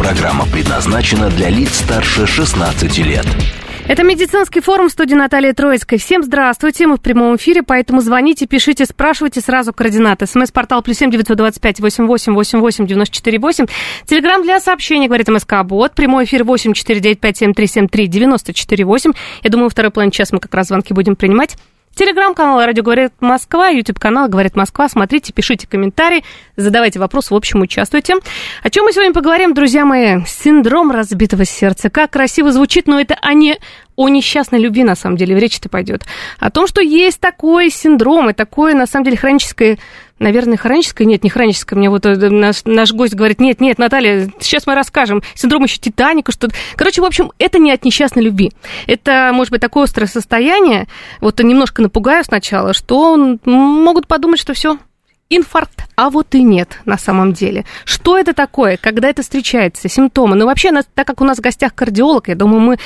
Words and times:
Программа 0.00 0.46
предназначена 0.46 1.28
для 1.28 1.50
лиц 1.50 1.74
старше 1.74 2.26
16 2.26 2.98
лет. 3.00 3.26
Это 3.86 4.02
медицинский 4.02 4.60
форум 4.60 4.88
студии 4.88 5.12
Натальи 5.14 5.52
Троицкой. 5.52 5.98
Всем 5.98 6.22
здравствуйте, 6.22 6.86
мы 6.86 6.96
в 6.96 7.02
прямом 7.02 7.36
эфире, 7.36 7.62
поэтому 7.62 8.00
звоните, 8.00 8.46
пишите, 8.46 8.86
спрашивайте 8.86 9.42
сразу 9.42 9.74
координаты. 9.74 10.24
СМС-портал 10.24 10.80
плюс 10.80 10.96
семь 10.96 11.10
девятьсот 11.10 11.36
двадцать 11.36 11.60
пять 11.60 11.80
восемь 11.80 12.06
восемь 12.06 12.32
восемь 12.32 12.60
восемь 12.60 12.86
девяносто 12.86 13.14
четыре 13.14 13.38
восемь. 13.38 13.66
Телеграмм 14.06 14.42
для 14.42 14.58
сообщений, 14.58 15.06
говорит 15.06 15.28
МСК 15.28 15.62
Бот. 15.64 15.92
Прямой 15.94 16.24
эфир 16.24 16.44
восемь 16.44 16.72
четыре 16.72 17.00
девять 17.00 17.20
пять 17.20 17.36
семь 17.36 17.52
три 17.52 17.66
семь 17.66 17.86
три 17.86 18.06
девяносто 18.06 18.54
четыре 18.54 18.86
восемь. 18.86 19.12
Я 19.42 19.50
думаю, 19.50 19.68
второй 19.68 19.90
половине 19.90 20.12
час 20.12 20.32
мы 20.32 20.40
как 20.40 20.54
раз 20.54 20.68
звонки 20.68 20.94
будем 20.94 21.14
принимать. 21.14 21.58
Телеграм-канал 22.00 22.64
«Радио 22.64 22.82
говорит 22.82 23.12
Москва», 23.20 23.68
YouTube-канал 23.68 24.26
«Говорит 24.26 24.56
Москва». 24.56 24.88
Смотрите, 24.88 25.34
пишите 25.34 25.66
комментарии, 25.66 26.24
задавайте 26.56 26.98
вопросы, 26.98 27.34
в 27.34 27.36
общем, 27.36 27.60
участвуйте. 27.60 28.14
О 28.62 28.70
чем 28.70 28.86
мы 28.86 28.92
сегодня 28.94 29.12
поговорим, 29.12 29.52
друзья 29.52 29.84
мои? 29.84 30.24
Синдром 30.24 30.90
разбитого 30.90 31.44
сердца. 31.44 31.90
Как 31.90 32.08
красиво 32.08 32.52
звучит, 32.52 32.86
но 32.86 32.98
это 32.98 33.18
а 33.20 33.34
не 33.34 33.58
о 33.96 34.08
несчастной 34.08 34.60
любви, 34.60 34.82
на 34.82 34.94
самом 34.94 35.18
деле, 35.18 35.38
речь-то 35.38 35.68
пойдет. 35.68 36.06
О 36.38 36.50
том, 36.50 36.66
что 36.66 36.80
есть 36.80 37.20
такой 37.20 37.68
синдром 37.68 38.30
и 38.30 38.32
такое, 38.32 38.72
на 38.72 38.86
самом 38.86 39.04
деле, 39.04 39.18
хроническое 39.18 39.78
Наверное, 40.20 40.58
хроническое? 40.58 41.06
Нет, 41.06 41.24
не 41.24 41.30
хроническое. 41.30 41.78
Мне 41.78 41.88
вот 41.88 42.04
э, 42.04 42.14
наш, 42.14 42.64
наш 42.66 42.92
гость 42.92 43.14
говорит, 43.14 43.40
нет, 43.40 43.58
нет, 43.58 43.78
Наталья, 43.78 44.30
сейчас 44.38 44.66
мы 44.66 44.74
расскажем. 44.74 45.22
Синдром 45.34 45.64
еще 45.64 45.78
Титаника, 45.78 46.30
что-то. 46.30 46.54
Короче, 46.76 47.00
в 47.00 47.06
общем, 47.06 47.32
это 47.38 47.58
не 47.58 47.72
от 47.72 47.86
несчастной 47.86 48.22
любви. 48.22 48.52
Это, 48.86 49.30
может 49.32 49.50
быть, 49.50 49.62
такое 49.62 49.84
острое 49.84 50.06
состояние, 50.06 50.88
вот 51.22 51.40
немножко 51.40 51.80
напугаю 51.80 52.22
сначала, 52.22 52.74
что 52.74 53.16
могут 53.46 54.06
подумать, 54.06 54.38
что 54.38 54.52
все, 54.52 54.76
инфаркт, 55.30 55.84
а 55.94 56.10
вот 56.10 56.34
и 56.34 56.42
нет 56.42 56.80
на 56.84 56.98
самом 56.98 57.32
деле. 57.32 57.64
Что 57.84 58.18
это 58.18 58.34
такое, 58.34 58.76
когда 58.76 59.08
это 59.08 59.22
встречается, 59.22 59.88
симптомы? 59.88 60.34
Ну, 60.34 60.46
вообще, 60.46 60.70
так 60.94 61.06
как 61.06 61.20
у 61.20 61.24
нас 61.24 61.38
в 61.38 61.40
гостях 61.40 61.74
кардиолог, 61.74 62.28
я 62.28 62.34
думаю, 62.34 62.60
мы 62.60 62.78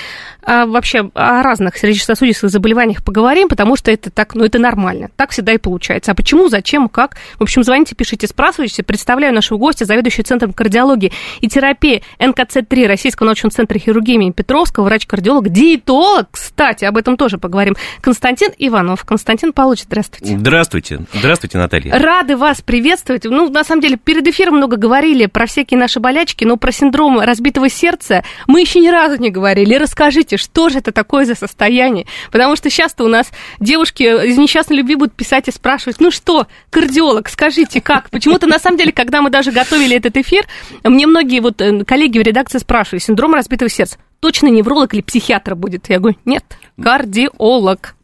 а, 0.43 0.67
вообще 0.67 1.11
о 1.15 1.43
разных 1.43 1.79
сердечно-сосудистых 1.79 2.51
заболеваниях 2.51 3.03
поговорим, 3.03 3.49
потому 3.49 3.77
что 3.77 3.91
это 3.91 4.11
так, 4.11 4.35
ну, 4.35 4.45
это 4.45 4.59
нормально. 4.59 5.09
Так 5.17 5.31
всегда 5.31 5.53
и 5.53 5.59
получается. 5.59 6.13
А 6.13 6.15
почему, 6.15 6.49
зачем, 6.49 6.89
как? 6.89 7.17
В 7.39 7.43
общем, 7.43 7.65
звоните, 7.65 7.95
пишите, 7.95 8.27
спрашивайте. 8.27 8.83
Представляю 8.83 9.35
нашего 9.35 9.59
гостя, 9.59 9.87
заведующий 9.87 10.23
Центром 10.23 10.53
кардиологии 10.53 11.13
и 11.41 11.49
терапии 11.49 12.03
НКЦ-3 12.19 12.87
Российского 12.87 13.27
научного 13.27 13.53
центра 13.53 13.79
хирургии 13.79 14.15
имени 14.15 14.33
Петровского, 14.33 14.85
врач-кардиолог, 14.85 15.49
диетолог, 15.49 16.29
кстати, 16.31 16.85
об 16.85 16.97
этом 16.97 17.17
тоже 17.17 17.39
поговорим, 17.39 17.75
Константин 18.03 18.51
Иванов. 18.59 19.05
Константин 19.05 19.53
Павлович, 19.53 19.85
здравствуйте. 19.85 20.37
Здравствуйте. 20.37 21.01
Здравствуйте, 21.15 21.59
Наталья. 21.59 21.99
Рады 21.99 22.34
вас 22.37 22.61
приветствовать. 22.61 23.25
Ну, 23.25 23.51
на 23.51 23.65
самом 23.65 23.83
деле, 23.83 23.97
перед 23.97 24.27
эфиром 24.27 24.57
много 24.57 24.77
говорили 24.77 25.27
про 25.27 25.47
всякие 25.47 25.79
наши 25.79 26.01
болячки, 26.01 26.45
но 26.45 26.57
про 26.57 26.73
синдром 26.73 27.21
разбитого 27.21 27.69
сердца 27.69 28.25
мы 28.47 28.61
еще 28.61 28.81
ни 28.81 28.89
разу 28.89 29.21
не 29.21 29.31
говорили. 29.31 29.75
Расскажите, 29.75 30.05
Скажите, 30.15 30.37
что 30.37 30.69
же 30.69 30.79
это 30.79 30.93
такое 30.93 31.25
за 31.25 31.35
состояние? 31.35 32.07
Потому 32.31 32.57
что 32.57 32.71
часто 32.71 33.05
у 33.05 33.09
нас 33.09 33.33
девушки 33.59 34.03
из 34.03 34.39
несчастной 34.39 34.77
любви 34.77 34.95
будут 34.95 35.15
писать 35.15 35.49
и 35.49 35.51
спрашивать, 35.51 35.99
ну 35.99 36.11
что, 36.11 36.47
кардиолог, 36.71 37.29
скажите, 37.29 37.81
как? 37.81 38.11
Почему-то, 38.11 38.47
на 38.47 38.59
самом 38.59 38.77
деле, 38.77 38.93
когда 38.93 39.21
мы 39.21 39.31
даже 39.31 39.51
готовили 39.51 39.97
этот 39.97 40.17
эфир, 40.17 40.47
мне 40.85 41.07
многие 41.07 41.41
вот 41.41 41.61
э, 41.61 41.85
коллеги 41.85 42.19
в 42.19 42.23
редакции 42.23 42.59
спрашивали, 42.59 43.01
синдром 43.01 43.35
разбитого 43.35 43.69
сердца, 43.69 43.99
точно 44.21 44.49
невролог 44.49 44.95
или 44.95 45.01
психиатр 45.01 45.55
будет? 45.55 45.89
Я 45.89 45.99
говорю, 45.99 46.17
нет, 46.25 46.45
кардиолог. 46.81 47.97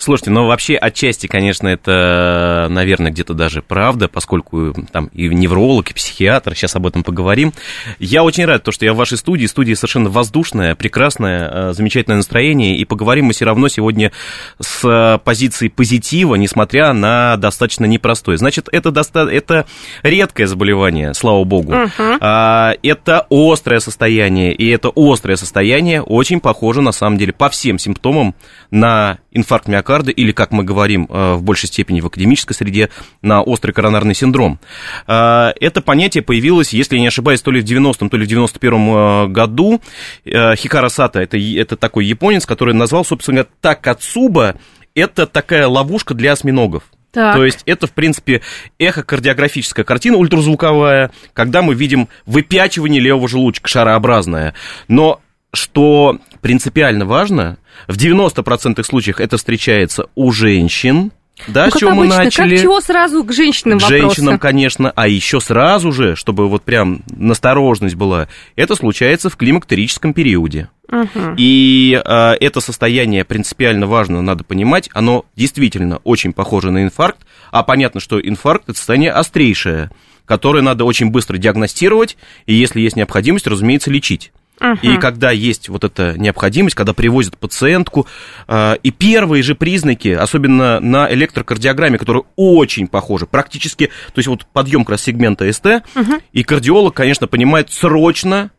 Слушайте, 0.00 0.30
ну 0.30 0.46
вообще 0.46 0.76
отчасти, 0.76 1.26
конечно, 1.26 1.68
это, 1.68 2.68
наверное, 2.70 3.12
где-то 3.12 3.34
даже 3.34 3.60
правда, 3.60 4.08
поскольку 4.08 4.74
там 4.90 5.10
и 5.12 5.28
невролог, 5.28 5.90
и 5.90 5.94
психиатр, 5.94 6.54
сейчас 6.54 6.74
об 6.74 6.86
этом 6.86 7.04
поговорим. 7.04 7.52
Я 7.98 8.24
очень 8.24 8.46
рад, 8.46 8.64
то, 8.64 8.72
что 8.72 8.86
я 8.86 8.94
в 8.94 8.96
вашей 8.96 9.18
студии, 9.18 9.44
студия 9.44 9.74
совершенно 9.74 10.08
воздушная, 10.08 10.74
прекрасная, 10.74 11.50
э, 11.52 11.72
замечательное 11.74 12.16
настроение, 12.16 12.78
и 12.78 12.86
поговорим 12.86 13.26
мы 13.26 13.34
все 13.34 13.44
равно 13.44 13.68
сегодня 13.68 14.10
с 14.58 15.20
позиции 15.22 15.68
позитива, 15.68 16.36
несмотря 16.36 16.94
на 16.94 17.36
достаточно 17.36 17.84
непростой. 17.84 18.38
Значит, 18.38 18.70
это, 18.72 18.90
доста... 18.90 19.28
это 19.30 19.66
редкое 20.02 20.46
заболевание, 20.46 21.12
слава 21.12 21.44
богу. 21.44 21.74
Uh-huh. 21.74 22.78
Это 22.82 23.26
острое 23.28 23.80
состояние, 23.80 24.54
и 24.54 24.66
это 24.70 24.90
острое 24.96 25.36
состояние 25.36 26.00
очень 26.00 26.40
похоже, 26.40 26.80
на 26.80 26.92
самом 26.92 27.18
деле, 27.18 27.34
по 27.34 27.50
всем 27.50 27.78
симптомам 27.78 28.34
на 28.70 29.18
инфаркт 29.32 29.68
миокарда 29.68 30.10
или, 30.10 30.32
как 30.32 30.50
мы 30.50 30.64
говорим 30.64 31.06
э, 31.08 31.34
в 31.34 31.42
большей 31.42 31.68
степени 31.68 32.00
в 32.00 32.06
академической 32.06 32.54
среде, 32.54 32.90
на 33.22 33.42
острый 33.42 33.72
коронарный 33.72 34.14
синдром. 34.14 34.58
Э, 35.06 35.52
это 35.60 35.80
понятие 35.80 36.22
появилось, 36.22 36.72
если 36.72 36.96
я 36.96 37.00
не 37.00 37.08
ошибаюсь, 37.08 37.42
то 37.42 37.50
ли 37.50 37.60
в 37.60 37.64
90-м, 37.64 38.10
то 38.10 38.16
ли 38.16 38.26
в 38.26 38.28
91-м 38.28 38.90
э, 38.90 39.28
году. 39.28 39.80
Хикара 40.24 40.88
Сата, 40.88 41.20
это, 41.20 41.38
это 41.38 41.76
такой 41.76 42.06
японец, 42.06 42.46
который 42.46 42.74
назвал, 42.74 43.04
собственно, 43.04 43.46
Такацуба, 43.60 44.56
это 44.94 45.26
такая 45.26 45.66
ловушка 45.66 46.14
для 46.14 46.32
осьминогов. 46.32 46.84
Так. 47.12 47.34
То 47.34 47.44
есть 47.44 47.62
это, 47.66 47.86
в 47.86 47.92
принципе, 47.92 48.40
эхокардиографическая 48.78 49.84
картина 49.84 50.16
ультразвуковая, 50.16 51.10
когда 51.32 51.62
мы 51.62 51.74
видим 51.74 52.08
выпячивание 52.24 53.00
левого 53.00 53.28
желудочка 53.28 53.68
шарообразное. 53.68 54.54
Но 54.86 55.20
что 55.52 56.18
принципиально 56.40 57.04
важно, 57.06 57.58
в 57.88 57.96
90% 57.96 58.82
случаев 58.84 59.20
это 59.20 59.36
встречается 59.36 60.06
у 60.14 60.32
женщин, 60.32 61.12
да, 61.48 61.66
ну, 61.66 61.70
с 61.70 61.80
чего 61.80 61.90
мы 61.92 62.06
начали? 62.06 62.56
Как 62.56 62.62
чего 62.62 62.80
сразу 62.80 63.24
к 63.24 63.32
женщинам 63.32 63.78
К 63.78 63.82
вопросы? 63.82 64.02
женщинам, 64.02 64.38
конечно, 64.38 64.92
а 64.94 65.08
еще 65.08 65.40
сразу 65.40 65.92
же, 65.92 66.16
чтобы 66.16 66.48
вот 66.48 66.62
прям 66.62 67.02
насторожность 67.08 67.94
была, 67.94 68.28
это 68.56 68.74
случается 68.74 69.30
в 69.30 69.36
климактерическом 69.36 70.12
периоде. 70.12 70.68
Угу. 70.88 71.34
И 71.36 72.00
э, 72.04 72.32
это 72.40 72.60
состояние 72.60 73.24
принципиально 73.24 73.86
важно, 73.86 74.22
надо 74.22 74.44
понимать, 74.44 74.90
оно 74.92 75.24
действительно 75.36 75.98
очень 76.04 76.32
похоже 76.32 76.70
на 76.70 76.82
инфаркт, 76.82 77.20
а 77.52 77.62
понятно, 77.62 78.00
что 78.00 78.20
инфаркт 78.20 78.68
это 78.68 78.76
состояние 78.76 79.12
острейшее, 79.12 79.90
которое 80.26 80.62
надо 80.62 80.84
очень 80.84 81.10
быстро 81.10 81.38
диагностировать, 81.38 82.16
и 82.46 82.54
если 82.54 82.80
есть 82.80 82.96
необходимость, 82.96 83.46
разумеется, 83.46 83.90
лечить. 83.90 84.32
Uh-huh. 84.60 84.78
И 84.82 84.98
когда 84.98 85.30
есть 85.30 85.68
вот 85.68 85.84
эта 85.84 86.18
необходимость, 86.18 86.76
когда 86.76 86.92
привозят 86.92 87.38
пациентку, 87.38 88.06
э, 88.46 88.76
и 88.82 88.90
первые 88.90 89.42
же 89.42 89.54
признаки, 89.54 90.08
особенно 90.08 90.80
на 90.80 91.10
электрокардиограмме, 91.12 91.98
которые 91.98 92.24
очень 92.36 92.86
похожи, 92.86 93.26
практически, 93.26 93.86
то 93.86 94.18
есть 94.18 94.28
вот 94.28 94.46
подъем 94.46 94.84
как 94.84 94.90
раз 94.90 95.02
сегмента 95.02 95.50
СТ, 95.50 95.64
uh-huh. 95.66 96.22
и 96.32 96.42
кардиолог, 96.44 96.94
конечно, 96.94 97.26
понимает 97.26 97.72
срочно, 97.72 98.50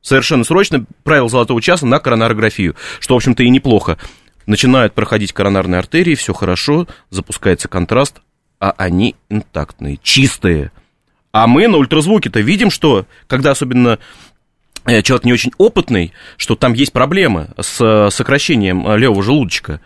совершенно 0.00 0.44
срочно 0.44 0.86
правил 1.02 1.28
золотого 1.28 1.60
часа 1.60 1.86
на 1.86 1.98
коронарографию, 1.98 2.76
что, 3.00 3.14
в 3.14 3.16
общем-то, 3.16 3.42
и 3.42 3.50
неплохо. 3.50 3.98
Начинают 4.46 4.94
проходить 4.94 5.32
коронарные 5.32 5.80
артерии, 5.80 6.14
все 6.14 6.32
хорошо, 6.32 6.86
запускается 7.10 7.68
контраст, 7.68 8.22
а 8.60 8.72
они 8.78 9.16
интактные, 9.28 9.98
чистые. 10.02 10.72
А 11.32 11.46
мы 11.46 11.68
на 11.68 11.76
ультразвуке-то 11.76 12.40
видим, 12.40 12.70
что, 12.70 13.06
когда 13.26 13.50
особенно 13.50 13.98
человек 14.86 15.24
не 15.24 15.32
очень 15.32 15.52
опытный, 15.58 16.12
что 16.36 16.54
там 16.54 16.72
есть 16.72 16.92
проблемы 16.92 17.48
с 17.60 17.80
э, 17.80 18.10
сокращением 18.10 18.86
э, 18.86 18.98
левого 18.98 19.22
желудочка. 19.22 19.80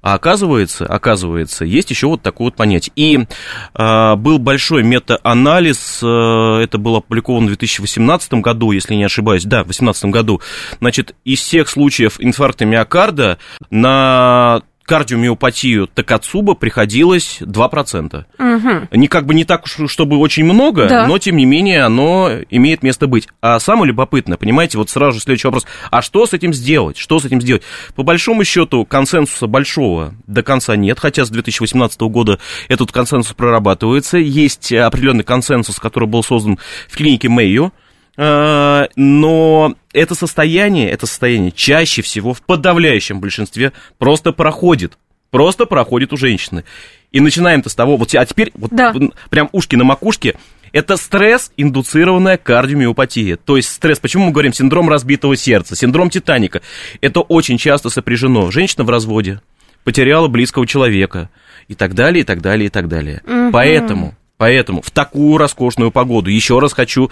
А 0.00 0.14
оказывается, 0.14 0.86
оказывается, 0.86 1.64
есть 1.64 1.90
еще 1.90 2.06
вот 2.06 2.22
такое 2.22 2.46
вот 2.46 2.56
понятие. 2.56 2.92
И 2.94 3.18
э, 3.18 4.14
был 4.14 4.38
большой 4.38 4.84
метаанализ, 4.84 6.00
э, 6.02 6.60
это 6.62 6.78
было 6.78 6.98
опубликовано 6.98 7.46
в 7.46 7.48
2018 7.48 8.34
году, 8.34 8.70
если 8.70 8.94
не 8.94 9.04
ошибаюсь, 9.04 9.44
да, 9.44 9.62
в 9.62 9.66
2018 9.66 10.04
году. 10.06 10.40
Значит, 10.78 11.16
из 11.24 11.40
всех 11.40 11.68
случаев 11.68 12.16
инфаркта 12.20 12.64
миокарда 12.64 13.38
на 13.70 14.62
кардиомиопатию 14.88 15.86
Такацуба 15.86 16.54
приходилось 16.54 17.42
2%. 17.42 18.24
Угу. 18.38 18.96
Не 18.96 19.06
как 19.06 19.26
бы 19.26 19.34
не 19.34 19.44
так 19.44 19.66
уж, 19.66 19.90
чтобы 19.90 20.16
очень 20.16 20.44
много, 20.44 20.88
да. 20.88 21.06
но 21.06 21.18
тем 21.18 21.36
не 21.36 21.44
менее 21.44 21.84
оно 21.84 22.30
имеет 22.48 22.82
место 22.82 23.06
быть. 23.06 23.28
А 23.42 23.60
самое 23.60 23.88
любопытное, 23.88 24.38
понимаете, 24.38 24.78
вот 24.78 24.88
сразу 24.88 25.18
же 25.18 25.22
следующий 25.22 25.46
вопрос, 25.46 25.66
а 25.90 26.00
что 26.00 26.26
с 26.26 26.32
этим 26.32 26.54
сделать? 26.54 26.96
Что 26.96 27.20
с 27.20 27.26
этим 27.26 27.42
сделать? 27.42 27.62
По 27.94 28.02
большому 28.02 28.44
счету 28.44 28.86
консенсуса 28.86 29.46
большого 29.46 30.14
до 30.26 30.42
конца 30.42 30.74
нет, 30.74 30.98
хотя 30.98 31.26
с 31.26 31.30
2018 31.30 32.00
года 32.00 32.38
этот 32.68 32.90
консенсус 32.90 33.34
прорабатывается. 33.34 34.16
Есть 34.16 34.72
определенный 34.72 35.24
консенсус, 35.24 35.78
который 35.78 36.08
был 36.08 36.22
создан 36.22 36.58
в 36.88 36.96
клинике 36.96 37.28
Мэйо, 37.28 37.72
но 38.18 39.74
это 39.92 40.14
состояние, 40.14 40.90
это 40.90 41.06
состояние 41.06 41.52
чаще 41.52 42.02
всего 42.02 42.34
в 42.34 42.42
подавляющем 42.42 43.20
большинстве 43.20 43.72
просто 43.98 44.32
проходит. 44.32 44.98
Просто 45.30 45.66
проходит 45.66 46.12
у 46.12 46.16
женщины. 46.16 46.64
И 47.12 47.20
начинаем-то 47.20 47.68
с 47.68 47.74
того, 47.74 47.96
вот, 47.96 48.14
а 48.14 48.26
теперь 48.26 48.50
вот, 48.54 48.70
Да. 48.72 48.94
прям 49.30 49.48
ушки 49.52 49.76
на 49.76 49.84
макушке, 49.84 50.36
это 50.72 50.96
стресс-индуцированная 50.96 52.38
кардиомиопатия. 52.38 53.36
То 53.36 53.56
есть 53.56 53.68
стресс, 53.70 53.98
почему 53.98 54.26
мы 54.26 54.32
говорим 54.32 54.52
синдром 54.52 54.88
разбитого 54.88 55.36
сердца, 55.36 55.76
синдром 55.76 56.10
Титаника? 56.10 56.60
Это 57.00 57.20
очень 57.20 57.56
часто 57.58 57.88
сопряжено. 57.88 58.50
Женщина 58.50 58.84
в 58.84 58.90
разводе, 58.90 59.40
потеряла 59.84 60.28
близкого 60.28 60.66
человека 60.66 61.30
и 61.68 61.74
так 61.74 61.94
далее, 61.94 62.22
и 62.22 62.24
так 62.24 62.40
далее, 62.42 62.66
и 62.66 62.70
так 62.70 62.88
далее. 62.88 63.22
Поэтому 63.52 64.14
Поэтому 64.38 64.82
в 64.82 64.90
такую 64.92 65.36
роскошную 65.36 65.90
погоду 65.90 66.30
еще 66.30 66.60
раз 66.60 66.72
хочу 66.72 67.10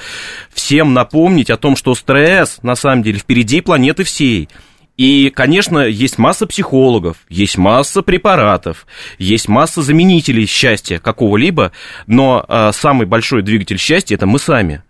всем 0.55 0.95
напомнить 0.95 1.51
о 1.51 1.57
том, 1.57 1.77
что 1.77 1.95
стресс 1.95 2.61
на 2.63 2.77
самом 2.77 3.03
деле 3.03 3.19
впереди 3.19 3.61
планеты 3.61 4.05
всей. 4.05 4.49
И, 4.97 5.31
конечно, 5.31 5.81
есть 5.81 6.19
масса 6.19 6.47
психологов, 6.47 7.19
есть 7.29 7.59
масса 7.59 8.01
препаратов, 8.01 8.87
есть 9.19 9.49
масса 9.49 9.83
заменителей 9.83 10.47
счастья 10.47 10.99
какого-либо, 10.99 11.73
но 12.07 12.43
а, 12.49 12.73
самый 12.73 13.07
большой 13.07 13.43
двигатель 13.43 13.79
счастья 13.79 14.15
это 14.15 14.27
мы 14.27 14.39
сами. 14.39 14.83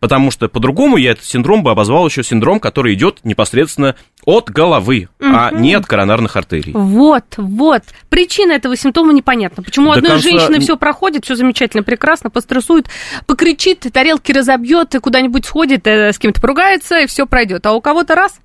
Потому 0.00 0.30
что 0.30 0.48
по-другому 0.48 0.96
я 0.96 1.12
этот 1.12 1.24
синдром 1.24 1.62
бы 1.62 1.70
обозвал 1.70 2.06
еще 2.06 2.22
синдром, 2.22 2.60
который 2.60 2.94
идет 2.94 3.20
непосредственно 3.24 3.96
от 4.24 4.50
головы, 4.50 5.08
а 5.20 5.50
не 5.50 5.74
от 5.74 5.86
коронарных 5.86 6.36
артерий. 6.36 6.72
Вот, 6.72 7.24
вот. 7.36 7.82
Причина 8.08 8.52
этого 8.52 8.76
симптома 8.76 9.12
непонятна. 9.12 9.62
Почему 9.62 9.88
у 9.88 9.92
одной 9.92 10.12
конца 10.12 10.28
женщины 10.28 10.60
все 10.60 10.76
проходит, 10.76 11.24
все 11.24 11.34
замечательно, 11.34 11.82
прекрасно, 11.82 12.30
пострессует, 12.30 12.88
покричит, 13.26 13.86
тарелки 13.92 14.32
разобьет, 14.32 14.94
куда-нибудь 15.00 15.46
сходит, 15.46 15.86
э, 15.86 16.12
с 16.12 16.18
кем-то 16.18 16.40
поругается, 16.40 17.00
и 17.00 17.06
все 17.06 17.26
пройдет. 17.26 17.64
А 17.66 17.72
у 17.72 17.80
кого-то 17.80 18.14
раз. 18.14 18.38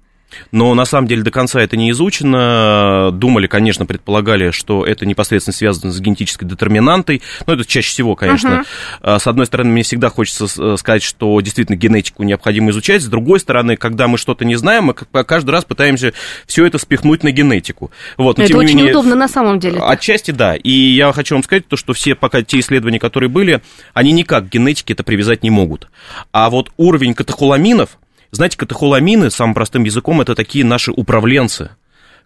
Но 0.51 0.74
на 0.75 0.86
самом 0.86 1.07
деле 1.07 1.24
до 1.24 1.31
конца 1.31 1.62
это 1.62 1.78
не 1.78 1.92
изучено. 1.92 3.12
Думали, 3.12 3.48
конечно, 3.48 3.86
предполагали, 3.86 4.51
что 4.51 4.86
это 4.86 5.06
непосредственно 5.06 5.54
связано 5.54 5.92
с 5.92 6.00
генетической 6.00 6.45
детерминантой. 6.45 7.22
Но 7.48 7.54
это 7.54 7.66
чаще 7.66 7.89
всего, 7.89 8.16
конечно. 8.16 8.63
А, 9.01 9.19
С 9.19 9.28
одной 9.28 9.45
стороны, 9.45 9.72
мне 9.72 9.83
всегда 9.83 10.10
хочется 10.10 10.48
с- 10.48 10.78
сказать, 10.78 11.04
что 11.04 11.39
действительно 11.42 11.75
генетику 11.75 12.24
необходимо 12.24 12.72
изучать. 12.72 13.01
С 13.01 13.07
другой 13.07 13.39
стороны, 13.39 13.75
когда 13.78 14.07
мы 14.07 14.18
что-то 14.18 14.45
не 14.45 14.56
знаем, 14.56 14.86
мы 14.86 14.94
каждый 15.24 15.51
раз 15.51 15.66
пытаемся 15.66 16.13
все 16.48 16.66
это 16.66 16.77
спихнуть 16.77 17.24
на 17.24 17.31
генетику. 17.31 17.92
Вот, 18.18 18.38
но 18.38 18.44
это 18.44 18.57
очень 18.57 18.77
менее- 18.77 18.92
удобно 18.92 19.16
на 19.16 19.27
самом 19.27 19.60
деле. 19.60 19.80
Отчасти 19.80 20.31
да. 20.31 20.56
И 20.56 20.72
я 20.72 21.12
хочу 21.13 21.36
вам 21.36 21.44
сказать, 21.44 21.68
то, 21.68 21.75
что 21.77 21.94
все 21.94 22.16
пока 22.16 22.42
те 22.42 22.60
исследования, 22.60 23.00
которые 23.00 23.30
были, 23.30 23.62
они 23.94 24.12
никак 24.12 24.48
к 24.48 24.50
генетике 24.51 24.94
это 24.94 25.04
привязать 25.04 25.44
не 25.44 25.50
могут. 25.50 25.88
А 26.31 26.50
вот 26.50 26.72
уровень 26.77 27.13
катехоламинов, 27.13 27.98
знаете, 28.31 28.57
катехоламины, 28.57 29.30
самым 29.31 29.54
простым 29.54 29.83
языком, 29.83 30.22
это 30.22 30.36
такие 30.36 30.66
наши 30.66 30.92
управленцы 30.92 31.72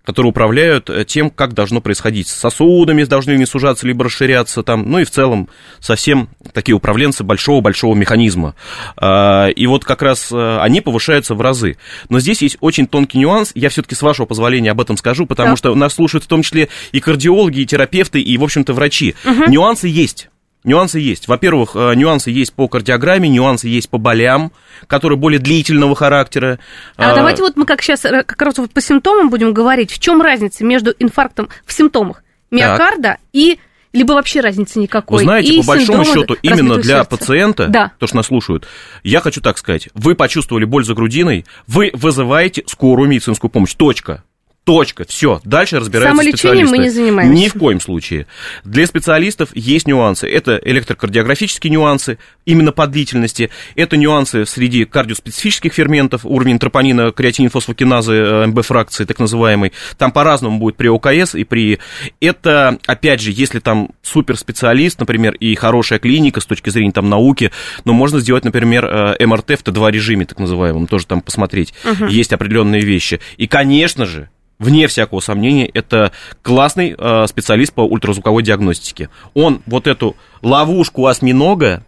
которые 0.06 0.30
управляют 0.30 0.90
э, 0.90 1.04
тем, 1.04 1.30
как 1.30 1.54
должно 1.54 1.82
происходить. 1.82 2.28
С 2.28 2.36
сосудами 2.36 3.04
должны 3.04 3.32
не 3.32 3.46
сужаться, 3.46 3.88
либо 3.88 4.06
расширяться 4.06 4.64
там, 4.64 4.90
ну 4.90 5.00
и 5.00 5.04
в 5.04 5.10
целом 5.10 5.50
совсем 5.80 6.30
такие 6.54 6.76
управленцы 6.76 7.24
большого-большого 7.24 7.96
механизма. 7.96 8.56
А, 8.98 9.48
И 9.48 9.66
вот 9.66 9.84
как 9.84 10.02
раз 10.02 10.32
э, 10.32 10.58
они 10.60 10.82
повышаются 10.82 11.34
в 11.34 11.42
разы. 11.42 11.78
Но 12.10 12.20
здесь 12.20 12.42
есть 12.42 12.58
очень 12.62 12.88
тонкий 12.88 13.18
нюанс, 13.18 13.52
я 13.56 13.70
все-таки 13.70 13.96
с 13.96 14.02
вашего 14.02 14.26
позволения 14.26 14.72
об 14.72 14.82
этом 14.82 14.96
скажу, 14.98 15.26
потому 15.26 15.50
Так. 15.50 15.58
что 15.58 15.76
нас 15.76 15.94
слушают 15.94 16.24
в 16.24 16.28
том 16.28 16.44
числе 16.44 16.70
и 16.92 17.00
кардиологи, 17.00 17.62
и 17.62 17.66
терапевты, 17.66 18.22
и, 18.22 18.38
в 18.38 18.44
общем-то, 18.44 18.74
врачи. 18.74 19.16
Нюансы 19.48 19.88
есть. 19.88 20.30
Нюансы 20.66 21.00
есть. 21.00 21.28
Во-первых, 21.28 21.72
э, 21.76 21.94
нюансы 21.96 22.32
есть 22.32 22.54
по 22.54 22.68
кардиограмме, 22.68 23.30
нюансы 23.30 23.68
есть 23.68 23.90
по 23.90 23.98
болям, 23.98 24.52
которые 24.88 25.18
более 25.18 25.40
длительного 25.40 25.96
характера. 25.96 26.60
А, 26.98 27.12
А, 27.12 27.16
давайте 27.16 27.44
вот 27.44 27.56
мы 27.56 27.66
как 27.66 27.82
сейчас 27.82 28.02
как 28.02 28.42
раз 28.42 28.58
вот 28.58 28.72
по 28.72 28.82
симптомам 28.82 29.30
будем 29.30 29.54
говорить. 29.54 29.92
В 29.92 30.00
чем 30.00 30.22
разница 30.22 30.64
между 30.66 30.94
инфарктом 31.00 31.50
в 31.66 31.72
симптомах 31.72 32.24
миокарда 32.52 33.18
и 33.32 33.60
либо 33.94 34.12
вообще 34.14 34.42
разницы 34.42 34.80
никакой. 34.80 35.20
Вы 35.20 35.24
знаете, 35.24 35.54
и 35.54 35.62
по 35.62 35.68
большому 35.68 36.04
счету, 36.04 36.36
именно 36.42 36.76
для 36.76 36.98
сердца. 36.98 37.10
пациента, 37.10 37.68
Да. 37.68 37.92
то, 37.98 38.08
что 38.08 38.18
нас 38.18 38.26
слушают, 38.26 38.68
я 39.04 39.22
хочу 39.22 39.40
так 39.40 39.58
сказать, 39.58 39.88
вы 39.94 40.16
почувствовали 40.16 40.66
боль 40.66 40.84
за 40.84 40.96
грудиной, 40.96 41.46
вы 41.68 41.92
вызываете 41.94 42.64
скорую 42.68 43.08
медицинскую 43.08 43.50
помощь. 43.50 43.74
Точка. 43.74 44.24
Точка. 44.66 45.06
Все. 45.08 45.42
Дальше 45.44 45.80
разбираются 45.80 46.18
Самолечением 46.18 46.68
специалисты. 46.68 46.76
мы 46.76 46.84
не 46.84 46.90
занимаемся. 46.90 47.44
Ни 47.44 47.48
в 47.50 47.54
коем 47.54 47.80
случае. 47.80 48.26
Для 48.64 48.88
специалистов 48.88 49.50
есть 49.54 49.88
нюансы. 49.88 50.28
Это 50.28 50.60
электрокардиографические 50.64 51.70
нюансы, 51.72 52.18
именно 52.46 52.72
по 52.72 52.88
длительности. 52.88 53.52
Это 53.76 53.96
нюансы 53.96 54.48
среди 54.48 54.86
кардиоспецифических 54.86 55.72
ферментов, 55.72 56.22
уровень 56.26 56.58
тропонина, 56.58 57.12
креатинин, 57.12 57.52
фосфокиназы, 57.52 58.14
э, 58.14 58.48
МБ-фракции, 58.48 59.06
так 59.06 59.20
называемой. 59.20 59.72
Там 60.00 60.12
по-разному 60.12 60.58
будет 60.58 60.78
при 60.78 60.88
ОКС 60.88 61.36
и 61.36 61.44
при... 61.44 61.78
Это, 62.20 62.80
опять 62.88 63.22
же, 63.22 63.32
если 63.32 63.60
там 63.60 63.92
суперспециалист, 64.02 65.00
например, 65.00 65.36
и 65.36 65.54
хорошая 65.54 66.00
клиника 66.00 66.42
с 66.42 66.46
точки 66.48 66.72
зрения 66.72 66.92
там 66.92 67.08
науки, 67.08 67.52
но 67.84 67.94
можно 67.94 68.20
сделать, 68.20 68.44
например, 68.44 68.86
э, 68.86 69.26
МРТ 69.28 69.60
в 69.60 69.64
Т2 69.64 69.92
режиме, 69.92 70.26
так 70.26 70.40
называемом, 70.40 70.88
тоже 70.88 71.06
там 71.06 71.22
посмотреть. 71.22 71.76
Есть 72.10 72.34
определенные 72.34 72.82
вещи. 72.82 73.20
И, 73.38 73.46
конечно 73.46 74.08
же, 74.08 74.30
вне 74.60 74.88
всякого 74.88 75.20
сомнения, 75.20 75.66
это 75.68 76.12
классный 76.42 76.96
э, 76.98 77.28
специалист 77.28 77.74
по 77.74 77.82
ультразвуковой 77.82 78.44
диагностике. 78.44 79.10
Он 79.34 79.62
вот 79.66 79.88
эту 79.88 80.16
ловушку 80.42 81.08
осьминога, 81.08 81.84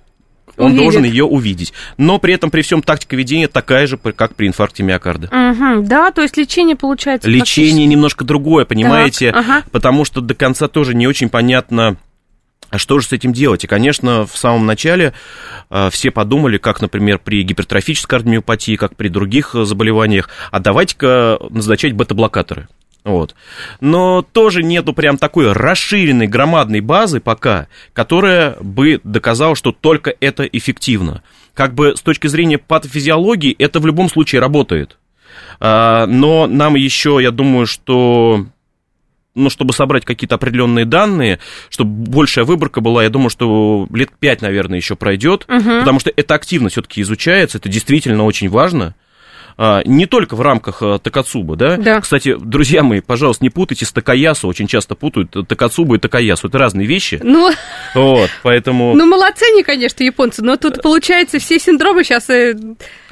он 0.58 0.68
Увидит. 0.72 0.82
должен 0.82 1.04
ее 1.04 1.24
увидеть. 1.24 1.72
Но 1.98 2.18
при 2.18 2.34
этом, 2.34 2.50
при 2.50 2.62
всем 2.62 2.82
тактика 2.82 3.16
ведения 3.16 3.48
такая 3.48 3.86
же, 3.86 3.98
как 3.98 4.36
при 4.36 4.48
инфаркте 4.48 4.84
миокарда. 4.84 5.30
Мгм, 5.32 5.86
да, 5.86 6.12
то 6.12 6.22
есть 6.22 6.36
лечение 6.36 6.76
получается 6.76 7.30
Лечение 7.30 7.86
немножко 7.86 8.26
другое, 8.26 8.66
понимаете? 8.66 9.32
Так, 9.32 9.42
ага. 9.42 9.64
Потому 9.72 10.04
что 10.04 10.22
до 10.22 10.34
конца 10.34 10.68
тоже 10.68 10.96
не 10.96 11.08
очень 11.08 11.30
понятно, 11.30 11.98
а 12.70 12.78
что 12.78 13.00
же 13.00 13.08
с 13.08 13.14
этим 13.14 13.34
делать? 13.34 13.64
И, 13.64 13.68
конечно, 13.68 14.26
в 14.26 14.38
самом 14.38 14.66
начале 14.66 15.14
э, 15.70 15.90
все 15.90 16.12
подумали, 16.12 16.58
как, 16.58 16.82
например, 16.82 17.20
при 17.20 17.44
гипертрофической 17.44 18.10
кардиомиопатии, 18.10 18.76
как 18.76 18.96
при 18.96 19.08
других 19.08 19.56
э, 19.56 19.64
заболеваниях, 19.64 20.30
а 20.52 20.60
давайте-ка 20.60 21.40
назначать 21.50 21.94
бета-блокаторы. 21.94 22.68
Вот. 23.08 23.36
Но 23.80 24.22
тоже 24.22 24.64
нету 24.64 24.92
прям 24.92 25.18
такой 25.18 25.54
расширенной 25.54 26.28
громадной 26.28 26.82
базы 26.82 27.22
пока, 27.22 27.68
которая 27.94 28.58
бы 28.60 29.00
доказала, 29.06 29.56
что 29.56 29.72
только 29.72 30.14
это 30.20 30.44
эффективно. 30.44 31.24
Как 31.54 31.74
бы 31.74 31.96
с 31.96 32.02
точки 32.02 32.28
зрения 32.28 32.58
патофизиологии 32.58 33.56
это 33.58 33.80
в 33.80 33.86
любом 33.86 34.10
случае 34.10 34.42
работает. 34.42 34.98
А, 35.62 36.06
Но 36.06 36.48
нам 36.48 36.76
еще, 36.76 37.20
я 37.22 37.32
думаю, 37.32 37.66
что 37.66 38.46
ну, 39.38 39.50
чтобы 39.50 39.74
собрать 39.74 40.04
какие-то 40.06 40.36
определенные 40.36 40.86
данные, 40.86 41.40
чтобы 41.70 42.10
большая 42.10 42.46
выборка 42.46 42.82
была, 42.82 43.04
я 43.04 43.10
думаю, 43.10 43.30
что 43.30 43.88
лет 43.94 44.10
пять, 44.20 44.42
наверное, 44.42 44.78
еще 44.78 44.96
пройдет, 44.96 45.46
потому 45.80 46.00
что 46.00 46.12
это 46.16 46.36
активно 46.36 46.70
все-таки 46.70 47.02
изучается, 47.02 47.58
это 47.58 47.70
действительно 47.70 48.24
очень 48.26 48.50
важно. 48.50 48.96
А, 49.58 49.82
Не 49.86 50.06
только 50.06 50.36
в 50.36 50.42
рамках 50.42 50.82
а, 50.82 51.00
Такацуба, 51.00 51.56
да? 51.56 51.78
Да. 51.78 52.00
Кстати, 52.02 52.36
друзья 52.38 52.84
мои, 52.84 53.02
пожалуйста, 53.02 53.44
не 53.44 53.50
путайте 53.50 53.86
с 53.86 53.92
Такаясу, 53.92 54.48
очень 54.48 54.68
часто 54.68 54.94
путают 54.94 55.36
Такацубу 55.48 55.96
и 55.96 56.00
Такаясу, 56.00 56.48
это 56.48 56.58
разные 56.60 56.86
вещи, 56.86 57.20
Ну, 57.24 57.52
вот, 57.96 58.30
поэтому... 58.44 58.94
ну, 58.96 59.06
молодцы 59.08 59.46
они, 59.52 59.64
конечно, 59.64 60.04
японцы, 60.04 60.44
но 60.44 60.58
тут, 60.58 60.82
получается, 60.82 61.40
все 61.40 61.60
синдромы 61.60 62.04
сейчас... 62.04 62.28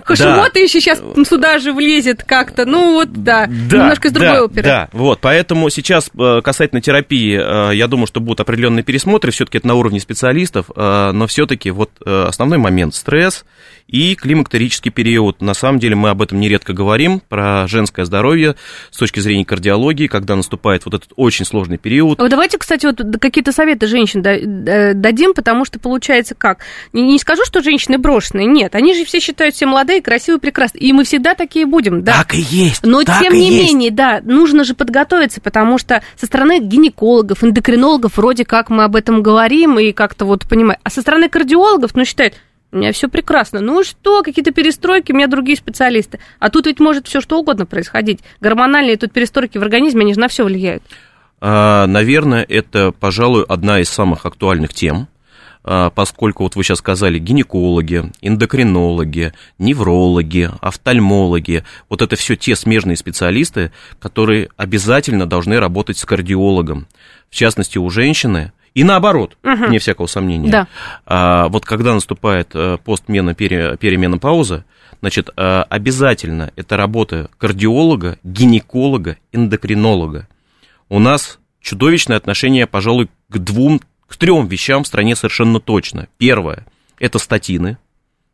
Хашимото 0.04 0.60
еще 0.60 0.80
сейчас 0.80 1.02
сюда 1.28 1.58
же 1.58 1.74
влезет 1.74 2.24
как-то. 2.24 2.66
Ну, 2.66 2.94
вот, 2.94 3.12
да, 3.12 3.48
немножко 3.48 4.10
из 4.10 4.12
другой 4.14 4.34
да, 4.34 4.44
оперы. 4.44 4.64
Да, 4.64 4.90
вот, 4.92 5.20
поэтому 5.20 5.70
сейчас 5.72 6.12
э, 6.18 6.42
касательно 6.44 6.80
терапии, 6.80 7.40
э, 7.72 7.76
я 7.76 7.88
думаю, 7.88 8.06
что 8.06 8.20
будут 8.20 8.40
определенные 8.40 8.84
пересмотры, 8.84 9.32
все-таки 9.32 9.58
это 9.58 9.68
на 9.68 9.74
уровне 9.74 10.00
специалистов, 10.00 10.68
э, 10.76 11.12
но 11.12 11.26
все-таки 11.26 11.72
вот 11.72 11.90
э, 12.06 12.26
основной 12.28 12.60
момент 12.60 12.94
стресс 12.94 13.46
и 13.88 14.16
климактерический 14.16 14.92
период. 14.92 15.42
На 15.42 15.54
самом 15.54 15.80
деле 15.80 15.96
мы 15.96 16.10
об 16.10 16.22
этом 16.22 16.35
нередко 16.40 16.74
говорим, 16.74 17.22
про 17.28 17.68
женское 17.68 18.06
здоровье 18.06 18.56
с 18.92 18.98
точки 18.98 19.20
зрения 19.20 19.46
кардиологии, 19.46 20.08
когда 20.08 20.36
наступает 20.36 20.86
вот 20.86 20.94
этот 20.94 21.12
очень 21.16 21.46
сложный 21.46 21.78
период. 21.78 22.20
А 22.20 22.28
давайте, 22.28 22.58
кстати, 22.58 22.86
вот 22.86 23.02
какие-то 23.20 23.52
советы 23.52 23.88
женщин 23.88 24.26
э, 24.26 24.94
дадим, 24.94 25.34
потому 25.34 25.66
что 25.66 25.80
получается 25.80 26.36
как? 26.36 26.60
Не, 26.94 27.18
скажу, 27.20 27.44
что 27.46 27.62
женщины 27.62 27.98
брошенные, 27.98 28.46
нет, 28.46 28.76
они 28.76 28.94
же 28.94 29.06
все 29.06 29.20
считают 29.20 29.56
себя 29.56 29.70
молодые, 29.70 30.02
красивые, 30.02 30.40
прекрасные, 30.40 30.82
и 30.82 30.94
мы 30.94 31.04
всегда 31.04 31.36
такие 31.36 31.66
будем, 31.66 32.04
да. 32.04 32.14
Так 32.14 32.36
и 32.36 32.40
есть. 32.40 32.86
Но 32.86 33.04
тем 33.04 33.34
не 33.34 33.50
есть. 33.50 33.74
менее, 33.74 33.92
да, 33.92 34.22
нужно 34.24 34.64
же 34.64 34.74
подготовиться, 34.76 35.42
потому 35.42 35.78
что 35.78 36.02
со 36.16 36.26
стороны 36.26 36.60
гинекологов, 36.60 37.44
эндокринологов 37.44 38.18
вроде 38.18 38.46
как 38.46 38.70
мы 38.70 38.84
об 38.84 38.96
этом 38.96 39.24
говорим 39.24 39.80
и 39.80 39.92
как-то 39.92 40.26
вот 40.26 40.48
понимаем, 40.48 40.80
а 40.84 40.90
со 40.90 41.02
стороны 41.02 41.30
кардиологов, 41.30 41.96
ну, 41.96 42.06
считают, 42.06 42.36
у 42.76 42.78
меня 42.78 42.92
все 42.92 43.08
прекрасно. 43.08 43.62
Ну 43.62 43.84
что, 43.84 44.22
какие-то 44.22 44.52
перестройки, 44.52 45.12
у 45.12 45.16
меня 45.16 45.28
другие 45.28 45.58
специалисты. 45.58 46.20
А 46.40 46.50
тут 46.50 46.66
ведь 46.68 46.80
может 46.80 47.08
все 47.08 47.22
что 47.22 47.40
угодно 47.40 47.66
происходить. 47.66 48.20
Гормональные 48.42 48.98
тут 48.98 49.14
перестройки 49.14 49.58
в 49.58 49.62
организме, 49.62 50.02
они 50.02 50.14
же 50.14 50.20
на 50.20 50.28
все 50.28 50.44
влияют. 50.44 50.84
А, 51.40 51.88
Наверное, 51.88 52.46
это, 52.48 52.92
пожалуй, 52.92 53.44
одна 53.48 53.80
из 53.80 53.90
самых 53.90 54.26
актуальных 54.26 54.74
тем. 54.74 55.08
а, 55.64 55.90
поскольку 55.90 56.44
вот 56.44 56.56
вы 56.56 56.64
сейчас 56.64 56.80
сказали 56.80 57.18
гинекологи, 57.18 58.12
эндокринологи, 58.22 59.34
неврологи, 59.58 60.52
офтальмологи, 60.62 61.64
вот 61.90 62.02
это 62.02 62.16
все 62.16 62.36
те 62.36 62.56
смежные 62.56 62.98
специалисты, 62.98 63.72
которые 64.00 64.50
обязательно 64.58 65.26
должны 65.26 65.60
работать 65.60 65.98
с 65.98 66.06
кардиологом. 66.06 66.88
В 67.32 67.36
частности, 67.36 67.78
у 67.80 67.90
женщины 67.90 68.52
и 68.76 68.84
наоборот, 68.84 69.38
угу. 69.42 69.68
не 69.68 69.80
всякого 69.80 70.06
сомнения. 70.06 70.52
Да. 70.52 70.68
А, 71.06 71.48
вот 71.48 71.66
когда 71.66 71.94
наступает 71.94 72.52
э, 72.54 72.78
постмена, 72.84 73.34
пере, 73.34 73.78
переменопауза, 73.78 74.66
значит, 75.00 75.30
э, 75.36 75.64
обязательно 75.70 76.52
это 76.58 76.76
работа 76.76 77.30
кардиолога, 77.38 78.20
гинеколога, 78.24 79.18
эндокринолога. 79.32 80.28
У 80.90 81.00
нас 81.00 81.40
чудовищное 81.62 82.18
отношение, 82.18 82.68
пожалуй, 82.68 83.10
к 83.30 83.38
двум, 83.38 83.80
к 84.08 84.18
трем 84.18 84.46
вещам 84.48 84.84
в 84.84 84.88
стране 84.88 85.16
совершенно 85.16 85.62
точно. 85.62 86.10
Первое– 86.18 86.68
это 87.00 87.18
статины, 87.18 87.78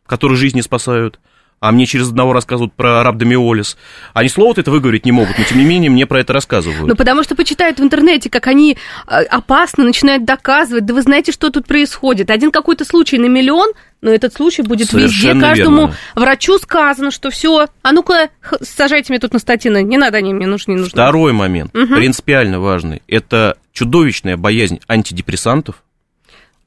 которые 0.08 0.38
жизни 0.38 0.62
спасают– 0.62 1.20
а 1.62 1.72
мне 1.72 1.86
через 1.86 2.10
одного 2.10 2.34
рассказывают 2.34 2.74
про 2.74 3.04
рабдомиолиз. 3.04 3.78
Они 4.16 4.30
слово 4.30 4.56
это 4.58 4.72
выговорить 4.72 5.06
не 5.06 5.12
могут, 5.12 5.38
но 5.38 5.46
тем 5.46 5.60
не 5.60 5.64
менее 5.64 5.92
мне 5.92 6.08
про 6.08 6.20
это 6.20 6.34
рассказывают. 6.34 6.88
Ну, 6.88 6.96
потому 6.96 7.22
что 7.22 7.36
почитают 7.36 7.80
в 7.80 7.84
интернете, 7.84 8.32
как 8.32 8.48
они 8.48 8.78
э, 9.08 9.22
опасны, 9.26 9.84
начинают 9.84 10.26
доказывать, 10.26 10.88
да 10.88 10.96
вы 10.96 11.04
знаете, 11.04 11.32
что 11.32 11.52
тут 11.52 11.68
происходит. 11.68 12.32
Один 12.32 12.50
какой-то 12.50 12.84
случай 12.84 13.20
на 13.20 13.28
миллион, 13.28 13.74
но 14.02 14.10
этот 14.10 14.34
случай 14.34 14.64
будет 14.64 14.90
Совершенно 14.90 15.34
везде. 15.34 15.48
Каждому 15.48 15.82
верно. 15.82 15.96
врачу 16.16 16.58
сказано, 16.58 17.12
что 17.12 17.30
все, 17.30 17.68
а 17.84 17.92
ну-ка, 17.92 18.30
сажайте 18.62 19.14
мне 19.14 19.20
тут 19.20 19.34
на 19.34 19.40
статины, 19.40 19.84
не 19.84 20.00
надо, 20.00 20.18
они 20.18 20.34
мне 20.34 20.48
нужны, 20.48 20.72
не 20.72 20.78
нужны. 20.80 20.92
Второй 20.92 21.32
момент, 21.32 21.76
угу. 21.76 21.94
принципиально 21.94 22.60
важный, 22.60 23.04
это 23.08 23.56
чудовищная 23.72 24.36
боязнь 24.36 24.80
антидепрессантов, 24.88 25.84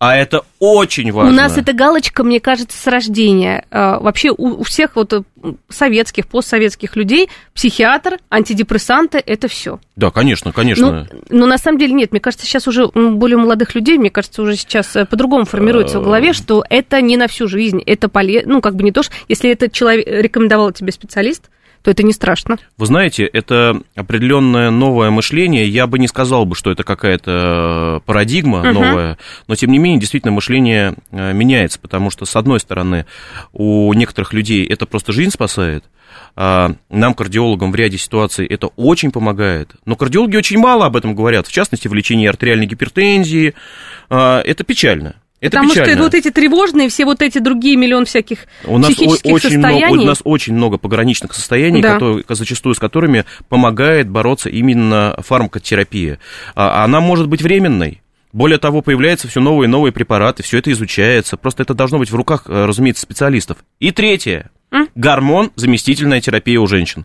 а 0.05 0.17
это 0.17 0.43
очень 0.59 1.11
важно. 1.13 1.33
У 1.33 1.35
нас 1.35 1.57
эта 1.57 1.73
галочка, 1.73 2.25
мне 2.25 2.39
кажется, 2.39 2.77
с 2.77 2.87
рождения. 2.87 3.65
А, 3.71 3.99
вообще 3.99 4.31
у, 4.37 4.63
всех 4.63 4.97
вот 4.97 5.13
э, 5.15 5.23
советских, 5.71 6.27
постсоветских 6.27 6.95
людей 6.97 7.31
психиатр, 7.55 8.19
антидепрессанты– 8.31 9.23
это 9.27 9.49
все. 9.49 9.81
Да, 9.97 10.11
конечно, 10.11 10.53
конечно. 10.53 11.09
Но, 11.11 11.39
но 11.39 11.47
на 11.47 11.57
самом 11.57 11.79
деле 11.79 11.95
нет. 11.95 12.11
Мне 12.13 12.21
кажется, 12.21 12.45
сейчас 12.45 12.69
уже 12.69 12.87
более 12.89 13.39
молодых 13.39 13.75
людей, 13.75 13.97
мне 13.97 14.11
кажется, 14.11 14.43
уже 14.43 14.57
сейчас 14.57 14.95
э, 14.95 15.07
по-другому 15.07 15.47
формируется 15.47 16.01
в 16.01 16.05
голове, 16.05 16.31
э. 16.31 16.33
что 16.35 16.65
это 16.69 17.01
не 17.01 17.17
на 17.17 17.27
всю 17.27 17.49
жизнь. 17.49 17.81
Это 17.87 18.11
полезно, 18.11 18.55
ну, 18.55 18.61
как 18.61 18.77
бы 18.77 18.83
не 18.83 18.93
то, 18.93 19.03
что 19.03 19.15
если 19.29 19.51
этот 19.51 19.73
человек 19.73 20.07
рекомендовал 20.07 20.73
тебе 20.73 20.93
специалист, 20.93 21.45
то 21.85 21.91
это 21.91 22.03
не 22.03 22.14
страшно. 22.14 22.59
Вы 22.79 22.87
знаете, 22.87 23.25
это 23.25 23.83
определенное 23.95 24.71
новое 24.71 25.11
мышление. 25.11 25.69
Я 25.69 25.87
бы 25.87 25.99
не 25.99 26.09
сказал 26.09 26.47
бы, 26.47 26.57
что 26.57 26.71
это 26.73 26.83
какая-то 26.83 28.00
парадигма 28.07 28.62
uh-huh. 28.62 28.73
новая, 28.73 29.19
но 29.49 29.55
тем 29.55 29.71
не 29.71 29.76
менее, 29.76 30.00
действительно, 30.00 30.33
мышление 30.33 30.95
э, 31.11 31.35
меняется, 31.35 31.79
потому 31.79 32.09
что, 32.09 32.25
с 32.25 32.37
одной 32.37 32.59
стороны, 32.59 33.05
у 33.53 33.93
некоторых 33.93 34.33
людей 34.33 34.64
это 34.64 34.87
просто 34.87 35.12
жизнь 35.12 35.31
спасает, 35.31 35.85
а 36.37 36.73
нам, 36.88 37.12
кардиологам, 37.12 37.71
в 37.71 37.75
ряде 37.75 37.99
ситуаций 37.99 38.47
это 38.47 38.69
очень 38.76 39.11
помогает. 39.11 39.73
Но 39.85 39.95
кардиологи 39.95 40.38
очень 40.38 40.59
мало 40.59 40.87
об 40.87 40.97
этом 40.97 41.14
говорят, 41.14 41.47
в 41.47 41.53
частности, 41.53 41.87
в 41.87 41.93
лечении 41.93 42.26
артериальной 42.26 42.67
гипертензии. 42.67 43.53
А, 44.09 44.41
это 44.41 44.64
печально. 44.64 45.17
Это 45.45 45.59
Потому 45.59 45.73
печально. 45.73 45.93
что 45.93 46.03
вот 46.05 46.15
эти 46.15 46.31
тревожные, 46.31 46.89
все 46.89 47.05
вот 47.05 47.21
эти 47.21 47.37
другие 47.37 47.77
миллион 47.77 48.07
всяких 48.07 48.47
у 48.65 48.79
нас 48.79 48.91
психических 48.91 49.31
очень 49.31 49.51
состояний. 49.51 49.85
Много, 49.89 50.01
у 50.01 50.07
нас 50.07 50.21
очень 50.25 50.55
много 50.55 50.79
пограничных 50.79 51.35
состояний, 51.35 51.83
да. 51.83 51.93
которые, 51.93 52.25
зачастую 52.27 52.75
с 52.75 52.79
которыми 52.79 53.27
помогает 53.51 54.09
бороться 54.09 54.49
именно 54.49 55.15
фармакотерапия. 55.19 56.19
А 56.55 56.83
она 56.83 57.03
может 57.03 57.29
быть 57.29 57.43
временной. 57.43 58.01
Более 58.33 58.57
того, 58.57 58.81
появляются 58.81 59.29
все 59.29 59.43
новые 59.43 59.67
и 59.67 59.71
новые 59.71 59.93
препараты, 59.93 60.43
все 60.43 60.57
это 60.57 60.73
изучается. 60.73 61.37
Просто 61.37 61.63
это 61.63 61.75
должно 61.75 61.99
быть 61.99 62.11
в 62.11 62.17
руках, 62.17 62.45
э, 62.47 62.65
разумеется, 62.65 63.03
специалистов. 63.03 63.59
И 63.81 63.91
третье. 63.91 64.51
М? 64.71 64.89
Гормон 64.95 65.53
заместительная 65.57 66.23
терапия 66.23 66.59
у 66.59 66.67
женщин 66.67 67.05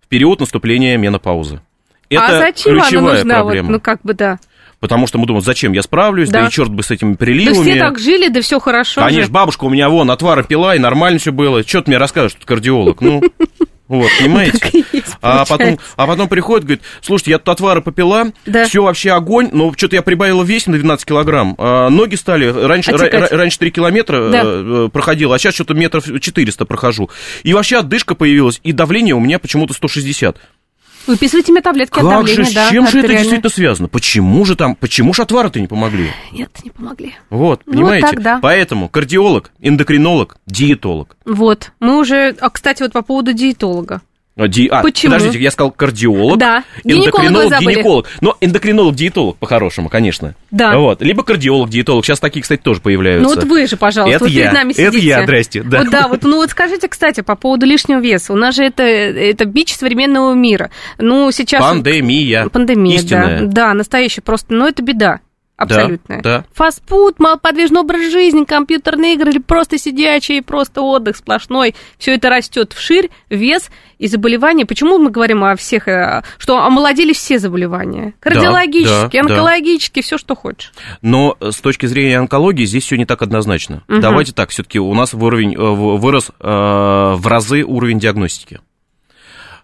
в 0.00 0.08
период 0.08 0.40
наступления 0.40 0.96
менопаузы. 0.96 1.60
Это 2.08 2.24
а 2.24 2.38
зачем 2.38 2.80
ключевая 2.80 2.98
она 2.98 3.12
нужна? 3.12 3.34
проблема. 3.34 3.66
Вот, 3.68 3.72
ну, 3.74 3.80
как 3.80 4.00
бы, 4.02 4.14
да. 4.14 4.38
Потому 4.80 5.08
что 5.08 5.18
мы 5.18 5.26
думаем, 5.26 5.44
зачем 5.44 5.72
я 5.72 5.82
справлюсь, 5.82 6.28
да, 6.28 6.42
да 6.42 6.48
и 6.48 6.50
черт 6.50 6.70
бы 6.70 6.82
с 6.82 6.90
этими 6.90 7.14
приливами. 7.14 7.56
Да 7.56 7.62
все 7.62 7.78
так 7.78 7.98
жили, 7.98 8.28
да 8.28 8.40
все 8.40 8.60
хорошо 8.60 9.00
Конечно, 9.00 9.24
же. 9.24 9.30
бабушка 9.32 9.64
у 9.64 9.70
меня 9.70 9.88
вон 9.88 10.10
отвары 10.10 10.44
пила, 10.44 10.76
и 10.76 10.78
нормально 10.78 11.18
все 11.18 11.32
было. 11.32 11.66
Что 11.66 11.82
ты 11.82 11.90
мне 11.90 11.98
рассказываешь, 11.98 12.34
тут 12.34 12.44
кардиолог? 12.44 13.00
Ну, 13.00 13.20
вот, 13.88 14.08
понимаете? 14.20 14.84
Есть, 14.92 15.16
а, 15.20 15.44
потом, 15.46 15.80
а 15.96 16.06
потом 16.06 16.28
приходит, 16.28 16.64
говорит, 16.64 16.82
слушайте, 17.00 17.32
я 17.32 17.38
тут 17.38 17.48
отвары 17.48 17.82
попила, 17.82 18.30
да. 18.46 18.66
все 18.66 18.82
вообще 18.84 19.10
огонь, 19.10 19.48
но 19.52 19.72
что-то 19.76 19.96
я 19.96 20.02
прибавила 20.02 20.44
вес 20.44 20.66
на 20.66 20.74
12 20.78 21.04
килограмм, 21.04 21.56
а 21.58 21.88
ноги 21.90 22.14
стали, 22.14 22.46
раньше, 22.46 22.92
а 22.92 23.36
раньше 23.36 23.58
3 23.58 23.70
километра 23.72 24.30
да. 24.30 24.42
Э, 24.44 24.88
проходила, 24.92 25.34
а 25.34 25.38
сейчас 25.38 25.54
что-то 25.54 25.74
метров 25.74 26.04
400 26.04 26.64
прохожу. 26.66 27.10
И 27.42 27.52
вообще 27.52 27.78
отдышка 27.78 28.14
появилась, 28.14 28.60
и 28.62 28.70
давление 28.70 29.14
у 29.16 29.20
меня 29.20 29.40
почему-то 29.40 29.74
160. 29.74 30.36
Выписывайте 31.08 31.52
мне 31.52 31.62
таблетки 31.62 31.94
как 31.94 32.04
от 32.04 32.10
давления, 32.10 32.44
же, 32.44 32.50
с 32.50 32.68
чем 32.68 32.86
же 32.86 32.98
это 33.00 33.08
действительно 33.08 33.50
связано? 33.50 33.88
Почему 33.88 34.44
же 34.44 34.56
там, 34.56 34.74
почему 34.74 35.14
же 35.14 35.22
отвары-то 35.22 35.58
не 35.58 35.66
помогли? 35.66 36.10
Нет, 36.32 36.50
не 36.62 36.70
помогли. 36.70 37.14
Вот, 37.30 37.62
ну, 37.64 37.72
понимаете? 37.72 38.06
Вот 38.06 38.14
так, 38.14 38.22
да. 38.22 38.38
Поэтому 38.42 38.90
кардиолог, 38.90 39.50
эндокринолог, 39.58 40.36
диетолог. 40.46 41.16
Вот, 41.24 41.72
мы 41.80 41.98
уже, 41.98 42.36
а, 42.40 42.50
кстати, 42.50 42.82
вот 42.82 42.92
по 42.92 43.00
поводу 43.00 43.32
диетолога. 43.32 44.02
А, 44.38 44.46
ди... 44.46 44.68
А, 44.68 44.82
Почему? 44.82 45.14
Подождите, 45.14 45.42
я 45.42 45.50
сказал 45.50 45.72
кардиолог, 45.72 46.38
да. 46.38 46.62
эндокринолог, 46.84 47.60
гинеколог. 47.60 48.06
Но 48.20 48.36
эндокринолог-диетолог, 48.40 49.36
по-хорошему, 49.36 49.88
конечно. 49.88 50.36
Да. 50.52 50.78
Вот. 50.78 51.02
Либо 51.02 51.24
кардиолог-диетолог. 51.24 52.04
Сейчас 52.04 52.20
такие, 52.20 52.42
кстати, 52.42 52.60
тоже 52.60 52.80
появляются. 52.80 53.28
Ну 53.28 53.34
вот 53.34 53.44
вы 53.44 53.66
же, 53.66 53.76
пожалуйста, 53.76 54.16
это 54.16 54.24
вы 54.24 54.30
я. 54.30 54.42
перед 54.42 54.52
нами 54.52 54.72
сидите. 54.72 54.88
Это 54.88 54.98
я, 54.98 55.22
здрасте. 55.24 55.62
Да. 55.64 55.78
Вот, 55.80 55.90
да, 55.90 56.08
вот, 56.08 56.22
ну 56.22 56.36
вот 56.36 56.50
скажите, 56.50 56.86
кстати, 56.86 57.20
по 57.20 57.34
поводу 57.34 57.66
лишнего 57.66 57.98
веса. 57.98 58.32
У 58.32 58.36
нас 58.36 58.54
же 58.54 58.62
это, 58.62 58.84
это 58.84 59.44
бич 59.44 59.74
современного 59.74 60.32
мира. 60.34 60.70
Ну, 60.98 61.32
сейчас... 61.32 61.60
Пандемия. 61.60 62.48
Пандемия, 62.48 62.98
Истинная. 62.98 63.40
да. 63.40 63.46
Да, 63.46 63.74
настоящая 63.74 64.22
просто. 64.22 64.54
Но 64.54 64.68
это 64.68 64.82
беда 64.82 65.18
абсолютная. 65.58 66.22
Да, 66.22 66.38
да. 66.38 66.44
Фастфуд, 66.54 67.18
малоподвижный 67.18 67.80
образ 67.80 68.10
жизни, 68.10 68.44
компьютерные 68.44 69.14
игры 69.14 69.32
или 69.32 69.38
просто 69.38 69.76
сидячие, 69.76 70.40
просто 70.40 70.80
отдых 70.80 71.16
сплошной. 71.16 71.74
Все 71.98 72.14
это 72.14 72.30
растет 72.30 72.72
вширь, 72.72 73.10
вес 73.28 73.68
и 73.98 74.06
заболевания. 74.06 74.64
Почему 74.64 74.98
мы 74.98 75.10
говорим 75.10 75.44
о 75.44 75.56
всех, 75.56 75.88
э, 75.88 76.22
что 76.38 76.62
омолодились 76.64 77.16
все 77.16 77.38
заболевания? 77.38 78.14
Кардиологические, 78.20 79.22
да, 79.22 79.28
да, 79.28 79.34
онкологические, 79.34 80.02
да. 80.02 80.06
все, 80.06 80.16
что 80.16 80.36
хочешь. 80.36 80.72
Но 81.02 81.36
с 81.40 81.56
точки 81.56 81.86
зрения 81.86 82.18
онкологии 82.18 82.64
здесь 82.64 82.84
все 82.84 82.96
не 82.96 83.04
так 83.04 83.20
однозначно. 83.22 83.82
Угу. 83.88 83.98
Давайте 83.98 84.32
так, 84.32 84.50
все-таки 84.50 84.78
у 84.78 84.94
нас 84.94 85.12
уровень, 85.12 85.54
э, 85.54 85.58
вырос 85.58 86.30
э, 86.30 86.34
в 86.40 87.26
разы 87.26 87.64
уровень 87.64 87.98
диагностики. 87.98 88.60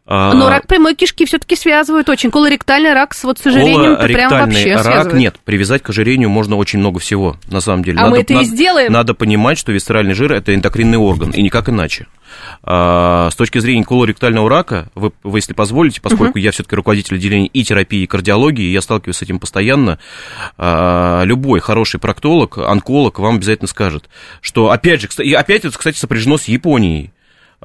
А, 0.07 0.35
Но 0.35 0.51
рак 0.51 0.67
прямой 0.67 0.95
кишки 0.95 1.25
все-таки 1.25 1.57
связывают 1.57 2.11
очень. 2.11 2.31
Колоректальный 2.31 2.93
рак 2.93 3.15
с 3.15 3.25
вот 3.25 3.39
с 3.39 3.47
ожирением 3.47 3.97
прям 3.97 4.31
вообще 4.31 4.75
рак 4.75 4.85
связывает. 4.85 5.15
нет. 5.15 5.37
Привязать 5.45 5.83
к 5.83 5.89
ожирению 5.89 6.29
можно 6.29 6.57
очень 6.57 6.79
много 6.79 6.99
всего, 6.99 7.37
на 7.49 7.61
самом 7.61 7.85
деле. 7.85 7.99
А 7.99 8.03
надо, 8.03 8.11
мы 8.11 8.21
это 8.21 8.35
надо, 8.35 8.45
и 8.45 8.49
сделаем. 8.49 8.93
Надо 8.93 9.15
понимать, 9.15 9.57
что 9.59 9.73
висцеральный 9.73 10.13
жир– 10.13 10.33
это 10.35 10.55
эндокринный 10.55 10.99
орган, 10.99 11.31
и 11.31 11.41
никак 11.41 11.71
иначе. 11.71 12.07
А, 12.63 13.31
с 13.31 13.35
точки 13.35 13.59
зрения 13.61 13.85
колоректального 13.85 14.51
рака, 14.51 14.89
вы, 14.95 15.13
вы 15.23 15.39
если 15.39 15.55
позволите, 15.55 16.03
поскольку 16.03 16.39
uh-huh. 16.39 16.43
я 16.43 16.51
все-таки 16.51 16.77
руководитель 16.77 17.17
отделения 17.17 17.47
и 17.47 17.65
терапии, 17.65 18.03
и 18.03 18.07
кардиологии, 18.07 18.73
я 18.73 18.83
сталкиваюсь 18.83 19.17
с 19.17 19.23
этим 19.23 19.39
постоянно, 19.39 19.99
а, 20.59 21.23
любой 21.25 21.61
хороший 21.61 21.99
проктолог, 21.99 22.59
онколог 22.59 23.19
вам 23.21 23.37
обязательно 23.37 23.69
скажет, 23.69 24.11
что, 24.43 24.71
опять 24.71 25.01
же, 25.01 25.09
и 25.23 25.33
опять 25.33 25.65
это, 25.65 25.79
кстати, 25.79 25.97
сопряжено 25.97 26.37
с 26.37 26.45
Японией. 26.45 27.14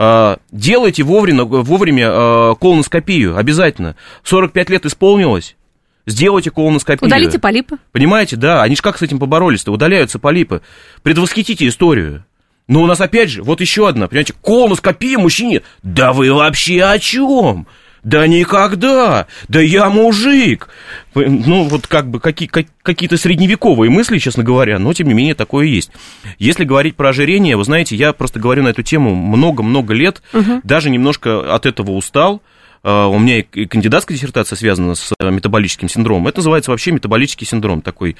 А, 0.01 0.39
делайте 0.49 1.03
вовремя, 1.03 1.43
вовремя 1.43 2.07
а, 2.09 2.55
колоноскопию, 2.55 3.37
обязательно. 3.37 3.97
45 4.23 4.69
лет 4.69 4.85
исполнилось, 4.85 5.57
сделайте 6.05 6.51
колоноскопию. 6.51 7.07
Удалите 7.07 7.37
полипы. 7.37 7.77
Понимаете, 7.91 8.37
да, 8.37 8.63
они 8.63 8.77
же 8.77 8.81
как 8.81 8.97
с 8.97 9.01
этим 9.01 9.19
поборолись-то, 9.19 9.73
удаляются 9.73 10.17
полипы. 10.17 10.61
Предвосхитите 11.03 11.67
историю. 11.67 12.23
Но 12.69 12.81
у 12.81 12.85
нас 12.85 13.01
опять 13.01 13.29
же, 13.29 13.43
вот 13.43 13.59
еще 13.59 13.89
одна, 13.89 14.07
понимаете, 14.07 14.33
колоноскопия 14.41 15.17
мужчине. 15.17 15.63
Да 15.83 16.13
вы 16.13 16.33
вообще 16.33 16.81
о 16.83 16.97
чем? 16.97 17.67
Да 18.03 18.27
никогда! 18.27 19.27
Да 19.47 19.59
я 19.59 19.89
мужик! 19.89 20.69
Ну, 21.15 21.63
вот 21.63 21.87
как 21.87 22.09
бы 22.09 22.19
какие, 22.19 22.47
как, 22.47 22.67
какие-то 22.81 23.17
средневековые 23.17 23.89
мысли, 23.89 24.19
честно 24.19 24.43
говоря, 24.43 24.79
но 24.79 24.93
тем 24.93 25.07
не 25.07 25.13
менее 25.13 25.35
такое 25.35 25.65
есть. 25.65 25.91
Если 26.37 26.63
говорить 26.63 26.95
про 26.95 27.09
ожирение, 27.09 27.57
вы 27.57 27.63
знаете, 27.63 27.95
я 27.95 28.13
просто 28.13 28.39
говорю 28.39 28.63
на 28.63 28.69
эту 28.69 28.83
тему 28.83 29.15
много-много 29.15 29.93
лет, 29.93 30.21
угу. 30.33 30.61
даже 30.63 30.89
немножко 30.89 31.53
от 31.53 31.65
этого 31.65 31.91
устал. 31.91 32.41
А, 32.83 33.07
у 33.07 33.19
меня 33.19 33.39
и 33.39 33.65
кандидатская 33.65 34.15
диссертация 34.15 34.55
связана 34.55 34.95
с 34.95 35.13
э, 35.19 35.29
метаболическим 35.29 35.89
синдромом. 35.89 36.27
Это 36.27 36.39
называется 36.39 36.71
вообще 36.71 36.91
метаболический 36.91 37.45
синдром, 37.45 37.81
такой 37.81 38.15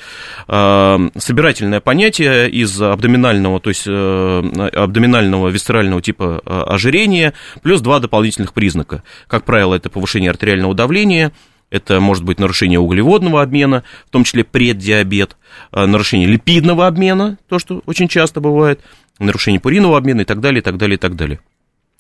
а, 0.48 1.00
собирательное 1.18 1.80
понятие 1.80 2.50
из 2.50 2.82
абдоминального, 2.82 3.60
то 3.60 3.70
есть 3.70 3.84
э, 3.88 4.70
абдоминального 4.76 5.50
висцерального 5.50 6.02
типа 6.02 6.42
э, 6.46 6.62
ожирения, 6.68 7.34
плюс 7.62 7.82
два 7.82 8.00
дополнительных 8.00 8.54
признака. 8.54 9.04
Как 9.28 9.46
правило, 9.46 9.76
это 9.76 9.90
повышение 9.90 10.30
артериального 10.30 10.74
давления, 10.74 11.32
Это 11.72 12.00
может 12.00 12.24
быть 12.24 12.40
нарушение 12.40 12.80
углеводного 12.80 13.44
обмена, 13.44 13.84
в 14.08 14.10
том 14.10 14.24
числе 14.24 14.44
преддиабет, 14.44 15.38
нарушение 15.72 16.28
липидного 16.28 16.88
обмена, 16.88 17.38
то, 17.48 17.60
что 17.60 17.84
очень 17.86 18.08
часто 18.08 18.42
бывает, 18.42 18.82
нарушение 19.20 19.60
пуринового 19.60 19.98
обмена 19.98 20.22
и 20.22 20.26
так 20.26 20.40
далее, 20.40 20.62
и 20.62 20.64
так 20.64 20.78
далее, 20.78 20.96
и 20.96 21.00
так 21.00 21.16
далее. 21.16 21.40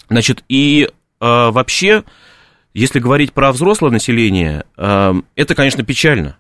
Значит, 0.09 0.43
и 0.49 0.89
э, 1.19 1.49
вообще, 1.51 2.03
если 2.79 2.99
говорить 2.99 3.33
про 3.33 3.51
взрослое 3.51 3.91
население, 3.91 4.63
э, 4.77 5.13
это, 5.35 5.55
конечно, 5.55 5.83
печально. 5.83 6.37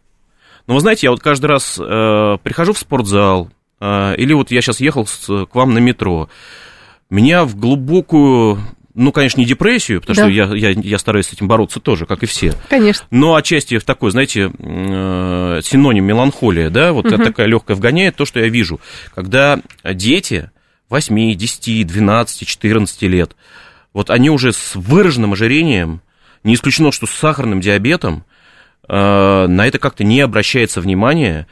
Но 0.67 0.75
вы 0.75 0.79
знаете, 0.79 1.07
я 1.07 1.11
вот 1.11 1.19
каждый 1.19 1.47
раз 1.47 1.77
э, 1.77 2.37
прихожу 2.41 2.73
в 2.73 2.77
спортзал, 2.77 3.49
э, 3.81 4.15
или 4.17 4.33
вот 4.33 4.51
я 4.51 4.61
сейчас 4.61 4.79
ехал 4.79 5.05
к 5.05 5.53
вам 5.53 5.73
на 5.73 5.79
метро, 5.79 6.29
меня 7.09 7.43
в 7.43 7.55
глубокую 7.55 8.59
ну, 8.95 9.11
конечно, 9.11 9.39
не 9.39 9.45
депрессию, 9.45 10.01
потому 10.01 10.15
да. 10.15 10.23
что 10.23 10.31
я, 10.31 10.69
я, 10.69 10.69
я 10.71 10.97
стараюсь 10.97 11.27
с 11.27 11.33
этим 11.33 11.47
бороться 11.47 11.79
тоже, 11.79 12.05
как 12.05 12.23
и 12.23 12.25
все. 12.25 12.53
Конечно. 12.69 13.05
Но 13.11 13.35
отчасти 13.35 13.77
в 13.77 13.85
такой, 13.85 14.11
знаете, 14.11 14.51
э, 14.57 15.61
синоним 15.63 16.03
меланхолия, 16.05 16.69
да, 16.69 16.91
вот 16.91 17.05
угу. 17.05 17.23
такая 17.23 17.47
легкая 17.47 17.77
вгоняет 17.77 18.15
то, 18.17 18.25
что 18.25 18.39
я 18.39 18.49
вижу. 18.49 18.81
Когда 19.15 19.59
дети 19.85 20.51
8, 20.89 21.33
10, 21.35 21.87
12, 21.87 22.47
14 22.47 23.01
лет, 23.03 23.35
вот 23.93 24.09
они 24.09 24.29
уже 24.29 24.51
с 24.51 24.75
выраженным 24.75 25.33
ожирением, 25.33 26.01
не 26.43 26.55
исключено, 26.55 26.91
что 26.91 27.05
с 27.05 27.11
сахарным 27.11 27.61
диабетом, 27.61 28.25
э, 28.87 29.47
на 29.47 29.67
это 29.67 29.79
как-то 29.79 30.03
не 30.03 30.21
обращается 30.21 30.81
внимание, 30.81 31.47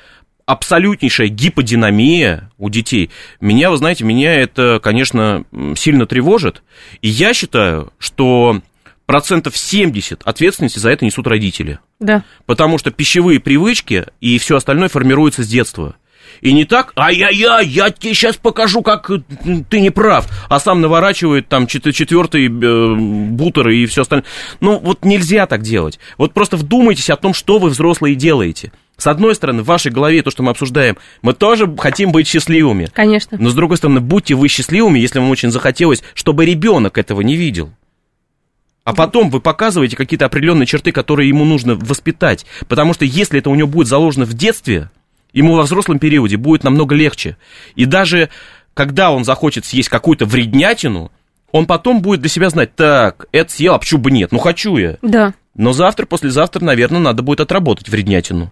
абсолютнейшая 0.45 1.27
гиподинамия 1.27 2.51
у 2.57 2.69
детей. 2.69 3.11
Меня, 3.41 3.69
вы 3.69 3.77
знаете, 3.77 4.05
меня 4.05 4.33
это, 4.35 4.79
конечно, 4.81 5.43
сильно 5.75 6.05
тревожит. 6.05 6.63
И 7.01 7.09
я 7.09 7.33
считаю, 7.33 7.91
что 7.99 8.61
процентов 9.05 9.57
70 9.57 10.21
ответственности 10.23 10.79
за 10.79 10.91
это 10.91 11.03
несут 11.03 11.27
родители. 11.27 11.79
Да. 11.99 12.23
Потому 12.45 12.77
что 12.77 12.91
пищевые 12.91 13.39
привычки 13.39 14.05
и 14.21 14.37
все 14.37 14.57
остальное 14.57 14.89
формируется 14.89 15.43
с 15.43 15.47
детства. 15.47 15.95
И 16.41 16.53
не 16.53 16.65
так, 16.65 16.93
ай-яй-яй, 16.95 17.65
я 17.67 17.89
тебе 17.89 18.13
сейчас 18.13 18.37
покажу, 18.37 18.81
как 18.81 19.09
ты 19.69 19.79
не 19.79 19.89
прав, 19.89 20.27
а 20.49 20.59
сам 20.59 20.81
наворачивает 20.81 21.47
там 21.47 21.67
четвертый 21.67 22.47
э, 22.47 22.95
бутер 23.31 23.69
и 23.69 23.85
все 23.85 24.01
остальное. 24.01 24.25
Ну, 24.59 24.79
вот 24.79 25.03
нельзя 25.03 25.47
так 25.47 25.61
делать. 25.61 25.99
Вот 26.17 26.33
просто 26.33 26.57
вдумайтесь 26.57 27.09
о 27.09 27.15
том, 27.15 27.33
что 27.33 27.59
вы, 27.59 27.69
взрослые, 27.69 28.15
делаете. 28.15 28.71
С 28.97 29.05
одной 29.05 29.35
стороны, 29.35 29.61
в 29.61 29.65
вашей 29.65 29.91
голове 29.91 30.23
то, 30.23 30.31
что 30.31 30.41
мы 30.41 30.51
обсуждаем, 30.51 30.97
мы 31.21 31.33
тоже 31.33 31.71
хотим 31.77 32.11
быть 32.11 32.27
счастливыми. 32.27 32.89
Конечно. 32.93 33.37
Но 33.39 33.49
с 33.49 33.53
другой 33.53 33.77
стороны, 33.77 33.99
будьте 33.99 34.33
вы 34.33 34.47
счастливыми, 34.47 34.99
если 34.99 35.19
вам 35.19 35.29
очень 35.29 35.51
захотелось, 35.51 36.03
чтобы 36.15 36.45
ребенок 36.45 36.97
этого 36.97 37.21
не 37.21 37.35
видел. 37.35 37.71
А 38.83 38.93
потом 38.93 39.29
вы 39.29 39.41
показываете 39.41 39.97
какие-то 39.97 40.25
определенные 40.25 40.65
черты, 40.65 40.93
которые 40.93 41.27
ему 41.27 41.43
нужно 41.43 41.75
воспитать. 41.75 42.45
Потому 42.69 42.93
что 42.93 43.03
если 43.03 43.39
это 43.39 43.49
у 43.49 43.55
него 43.55 43.67
будет 43.67 43.87
заложено 43.87 44.25
в 44.25 44.33
детстве, 44.33 44.89
ему 45.37 45.55
во 45.55 45.63
взрослом 45.63 45.99
периоде 45.99 46.35
будет 46.35 46.63
намного 46.63 46.95
легче. 46.95 47.37
И 47.75 47.85
даже 47.85 48.29
когда 48.73 49.11
он 49.11 49.23
захочет 49.23 49.65
съесть 49.65 49.89
какую-то 49.89 50.25
вреднятину, 50.25 51.11
он 51.51 51.67
потом 51.67 52.01
будет 52.01 52.21
для 52.21 52.29
себя 52.29 52.49
знать, 52.49 52.75
так, 52.75 53.27
это 53.31 53.51
съел, 53.51 53.75
а 53.75 53.79
почему 53.79 54.01
бы 54.01 54.11
нет? 54.11 54.31
Ну, 54.31 54.39
хочу 54.39 54.77
я. 54.77 54.97
Да. 55.01 55.33
Но 55.55 55.73
завтра, 55.73 56.05
послезавтра, 56.05 56.63
наверное, 56.63 56.99
надо 56.99 57.21
будет 57.21 57.39
отработать 57.39 57.87
вреднятину. 57.87 58.51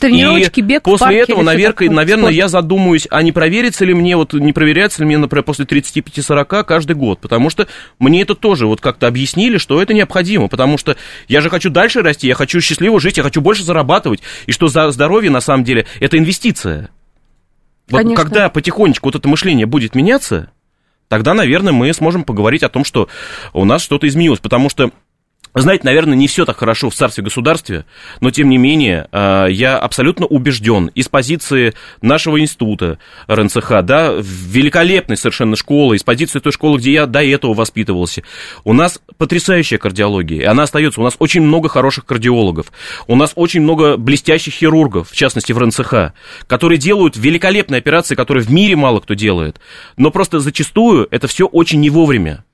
Тренировочки, 0.00 0.60
бег 0.60 0.82
после 0.82 1.06
парке 1.06 1.20
этого, 1.20 1.42
наверное, 1.42 1.90
наверное, 1.90 2.30
я 2.30 2.48
задумаюсь, 2.48 3.06
а 3.10 3.22
не 3.22 3.32
проверится 3.32 3.84
ли 3.84 3.94
мне, 3.94 4.16
вот 4.16 4.32
не 4.34 4.52
проверяется 4.52 5.00
ли 5.00 5.06
мне, 5.06 5.18
например, 5.18 5.44
после 5.44 5.64
35-40 5.64 6.64
каждый 6.64 6.96
год, 6.96 7.20
потому 7.20 7.50
что 7.50 7.66
мне 7.98 8.22
это 8.22 8.34
тоже 8.34 8.66
вот 8.66 8.80
как-то 8.80 9.06
объяснили, 9.06 9.58
что 9.58 9.80
это 9.80 9.94
необходимо, 9.94 10.48
потому 10.48 10.76
что 10.78 10.96
я 11.28 11.40
же 11.40 11.50
хочу 11.50 11.70
дальше 11.70 12.02
расти, 12.02 12.26
я 12.26 12.34
хочу 12.34 12.60
счастливо 12.60 13.00
жить, 13.00 13.16
я 13.16 13.22
хочу 13.22 13.40
больше 13.40 13.62
зарабатывать, 13.64 14.20
и 14.46 14.52
что 14.52 14.68
за 14.68 14.90
здоровье, 14.90 15.30
на 15.30 15.40
самом 15.40 15.64
деле, 15.64 15.86
это 16.00 16.18
инвестиция. 16.18 16.90
Вот 17.88 17.98
Конечно. 17.98 18.22
когда 18.22 18.48
потихонечку 18.48 19.08
вот 19.08 19.14
это 19.14 19.28
мышление 19.28 19.66
будет 19.66 19.94
меняться, 19.94 20.50
тогда, 21.08 21.34
наверное, 21.34 21.72
мы 21.72 21.92
сможем 21.94 22.24
поговорить 22.24 22.62
о 22.64 22.68
том, 22.68 22.84
что 22.84 23.08
у 23.52 23.64
нас 23.64 23.82
что-то 23.82 24.08
изменилось, 24.08 24.40
потому 24.40 24.68
что 24.68 24.90
знаете, 25.62 25.84
наверное, 25.84 26.16
не 26.16 26.28
все 26.28 26.44
так 26.44 26.58
хорошо 26.58 26.90
в 26.90 26.94
царстве-государстве, 26.94 27.86
но, 28.20 28.30
тем 28.30 28.48
не 28.50 28.58
менее, 28.58 29.08
а, 29.10 29.46
я 29.46 29.78
абсолютно 29.78 30.26
убежден 30.26 30.88
из 30.88 31.08
позиции 31.08 31.72
нашего 32.02 32.38
института 32.40 32.98
РНЦХ, 33.26 33.82
да, 33.82 34.12
великолепной 34.20 35.16
совершенно 35.16 35.56
школы, 35.56 35.96
из 35.96 36.02
позиции 36.02 36.40
той 36.40 36.52
школы, 36.52 36.78
где 36.78 36.92
я 36.92 37.06
до 37.06 37.24
этого 37.24 37.54
воспитывался. 37.54 38.22
У 38.64 38.72
нас 38.72 39.00
потрясающая 39.18 39.78
кардиология, 39.78 40.42
и 40.42 40.44
она 40.44 40.64
остается. 40.64 41.00
У 41.00 41.04
нас 41.04 41.16
очень 41.18 41.42
много 41.42 41.68
хороших 41.68 42.04
кардиологов, 42.04 42.66
у 43.06 43.16
нас 43.16 43.32
очень 43.34 43.62
много 43.62 43.96
блестящих 43.96 44.54
хирургов, 44.54 45.10
в 45.10 45.16
частности, 45.16 45.52
в 45.52 45.58
РНЦХ, 45.58 46.12
которые 46.46 46.78
делают 46.78 47.16
великолепные 47.16 47.78
операции, 47.78 48.14
которые 48.14 48.44
в 48.44 48.50
мире 48.50 48.76
мало 48.76 49.00
кто 49.00 49.14
делает. 49.14 49.60
Но 49.96 50.10
просто 50.10 50.40
зачастую 50.40 51.08
это 51.10 51.28
все 51.28 51.46
очень 51.46 51.80
не 51.80 51.90
вовремя. 51.90 52.44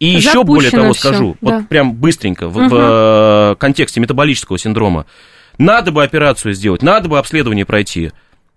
И 0.00 0.06
еще 0.06 0.44
более 0.44 0.70
того 0.70 0.92
все, 0.92 1.08
скажу, 1.08 1.36
да. 1.40 1.58
вот 1.58 1.68
прям 1.68 1.94
быстренько, 1.94 2.48
в, 2.48 2.56
угу. 2.56 2.68
в 2.68 2.74
э, 3.52 3.56
контексте 3.56 4.00
метаболического 4.00 4.58
синдрома. 4.58 5.06
Надо 5.58 5.92
бы 5.92 6.02
операцию 6.02 6.54
сделать, 6.54 6.82
надо 6.82 7.08
бы 7.08 7.18
обследование 7.18 7.64
пройти. 7.64 8.12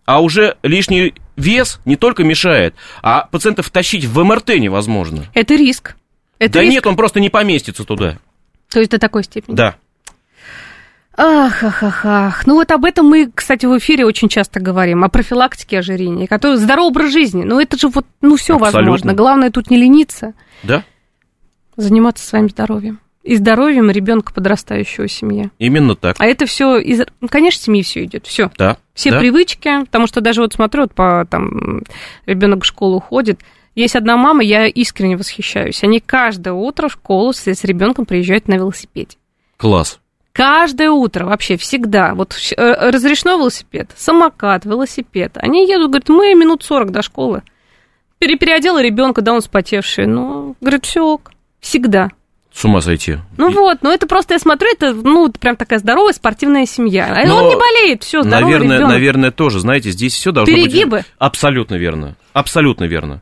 А 0.05 0.21
уже 0.21 0.55
лишний 0.63 1.13
вес 1.35 1.79
не 1.85 1.95
только 1.95 2.23
мешает, 2.23 2.75
а 3.01 3.27
пациентов 3.29 3.69
тащить 3.69 4.05
в 4.05 4.23
МРТ 4.23 4.55
невозможно. 4.57 5.25
Это 5.33 5.55
риск. 5.55 5.95
Это 6.39 6.53
да 6.53 6.61
риск. 6.61 6.73
нет, 6.73 6.87
он 6.87 6.95
просто 6.95 7.19
не 7.19 7.29
поместится 7.29 7.83
туда. 7.83 8.17
То 8.69 8.79
есть 8.79 8.91
до 8.91 8.99
такой 8.99 9.23
степени? 9.23 9.55
Да. 9.55 9.75
Ах, 11.19 11.63
ах, 11.63 11.83
ах, 11.83 12.05
ах. 12.05 12.47
Ну 12.47 12.55
вот 12.55 12.71
об 12.71 12.85
этом 12.85 13.07
мы, 13.07 13.29
кстати, 13.33 13.65
в 13.65 13.77
эфире 13.79 14.05
очень 14.05 14.29
часто 14.29 14.59
говорим, 14.59 15.03
о 15.03 15.09
профилактике 15.09 15.79
ожирения, 15.79 16.27
который 16.27 16.57
здоровый 16.57 16.89
образ 16.89 17.11
жизни. 17.11 17.43
Ну 17.43 17.59
это 17.59 17.77
же 17.77 17.89
вот, 17.89 18.05
ну 18.21 18.37
все 18.37 18.57
возможно. 18.57 19.13
Главное 19.13 19.51
тут 19.51 19.69
не 19.69 19.77
лениться. 19.77 20.33
Да 20.63 20.83
заниматься 21.77 22.27
своим 22.27 22.49
здоровьем. 22.49 22.99
И 23.23 23.35
здоровьем 23.35 23.91
ребенка 23.91 24.33
подрастающего 24.33 25.07
в 25.07 25.11
семье. 25.11 25.51
Именно 25.59 25.95
так. 25.95 26.15
А 26.17 26.25
это 26.25 26.45
все 26.45 26.77
из, 26.77 27.01
ну, 27.19 27.27
конечно, 27.27 27.61
семьи 27.61 27.83
все 27.83 28.05
идет, 28.05 28.25
все. 28.25 28.49
Да. 28.57 28.77
Все 28.93 29.11
да. 29.11 29.19
привычки, 29.19 29.83
потому 29.83 30.07
что 30.07 30.21
даже 30.21 30.41
вот 30.41 30.53
смотрю, 30.53 30.83
вот 30.83 30.93
по 30.93 31.27
там 31.29 31.83
ребенок 32.25 32.63
в 32.63 32.65
школу 32.65 32.99
ходит. 32.99 33.41
Есть 33.75 33.95
одна 33.95 34.17
мама, 34.17 34.43
я 34.43 34.65
искренне 34.65 35.17
восхищаюсь. 35.17 35.83
Они 35.83 35.99
каждое 35.99 36.53
утро 36.53 36.87
в 36.87 36.93
школу 36.93 37.33
с, 37.33 37.45
с 37.45 37.63
ребенком 37.63 38.05
приезжают 38.05 38.47
на 38.47 38.55
велосипеде. 38.55 39.17
Класс. 39.57 39.99
Каждое 40.31 40.89
утро, 40.89 41.25
вообще 41.25 41.57
всегда. 41.57 42.13
Вот 42.13 42.37
э, 42.55 42.91
разрешено 42.91 43.37
велосипед, 43.37 43.91
самокат, 43.95 44.65
велосипед. 44.65 45.33
Они 45.35 45.67
едут, 45.67 45.89
говорят, 45.89 46.09
мы 46.09 46.33
минут 46.33 46.63
40 46.63 46.91
до 46.91 47.01
школы. 47.01 47.43
Переодела 48.19 48.81
ребенка, 48.81 49.21
да, 49.21 49.33
он 49.33 49.41
спотевший. 49.41 50.05
Ну, 50.05 50.55
говорит, 50.61 50.85
все 50.85 51.03
ок. 51.03 51.31
Всегда. 51.59 52.09
С 52.53 52.65
ума 52.65 52.81
сойти. 52.81 53.17
Ну 53.37 53.51
и... 53.51 53.53
вот, 53.53 53.79
ну 53.83 53.91
это 53.91 54.07
просто 54.07 54.33
я 54.33 54.39
смотрю, 54.39 54.69
это 54.71 54.91
ну 54.93 55.31
прям 55.31 55.55
такая 55.55 55.77
здоровая 55.77 56.13
спортивная 56.13 56.65
семья. 56.65 57.13
А 57.15 57.27
Но, 57.27 57.43
он 57.43 57.49
не 57.49 57.55
болеет, 57.55 58.03
все, 58.03 58.23
здоровый 58.23 58.53
Наверное, 58.53 58.77
ребенок. 58.77 58.93
наверное, 58.93 59.31
тоже, 59.31 59.59
знаете, 59.59 59.91
здесь 59.91 60.13
все 60.13 60.31
должно 60.31 60.55
Перегибы? 60.55 60.97
быть. 60.97 61.05
Абсолютно 61.19 61.75
верно. 61.75 62.15
Абсолютно 62.33 62.85
верно. 62.85 63.21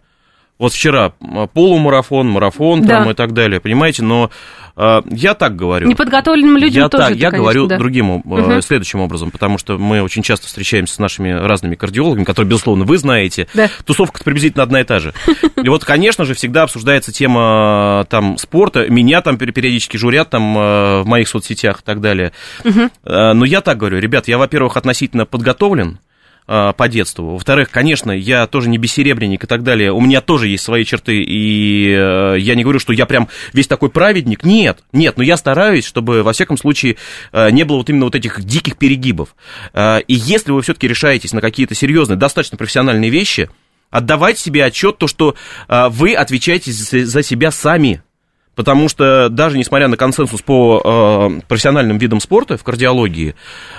Вот 0.58 0.72
вчера 0.72 1.10
полумарафон, 1.54 2.30
марафон 2.30 2.82
да. 2.82 3.00
там 3.00 3.12
и 3.12 3.14
так 3.14 3.34
далее, 3.34 3.60
понимаете, 3.60 4.04
но 4.04 4.32
э, 4.78 5.02
я 5.12 5.34
так 5.34 5.58
говорю. 5.58 5.90
Неподготовленным 5.90 6.56
людям 6.56 6.84
я 6.84 6.90
тоже. 6.90 7.04
Так, 7.04 7.12
это, 7.12 7.20
я 7.20 7.30
конечно, 7.30 7.44
говорю 7.44 7.68
да. 7.68 7.78
другим, 7.78 8.12
э, 8.12 8.22
угу. 8.24 8.62
следующим 8.62 9.02
образом, 9.02 9.32
потому 9.32 9.58
что 9.58 9.78
мы 9.78 10.02
очень 10.02 10.24
часто 10.24 10.48
встречаемся 10.48 10.96
с 10.96 11.00
нашими 11.00 11.32
разными 11.32 11.76
кардиологами, 11.76 12.24
которые, 12.24 12.50
безусловно, 12.50 12.86
вы 12.86 12.98
знаете. 12.98 13.50
Да. 13.54 13.70
Тусовка 13.84 14.24
приблизительно 14.24 14.64
одна 14.64 14.80
и 14.80 14.86
та 14.86 15.00
же. 15.00 15.14
И 15.62 15.68
вот, 15.68 15.84
конечно 15.84 16.24
же, 16.24 16.34
всегда 16.36 16.64
обсуждается 16.64 17.12
тема 17.12 18.06
там 18.10 18.38
спорта. 18.38 18.88
Меня 18.90 19.22
там 19.22 19.38
периодически 19.38 19.98
журят 19.98 20.30
там 20.30 20.58
э, 20.58 21.02
в 21.02 21.06
моих 21.06 21.28
соцсетях 21.28 21.82
и 21.82 21.84
так 21.84 22.00
далее. 22.00 22.32
Угу. 22.64 22.90
Но 23.04 23.44
я 23.44 23.60
так 23.60 23.78
говорю, 23.78 24.00
ребят, 24.00 24.30
я, 24.30 24.38
во-первых, 24.38 24.78
относительно 24.78 25.26
подготовлен, 25.26 26.00
по 26.46 26.88
детству. 26.88 27.32
Во-вторых, 27.32 27.72
конечно, 27.72 28.12
я 28.12 28.46
тоже 28.46 28.70
не 28.70 28.78
бессеребренник 28.78 29.44
и 29.44 29.48
так 29.48 29.64
далее. 29.64 29.92
У 29.92 30.00
меня 30.00 30.22
тоже 30.22 30.48
есть 30.48 30.64
свои 30.64 30.86
черты, 30.86 31.24
и 31.24 31.90
э, 31.90 32.36
я 32.40 32.56
не 32.56 32.64
говорю, 32.64 32.80
что 32.80 32.94
я 32.94 33.06
прям 33.06 33.30
весь 33.54 33.68
такой 33.68 33.90
праведник. 33.90 34.44
Нет, 34.44 34.84
нет, 34.92 35.18
но 35.18 35.24
я 35.24 35.38
стараюсь, 35.38 35.86
чтобы, 35.86 36.22
во 36.22 36.34
всяком 36.34 36.58
случае, 36.58 36.98
э, 37.32 37.50
не 37.50 37.64
было 37.64 37.78
вот 37.78 37.90
именно 37.90 38.06
вот 38.06 38.16
этих 38.16 38.44
диких 38.44 38.78
перегибов. 38.78 39.36
Э, 39.74 40.02
и 40.08 40.14
если 40.14 40.52
вы 40.52 40.62
все-таки 40.62 40.88
решаетесь 40.88 41.34
на 41.34 41.42
какие-то 41.42 41.74
серьезные, 41.74 42.18
достаточно 42.18 42.58
профессиональные 42.58 43.10
вещи, 43.10 43.50
отдавайте 43.90 44.42
себе 44.42 44.66
отчет, 44.66 44.98
то, 44.98 45.08
что 45.08 45.36
вы 45.68 46.14
отвечаете 46.14 46.72
за 46.72 47.24
себя 47.24 47.52
сами. 47.52 48.04
Потому 48.56 48.90
что 48.90 49.30
даже 49.30 49.58
несмотря 49.58 49.88
на 49.88 49.98
консенсус 49.98 50.42
по 50.42 50.82
э, 50.84 51.42
профессиональным 51.48 51.98
видам 51.98 52.20
спорта 52.20 52.58
в 52.58 52.64
кардиологии, 52.64 53.36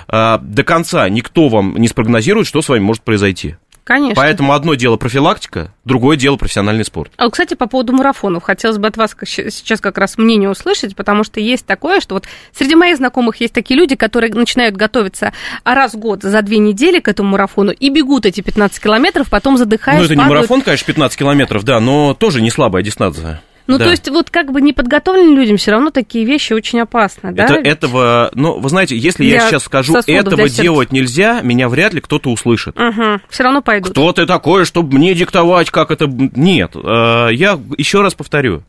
э, 0.07 0.37
до 0.41 0.63
конца 0.63 1.09
никто 1.09 1.49
вам 1.49 1.75
не 1.77 1.87
спрогнозирует, 1.87 2.47
что 2.47 2.61
с 2.61 2.69
вами 2.69 2.81
может 2.81 3.03
произойти. 3.03 3.55
Конечно. 3.87 4.15
Поэтому 4.15 4.51
одно 4.51 4.75
дело 4.75 4.97
профилактика, 4.97 5.71
другое 5.85 6.17
дело 6.17 6.35
профессиональный 6.35 6.83
спорт. 6.83 7.09
А, 7.15 7.29
кстати, 7.29 7.53
по 7.53 7.67
поводу 7.67 7.93
марафонов. 7.93 8.43
Хотелось 8.43 8.79
бы 8.79 8.87
от 8.89 8.97
вас 8.97 9.15
сейчас 9.21 9.79
как 9.79 9.97
раз 9.97 10.17
мнение 10.17 10.49
услышать, 10.49 10.93
потому 10.93 11.23
что 11.23 11.39
есть 11.39 11.65
такое, 11.65 12.01
что 12.01 12.15
вот 12.15 12.25
среди 12.51 12.75
моих 12.75 12.97
знакомых 12.97 13.37
есть 13.39 13.53
такие 13.53 13.79
люди, 13.79 13.95
которые 13.95 14.33
начинают 14.33 14.75
готовиться 14.75 15.31
раз 15.63 15.93
в 15.93 15.99
год 15.99 16.21
за 16.21 16.41
две 16.41 16.57
недели 16.57 16.99
к 16.99 17.07
этому 17.07 17.29
марафону 17.29 17.71
и 17.71 17.89
бегут 17.89 18.25
эти 18.25 18.41
15 18.41 18.83
километров, 18.83 19.29
потом 19.29 19.55
задыхаются. 19.55 20.13
Ну, 20.13 20.21
это 20.21 20.21
не 20.21 20.35
марафон, 20.35 20.63
конечно, 20.63 20.85
15 20.85 21.17
километров, 21.17 21.63
да, 21.63 21.79
но 21.79 22.13
тоже 22.13 22.41
не 22.41 22.49
слабая 22.49 22.83
дистанция. 22.83 23.41
Ну, 23.67 23.77
да. 23.77 23.85
то 23.85 23.91
есть, 23.91 24.09
вот 24.09 24.29
как 24.29 24.51
бы 24.51 24.61
неподготовленным 24.61 25.35
людям 25.35 25.57
все 25.57 25.71
равно 25.71 25.91
такие 25.91 26.25
вещи 26.25 26.53
очень 26.53 26.79
опасны, 26.79 27.33
да? 27.33 27.45
Это, 27.45 27.53
этого, 27.55 28.31
ну, 28.33 28.59
вы 28.59 28.69
знаете, 28.69 28.97
если 28.97 29.23
для 29.23 29.35
я 29.35 29.49
сейчас 29.49 29.63
скажу, 29.63 29.95
этого 30.07 30.49
делать 30.49 30.91
нельзя, 30.91 31.41
меня 31.41 31.67
вряд 31.69 31.93
ли 31.93 32.01
кто-то 32.01 32.29
услышит. 32.29 32.79
Угу, 32.79 33.19
все 33.29 33.43
равно 33.43 33.61
пойдут. 33.61 33.91
Кто 33.91 34.13
ты 34.13 34.25
такой, 34.25 34.65
чтобы 34.65 34.97
мне 34.97 35.13
диктовать, 35.13 35.69
как 35.69 35.91
это... 35.91 36.07
Нет, 36.07 36.71
э, 36.75 37.29
я 37.33 37.59
еще 37.77 38.01
раз 38.01 38.15
повторю, 38.15 38.63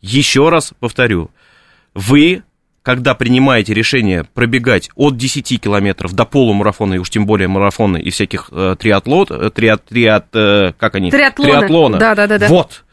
еще 0.00 0.48
раз 0.48 0.72
повторю. 0.80 1.30
Вы 1.94 2.42
когда 2.82 3.14
принимаете 3.14 3.74
решение 3.74 4.24
пробегать 4.24 4.90
от 4.94 5.16
10 5.16 5.60
километров 5.60 6.14
до 6.14 6.24
полумарафона, 6.24 6.94
и 6.94 6.98
уж 6.98 7.10
тем 7.10 7.26
более 7.26 7.48
марафона 7.48 7.98
и 7.98 8.10
всяких 8.10 8.48
э, 8.50 8.74
триатлот, 8.78 9.30
э, 9.30 9.50
триат, 9.50 9.84
триат, 9.84 10.26
э, 10.34 10.72
как 10.78 10.94
они? 10.94 11.10
Триатлоны. 11.10 11.50
Триатлона. 11.50 11.98
Да, 11.98 12.14
да, 12.14 12.26
да, 12.26 12.38
да. 12.38 12.48
Вот. 12.48 12.84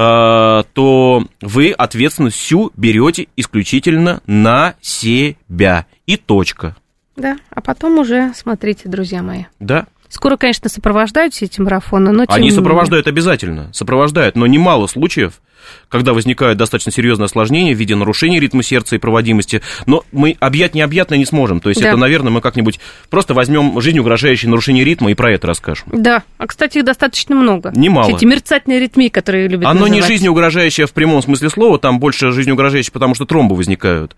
Э, 0.00 0.62
то 0.74 1.26
вы 1.40 1.72
ответственность 1.72 2.36
всю 2.36 2.70
берете 2.76 3.26
исключительно 3.34 4.22
на 4.28 4.76
себя. 4.80 5.86
И 6.06 6.16
точка. 6.16 6.76
Да, 7.16 7.36
а 7.50 7.60
потом 7.60 7.98
уже 7.98 8.32
смотрите, 8.36 8.88
друзья 8.88 9.24
мои. 9.24 9.46
Да. 9.58 9.88
Скоро, 10.08 10.36
конечно, 10.36 10.68
сопровождают 10.68 11.34
все 11.34 11.44
эти 11.46 11.60
марафоны, 11.60 12.12
но... 12.12 12.24
Они 12.28 12.50
сопровождают 12.50 13.06
обязательно, 13.06 13.70
сопровождают, 13.72 14.36
но 14.36 14.46
немало 14.46 14.86
случаев, 14.86 15.40
когда 15.88 16.12
возникают 16.12 16.58
достаточно 16.58 16.92
серьезные 16.92 17.26
осложнения 17.26 17.74
в 17.74 17.78
виде 17.78 17.94
нарушения 17.94 18.40
ритма 18.40 18.62
сердца 18.62 18.96
и 18.96 18.98
проводимости, 18.98 19.62
но 19.86 20.04
мы 20.12 20.36
объять 20.40 20.74
необъятно 20.74 21.14
не 21.14 21.26
сможем. 21.26 21.60
То 21.60 21.68
есть 21.68 21.80
да. 21.80 21.88
это, 21.88 21.96
наверное, 21.96 22.30
мы 22.30 22.40
как-нибудь 22.40 22.80
просто 23.10 23.34
возьмем 23.34 23.80
жизнь 23.80 23.98
угрожающее 23.98 24.48
нарушение 24.48 24.84
ритма 24.84 25.10
и 25.10 25.14
про 25.14 25.32
это 25.32 25.46
расскажем. 25.46 25.88
Да, 25.92 26.22
а, 26.38 26.46
кстати, 26.46 26.78
их 26.78 26.84
достаточно 26.84 27.34
много. 27.34 27.72
Немало. 27.74 28.08
Все 28.08 28.16
эти 28.16 28.24
мерцательные 28.24 28.80
ритмии, 28.80 29.08
которые 29.08 29.48
любят 29.48 29.66
Оно 29.66 29.80
называть. 29.80 29.92
не 29.92 30.02
жизнеугрожающее 30.02 30.86
в 30.86 30.92
прямом 30.92 31.22
смысле 31.22 31.50
слова, 31.50 31.78
там 31.78 32.00
больше 32.00 32.32
жизнеугрожающее, 32.32 32.92
потому 32.92 33.14
что 33.14 33.24
тромбы 33.24 33.56
возникают. 33.56 34.16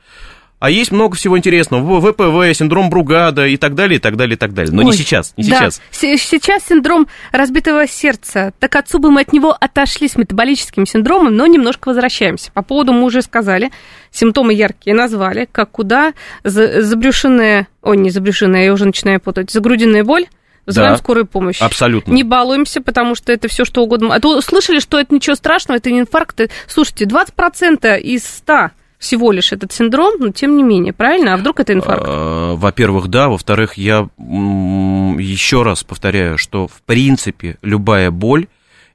А 0.61 0.69
есть 0.69 0.93
много 0.93 1.17
всего 1.17 1.39
интересного. 1.39 2.01
ВПВ, 2.01 2.55
синдром 2.55 2.91
Бругада 2.91 3.47
и 3.47 3.57
так 3.57 3.75
далее, 3.75 3.97
и 3.97 3.99
так 3.99 4.17
далее, 4.17 4.35
и 4.35 4.39
так 4.39 4.53
далее. 4.53 4.71
Но 4.73 4.83
Ой, 4.83 4.91
не 4.91 4.93
сейчас, 4.93 5.33
не 5.39 5.45
да. 5.45 5.71
сейчас. 5.71 5.81
Сейчас 5.91 6.67
синдром 6.69 7.09
разбитого 7.33 7.89
сердца. 7.89 8.53
Так 8.61 8.77
отцу 8.77 8.99
бы 8.99 9.11
мы 9.11 9.23
от 9.23 9.33
него 9.33 9.57
отошли 9.59 10.07
с 10.07 10.17
метаболическим 10.17 10.85
синдромом, 10.85 11.35
но 11.35 11.47
немножко 11.47 11.89
возвращаемся. 11.89 12.53
По 12.53 12.61
поводу 12.61 12.93
мы 12.93 13.05
уже 13.05 13.23
сказали, 13.23 13.71
симптомы 14.11 14.53
яркие 14.53 14.95
назвали, 14.95 15.49
как 15.51 15.71
куда 15.71 16.13
забрюшенная, 16.45 17.67
ой, 17.81 17.97
не 17.97 18.11
забрюшенная, 18.11 18.67
я 18.67 18.75
уже 18.75 18.85
начинаю 18.85 19.19
путать, 19.19 19.51
загрудинная 19.51 20.05
боль, 20.05 20.27
Вызываем 20.67 20.93
да, 20.93 20.99
скорую 20.99 21.27
помощь. 21.27 21.61
Абсолютно. 21.63 22.13
Не 22.13 22.23
балуемся, 22.23 22.83
потому 22.83 23.15
что 23.15 23.33
это 23.33 23.49
все 23.49 23.65
что 23.65 23.83
угодно. 23.83 24.15
А 24.15 24.21
то 24.21 24.41
слышали, 24.43 24.79
что 24.79 25.01
это 25.01 25.15
ничего 25.15 25.35
страшного, 25.35 25.79
это 25.79 25.91
не 25.91 26.01
инфаркт. 26.01 26.39
Слушайте, 26.69 27.07
20% 27.07 27.99
из 27.99 28.25
100 28.25 28.71
всего 29.01 29.33
лишь 29.33 29.53
этот 29.53 29.73
синдром, 29.73 30.15
но 30.21 30.29
тем 30.29 30.57
не 30.57 30.63
менее, 30.63 30.93
правильно? 30.93 31.33
А 31.33 31.37
вдруг 31.39 31.59
это 31.59 31.73
инфаркт? 31.73 32.05
А, 32.07 32.55
во-первых, 32.55 33.09
да. 33.09 33.31
Во-вторых, 33.31 33.75
я 33.75 34.09
еще 34.19 35.63
раз 35.63 35.83
повторяю, 35.83 36.37
что 36.37 36.69
в 36.69 36.83
принципе 36.83 37.57
любая 37.63 38.11
боль 38.11 38.47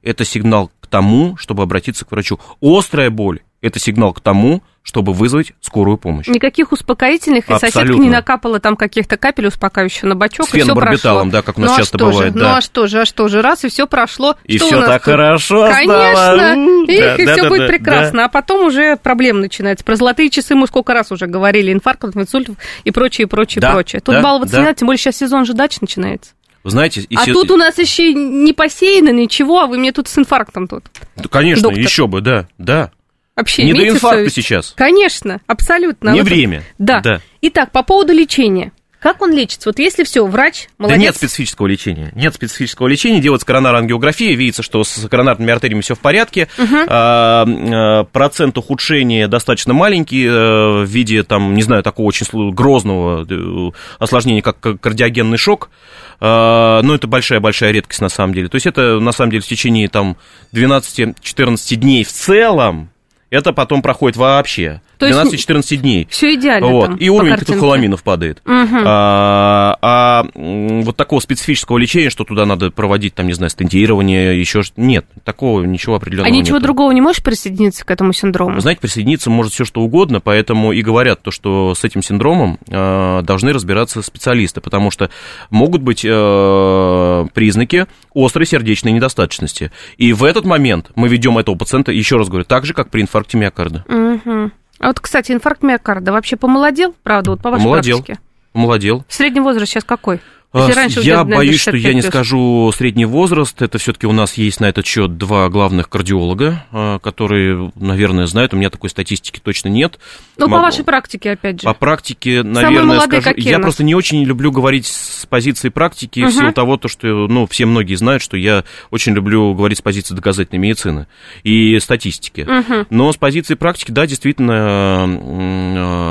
это 0.02 0.24
сигнал 0.24 0.70
к 0.80 0.86
тому, 0.86 1.36
чтобы 1.36 1.64
обратиться 1.64 2.04
к 2.04 2.12
врачу. 2.12 2.38
Острая 2.62 3.10
боль 3.10 3.40
это 3.66 3.78
сигнал 3.78 4.12
к 4.12 4.20
тому, 4.20 4.62
чтобы 4.82 5.12
вызвать 5.12 5.52
скорую 5.60 5.98
помощь. 5.98 6.28
Никаких 6.28 6.70
успокоительных, 6.70 7.50
и 7.50 7.52
Абсолютно. 7.52 7.80
соседка 7.80 8.02
не 8.02 8.08
накапала 8.08 8.60
там 8.60 8.76
каких-то 8.76 9.16
капель 9.16 9.48
успокаивающих 9.48 10.04
на 10.04 10.14
бочок, 10.14 10.48
С 10.48 10.54
и 10.54 10.60
все 10.60 10.74
прошло. 10.74 11.24
да, 11.24 11.42
как 11.42 11.58
у 11.58 11.60
нас 11.60 11.70
ну, 11.70 11.74
а 11.74 11.78
часто 11.78 11.98
а 11.98 12.06
бывает. 12.06 12.32
Же? 12.34 12.38
Да. 12.38 12.48
Ну 12.52 12.56
а 12.56 12.60
что 12.60 12.86
же, 12.86 13.00
а 13.00 13.04
что 13.04 13.26
же, 13.26 13.42
раз, 13.42 13.64
и 13.64 13.68
все 13.68 13.88
прошло. 13.88 14.36
И 14.44 14.58
что 14.58 14.66
все 14.66 14.80
так 14.82 15.02
тут? 15.02 15.12
хорошо 15.12 15.68
Конечно, 15.68 16.12
стало. 16.12 16.36
их, 16.36 16.86
да, 16.86 17.16
и 17.16 17.26
да, 17.26 17.32
все 17.32 17.42
да, 17.42 17.48
будет 17.48 17.60
да, 17.62 17.66
прекрасно. 17.66 18.18
Да. 18.18 18.24
А 18.26 18.28
потом 18.28 18.66
уже 18.66 18.96
проблема 18.96 19.40
начинается. 19.40 19.84
Про 19.84 19.96
золотые 19.96 20.30
часы 20.30 20.54
мы 20.54 20.68
сколько 20.68 20.94
раз 20.94 21.10
уже 21.10 21.26
говорили, 21.26 21.72
инфарктов, 21.72 22.16
инсультов 22.16 22.54
и 22.84 22.92
прочее, 22.92 23.26
прочее, 23.26 23.60
да, 23.60 23.72
прочее. 23.72 24.00
Тут 24.00 24.14
да, 24.14 24.22
баловаться 24.22 24.54
да. 24.54 24.60
не 24.60 24.64
надо, 24.66 24.78
тем 24.78 24.86
более 24.86 25.00
сейчас 25.00 25.16
сезон 25.16 25.46
же 25.46 25.54
дач 25.54 25.80
начинается. 25.80 26.30
Вы 26.66 26.70
знаете, 26.70 27.00
и 27.02 27.14
а 27.14 27.24
се... 27.24 27.32
тут 27.32 27.52
у 27.52 27.56
нас 27.56 27.78
еще 27.78 28.12
не 28.12 28.52
посеяно 28.52 29.10
ничего, 29.10 29.60
а 29.60 29.66
вы 29.68 29.78
мне 29.78 29.92
тут 29.92 30.08
с 30.08 30.18
инфарктом 30.18 30.66
тут. 30.66 30.82
Да, 31.14 31.28
конечно, 31.28 31.62
Доктор. 31.64 31.80
еще 31.80 32.08
бы, 32.08 32.20
да, 32.20 32.48
да. 32.58 32.90
Вообще, 33.36 33.64
не 33.64 33.74
до 33.74 33.86
инфаркта 33.86 34.18
совесть? 34.18 34.34
сейчас. 34.34 34.72
Конечно, 34.74 35.40
абсолютно. 35.46 36.10
Не 36.10 36.20
вот 36.20 36.28
время. 36.28 36.62
Да. 36.78 37.00
да. 37.00 37.20
Итак, 37.42 37.70
по 37.70 37.82
поводу 37.82 38.14
лечения. 38.14 38.72
Как 38.98 39.20
он 39.20 39.30
лечится? 39.32 39.68
Вот 39.68 39.78
если 39.78 40.04
все, 40.04 40.26
врач, 40.26 40.68
молодец. 40.78 40.98
Да 40.98 41.02
нет 41.04 41.16
специфического 41.16 41.66
лечения. 41.66 42.10
Нет 42.16 42.34
специфического 42.34 42.88
лечения. 42.88 43.20
Делается 43.20 43.46
коронарная 43.46 43.82
ангиография, 43.82 44.34
видится, 44.34 44.62
что 44.62 44.82
с 44.82 45.06
коронарными 45.08 45.52
артериями 45.52 45.82
все 45.82 45.94
в 45.94 46.00
порядке. 46.00 46.48
Угу. 46.58 46.76
А, 46.88 47.44
а, 47.46 48.04
процент 48.04 48.56
ухудшения 48.56 49.28
достаточно 49.28 49.74
маленький 49.74 50.26
а, 50.28 50.82
в 50.82 50.86
виде, 50.86 51.22
там, 51.22 51.54
не 51.54 51.62
знаю, 51.62 51.82
такого 51.82 52.06
очень 52.06 52.26
грозного 52.52 53.26
э, 53.30 53.70
осложнения, 53.98 54.42
как 54.42 54.58
кардиогенный 54.80 55.38
шок. 55.38 55.70
А, 56.18 56.80
но 56.82 56.94
это 56.94 57.06
большая-большая 57.06 57.72
редкость 57.72 58.00
на 58.00 58.08
самом 58.08 58.34
деле. 58.34 58.48
То 58.48 58.56
есть 58.56 58.66
это 58.66 58.98
на 58.98 59.12
самом 59.12 59.30
деле 59.30 59.42
в 59.42 59.46
течение 59.46 59.88
там 59.88 60.16
12-14 60.52 61.74
дней 61.76 62.02
в 62.02 62.10
целом 62.10 62.90
это 63.30 63.52
потом 63.52 63.82
проходит 63.82 64.16
вообще. 64.16 64.80
12-14 64.98 65.76
дней. 65.76 66.06
Все 66.10 66.34
идеально. 66.34 66.68
Вот. 66.68 66.86
Там, 66.86 66.96
и 66.96 67.08
уровень 67.08 67.36
катехоламинов 67.36 68.02
падает. 68.02 68.42
Угу. 68.44 68.76
А, 68.84 69.76
а 69.82 70.26
вот 70.34 70.96
такого 70.96 71.20
специфического 71.20 71.78
лечения, 71.78 72.10
что 72.10 72.24
туда 72.24 72.46
надо 72.46 72.70
проводить, 72.70 73.14
там, 73.14 73.26
не 73.26 73.32
знаю, 73.32 73.50
стентирование, 73.50 74.38
еще 74.38 74.62
нет, 74.76 75.06
такого 75.24 75.62
ничего 75.62 75.96
определенного 75.96 76.34
А 76.34 76.36
ничего 76.36 76.56
нет. 76.56 76.62
другого 76.62 76.92
не 76.92 77.00
можешь 77.00 77.22
присоединиться 77.22 77.84
к 77.84 77.90
этому 77.90 78.12
синдрому? 78.12 78.60
Знаете, 78.60 78.80
присоединиться 78.80 79.30
может 79.30 79.52
все 79.52 79.64
что 79.64 79.82
угодно, 79.82 80.20
поэтому 80.20 80.72
и 80.72 80.82
говорят 80.82 81.22
то, 81.22 81.30
что 81.30 81.74
с 81.74 81.84
этим 81.84 82.02
синдромом 82.02 82.58
э, 82.68 83.22
должны 83.22 83.52
разбираться 83.52 84.02
специалисты, 84.02 84.60
потому 84.60 84.90
что 84.90 85.10
могут 85.50 85.82
быть 85.82 86.04
э, 86.04 87.26
признаки 87.34 87.86
острой 88.14 88.46
сердечной 88.46 88.92
недостаточности. 88.92 89.70
И 89.96 90.12
в 90.12 90.24
этот 90.24 90.44
момент 90.44 90.90
мы 90.94 91.08
ведем 91.08 91.38
этого 91.38 91.56
пациента, 91.56 91.92
еще 91.92 92.16
раз 92.16 92.28
говорю, 92.28 92.44
так 92.44 92.64
же, 92.64 92.74
как 92.74 92.90
при 92.90 93.02
инфаркте 93.02 93.38
миокарда. 93.38 93.84
Угу. 93.88 94.50
А 94.78 94.88
вот, 94.88 95.00
кстати, 95.00 95.32
инфаркт 95.32 95.62
миокарда 95.62 96.12
вообще 96.12 96.36
помолодел, 96.36 96.94
правда, 97.02 97.30
вот 97.30 97.40
по 97.40 97.50
вашей 97.50 97.64
помолодел, 97.64 97.98
практике? 98.02 98.20
Помолодел. 98.56 99.04
Средний 99.08 99.40
возраст 99.40 99.70
сейчас 99.70 99.84
какой? 99.84 100.18
Если 100.54 100.72
раньше 100.72 101.00
я 101.00 101.24
боюсь, 101.24 101.60
что 101.60 101.76
я 101.76 101.92
не 101.92 102.00
скажу 102.00 102.72
средний 102.74 103.04
возраст. 103.04 103.60
Это 103.60 103.76
все-таки 103.76 104.06
у 104.06 104.12
нас 104.12 104.34
есть 104.34 104.60
на 104.60 104.66
этот 104.66 104.86
счет 104.86 105.18
два 105.18 105.50
главных 105.50 105.90
кардиолога, 105.90 106.64
а, 106.72 106.98
которые, 107.00 107.70
наверное, 107.74 108.26
знают. 108.26 108.54
У 108.54 108.56
меня 108.56 108.70
такой 108.70 108.88
статистики 108.88 109.40
точно 109.42 109.68
нет. 109.68 109.98
Ну, 110.38 110.48
по 110.48 110.56
вашей 110.58 110.84
практике, 110.84 111.32
опять 111.32 111.60
же. 111.60 111.66
По 111.66 111.74
практике, 111.74 112.42
наверное, 112.42 113.00
скажу. 113.00 113.32
Я 113.36 113.58
просто 113.58 113.84
не 113.84 113.94
очень 113.94 114.24
люблю 114.24 114.50
говорить 114.50 114.86
с 114.86 115.26
позиции 115.26 115.68
практики 115.68 116.20
угу. 116.20 116.30
в 116.30 116.32
силу 116.32 116.52
того, 116.52 116.78
то, 116.78 116.88
что, 116.88 117.26
ну, 117.26 117.46
все 117.46 117.66
многие 117.66 117.96
знают, 117.96 118.22
что 118.22 118.38
я 118.38 118.64
очень 118.90 119.12
люблю 119.12 119.52
говорить 119.52 119.78
с 119.78 119.82
позиции 119.82 120.14
доказательной 120.14 120.60
медицины 120.60 121.06
и 121.42 121.78
статистики. 121.80 122.48
Угу. 122.48 122.86
Но 122.88 123.12
с 123.12 123.16
позиции 123.16 123.54
практики, 123.54 123.90
да, 123.90 124.06
действительно, 124.06 125.06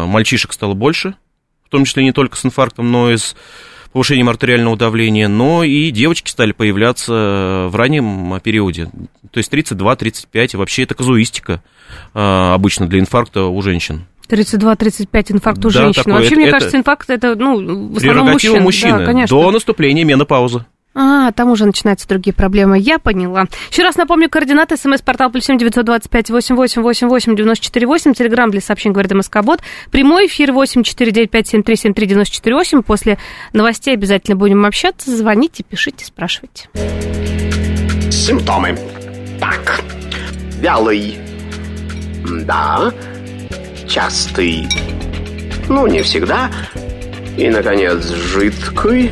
мальчишек 0.08 0.54
стало 0.54 0.76
больше, 0.76 1.16
том 1.76 1.86
числе 1.86 2.04
не 2.04 2.14
только 2.14 2.38
с 2.38 2.46
инфарктом, 2.46 2.90
но 2.92 3.12
и 3.12 3.18
с 3.18 3.36
повышением 3.92 4.30
артериального 4.30 4.78
давления, 4.78 5.28
но 5.28 5.64
и 5.64 5.92
девочки 5.92 6.30
стали 6.30 6.52
появляться 6.52 7.68
в 7.70 7.76
раннем 7.76 8.40
периоде, 8.42 8.90
то 9.32 9.38
есть 9.38 9.54
32-35, 9.54 10.58
вообще 10.58 10.84
это 10.84 10.96
казуистика 10.96 11.62
а, 12.14 12.54
обычно 12.54 12.88
для 12.88 13.00
инфаркта 13.00 13.46
у 13.46 13.62
женщин. 13.62 14.06
32-35 14.30 15.34
инфаркт 15.34 15.60
у 15.60 15.70
да, 15.70 15.82
женщин. 15.82 16.04
Такое, 16.04 16.14
Вообще, 16.16 16.28
это, 16.30 16.36
мне 16.36 16.48
это 16.48 16.58
кажется, 16.58 16.78
инфаркт 16.78 17.10
это, 17.10 17.36
ну, 17.36 17.92
в 17.94 17.98
основном 17.98 18.32
мужчин. 18.32 18.64
мужчины. 18.64 19.00
Да, 19.00 19.06
конечно. 19.06 19.38
До 19.38 19.52
наступления 19.52 20.04
менопаузы. 20.04 20.66
А, 20.98 21.34
там 21.34 21.52
уже 21.52 21.66
начинаются 21.66 22.08
другие 22.08 22.34
проблемы. 22.34 22.80
Я 22.80 23.00
поняла. 23.00 23.48
Еще 23.70 23.84
раз 23.84 23.98
напомню, 23.98 24.30
координаты. 24.30 24.78
СМС-портал 24.78 25.30
плюс 25.30 25.44
семь 25.44 25.58
девятьсот 25.58 25.86
двадцать 25.86 26.10
пять 26.10 26.30
восемь 26.30 26.56
восемь 26.56 26.82
восемь 26.82 27.10
восемь 27.10 27.36
девяносто 27.36 27.66
четыре 27.66 27.86
восемь. 27.86 28.14
Телеграмм 28.14 28.50
для 28.50 28.62
сообщений 28.62 28.94
говорит 28.94 29.12
МСК-бот. 29.12 29.60
Прямой 29.92 30.28
эфир 30.28 30.54
восемь 30.54 30.84
четыре 30.84 31.12
девять 31.12 31.32
пять 31.32 31.50
семь 31.50 31.64
три 31.64 31.76
семь 31.76 31.94
три 31.94 32.08
девяносто 32.08 32.34
четыре 32.34 32.56
восемь. 32.56 32.82
После 32.82 33.18
новостей 33.52 33.94
обязательно 33.94 34.38
будем 34.38 34.66
общаться. 34.66 35.16
Звоните, 35.16 35.64
пишите, 35.64 36.06
спрашивайте. 36.06 36.70
Симптомы. 38.10 38.80
Так. 39.40 39.82
Вялый. 40.62 41.18
Да. 42.46 42.94
Частый. 43.86 44.68
Ну, 45.68 45.88
не 45.88 46.02
всегда. 46.04 46.50
И, 47.38 47.50
наконец, 47.50 48.08
жидкий. 48.08 49.12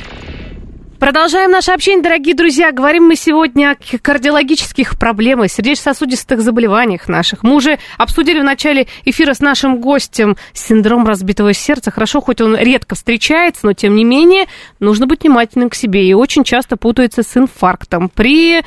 Продолжаем 1.01 1.49
наше 1.49 1.71
общение, 1.71 2.03
дорогие 2.03 2.35
друзья. 2.35 2.71
Говорим 2.71 3.05
мы 3.05 3.15
сегодня 3.15 3.71
о 3.71 3.97
кардиологических 3.97 4.99
проблемах, 4.99 5.49
сердечно-сосудистых 5.49 6.41
заболеваниях 6.41 7.07
наших. 7.07 7.41
Мы 7.41 7.55
уже 7.55 7.79
обсудили 7.97 8.39
в 8.39 8.43
начале 8.43 8.85
эфира 9.03 9.33
с 9.33 9.39
нашим 9.39 9.81
гостем 9.81 10.37
синдром 10.53 11.07
разбитого 11.07 11.53
сердца. 11.53 11.89
Хорошо, 11.89 12.21
хоть 12.21 12.39
он 12.39 12.55
редко 12.55 12.93
встречается, 12.93 13.65
но 13.65 13.73
тем 13.73 13.95
не 13.95 14.03
менее 14.03 14.45
нужно 14.79 15.07
быть 15.07 15.23
внимательным 15.23 15.71
к 15.71 15.75
себе. 15.75 16.05
И 16.05 16.13
очень 16.13 16.43
часто 16.43 16.77
путается 16.77 17.23
с 17.23 17.35
инфарктом. 17.35 18.07
При, 18.07 18.61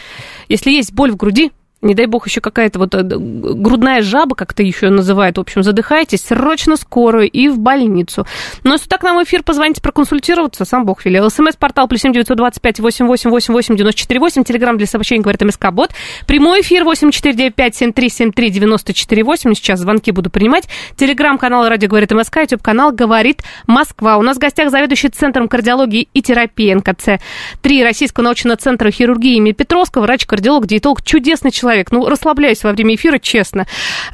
если 0.49 0.73
есть 0.73 0.93
боль 0.93 1.13
в 1.13 1.17
груди, 1.17 1.53
не 1.85 1.95
дай 1.95 2.07
бог 2.07 2.27
еще 2.27 2.41
какая-то 2.41 2.79
вот 2.79 2.95
э, 2.95 3.03
грудная 3.03 4.03
жаба, 4.03 4.35
как-то 4.35 4.63
еще 4.63 4.91
называют, 4.91 5.39
в 5.39 5.41
общем, 5.41 5.63
задыхаетесь, 5.63 6.23
срочно 6.23 6.77
скорую 6.77 7.31
и 7.31 7.49
в 7.49 7.59
больницу. 7.59 8.27
Но 8.65 8.73
если 8.73 8.89
так 8.89 9.03
нам 9.03 9.23
эфир 9.23 9.43
позвоните 9.43 9.81
проконсультироваться, 9.81 10.65
сам 10.65 10.85
бог 10.85 11.05
велел. 11.05 11.31
СМС-портал 11.31 11.87
плюс 11.87 12.01
семь 12.01 12.13
девятьсот 12.13 12.37
двадцать 12.37 12.63
пять 12.63 12.81
восемь 12.81 13.07
восемь 13.07 13.31
восемь 13.31 13.53
восемь 13.53 13.77
девяносто 13.77 14.01
четыре 14.01 14.21
восемь. 14.21 14.45
Телеграмм 14.45 14.79
для 14.79 14.87
сообщений 14.87 15.23
говорит 15.23 15.43
МСК 15.43 15.71
Бот. 15.71 15.91
Прямой 16.27 16.63
эфир 16.63 16.85
восемь 16.85 17.11
четыре 17.11 17.35
девять 17.35 17.55
пять 17.55 17.77
семь 17.77 17.93
три 17.93 18.09
семь 18.09 18.33
три 18.33 18.51
девяносто 18.51 18.95
четыре 18.95 19.23
восемь. 19.23 19.55
Сейчас 19.55 19.81
звонки 19.81 20.11
буду 20.11 20.31
принимать. 20.31 20.65
Телеграм-канал 20.97 21.69
Радио 21.69 21.89
говорит 21.89 22.11
МСК, 22.13 22.39
YouTube 22.39 22.63
канал 22.63 22.93
говорит 22.93 23.43
Москва. 23.67 24.17
У 24.17 24.23
нас 24.23 24.37
в 24.37 24.41
гостях 24.41 24.71
заведующий 24.71 25.09
Центром 25.09 25.49
кардиологии 25.49 26.09
и 26.15 26.23
терапии 26.23 26.73
НКЦ 26.73 27.23
3 27.61 27.85
Российского 27.85 28.25
научного 28.25 28.57
центра 28.57 28.91
хирургии 28.91 29.37
имени 29.37 29.53
Петровского, 29.53 30.03
врач-кардиолог, 30.03 30.67
диетолог, 30.67 31.03
чудесный 31.03 31.51
человек 31.51 31.74
человек. 31.75 31.91
Ну, 31.91 32.09
расслабляюсь 32.09 32.63
во 32.65 32.73
время 32.73 32.95
эфира, 32.95 33.19
честно. 33.19 33.67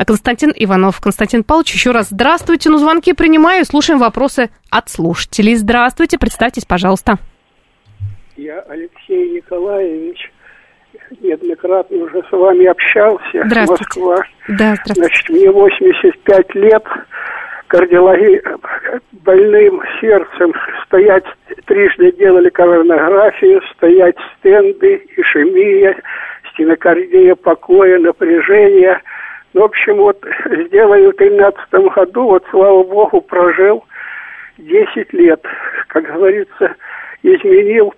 Константин 0.07 0.53
Иванов. 0.57 1.01
Константин 1.01 1.45
Павлович, 1.45 1.75
еще 1.75 1.91
раз 1.91 2.09
здравствуйте. 2.11 2.71
Ну, 2.71 2.79
звонки 2.79 3.13
принимаю, 3.13 3.65
слушаем 3.65 4.01
вопросы 4.01 4.51
от 4.71 4.89
слушателей. 4.89 5.55
Здравствуйте, 5.55 6.19
представьтесь, 6.19 6.65
пожалуйста. 6.65 7.19
Я 8.37 8.61
Алексей 8.69 9.37
Николаевич 9.37 10.31
неоднократно 11.21 12.05
уже 12.05 12.23
с 12.23 12.33
вами 12.33 12.67
общался. 12.67 13.45
Здравствуйте. 13.45 13.85
Москва. 13.85 14.17
Да, 14.49 14.75
здравствуйте. 14.83 14.95
Значит, 14.95 15.29
мне 15.29 15.51
85 15.51 16.55
лет, 16.55 16.85
кардиологи 17.67 18.43
больным 19.13 19.83
сердцем 20.01 20.53
стоять 20.87 21.25
трижды 21.67 22.13
делали 22.13 22.49
коронографию, 22.49 23.61
стоять 23.77 24.17
стенды, 24.39 25.05
ишемия, 25.17 25.97
стенокардия, 26.61 27.35
покоя, 27.35 27.99
напряжения. 27.99 29.01
Ну, 29.55 29.63
в 29.63 29.65
общем, 29.65 29.97
вот 29.97 30.23
сделаю 30.67 31.13
в 31.13 31.17
13 31.17 31.73
году, 31.95 32.25
вот, 32.25 32.45
слава 32.51 32.83
богу, 32.85 33.21
прожил 33.23 33.85
10 34.59 35.13
лет. 35.13 35.45
Как 35.89 36.05
говорится, 36.05 36.75
изменил, 37.23 37.93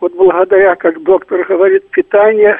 вот 0.00 0.14
благодаря, 0.14 0.74
как 0.76 1.02
доктор 1.02 1.44
говорит, 1.44 1.88
питание, 1.90 2.58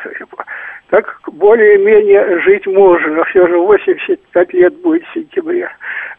так 0.89 1.21
более-менее 1.27 2.41
жить 2.41 2.67
можно. 2.67 3.25
Все 3.25 3.47
же 3.47 3.59
85 3.59 4.53
лет 4.55 4.75
будет 4.81 5.05
в 5.05 5.15
сентябре. 5.15 5.69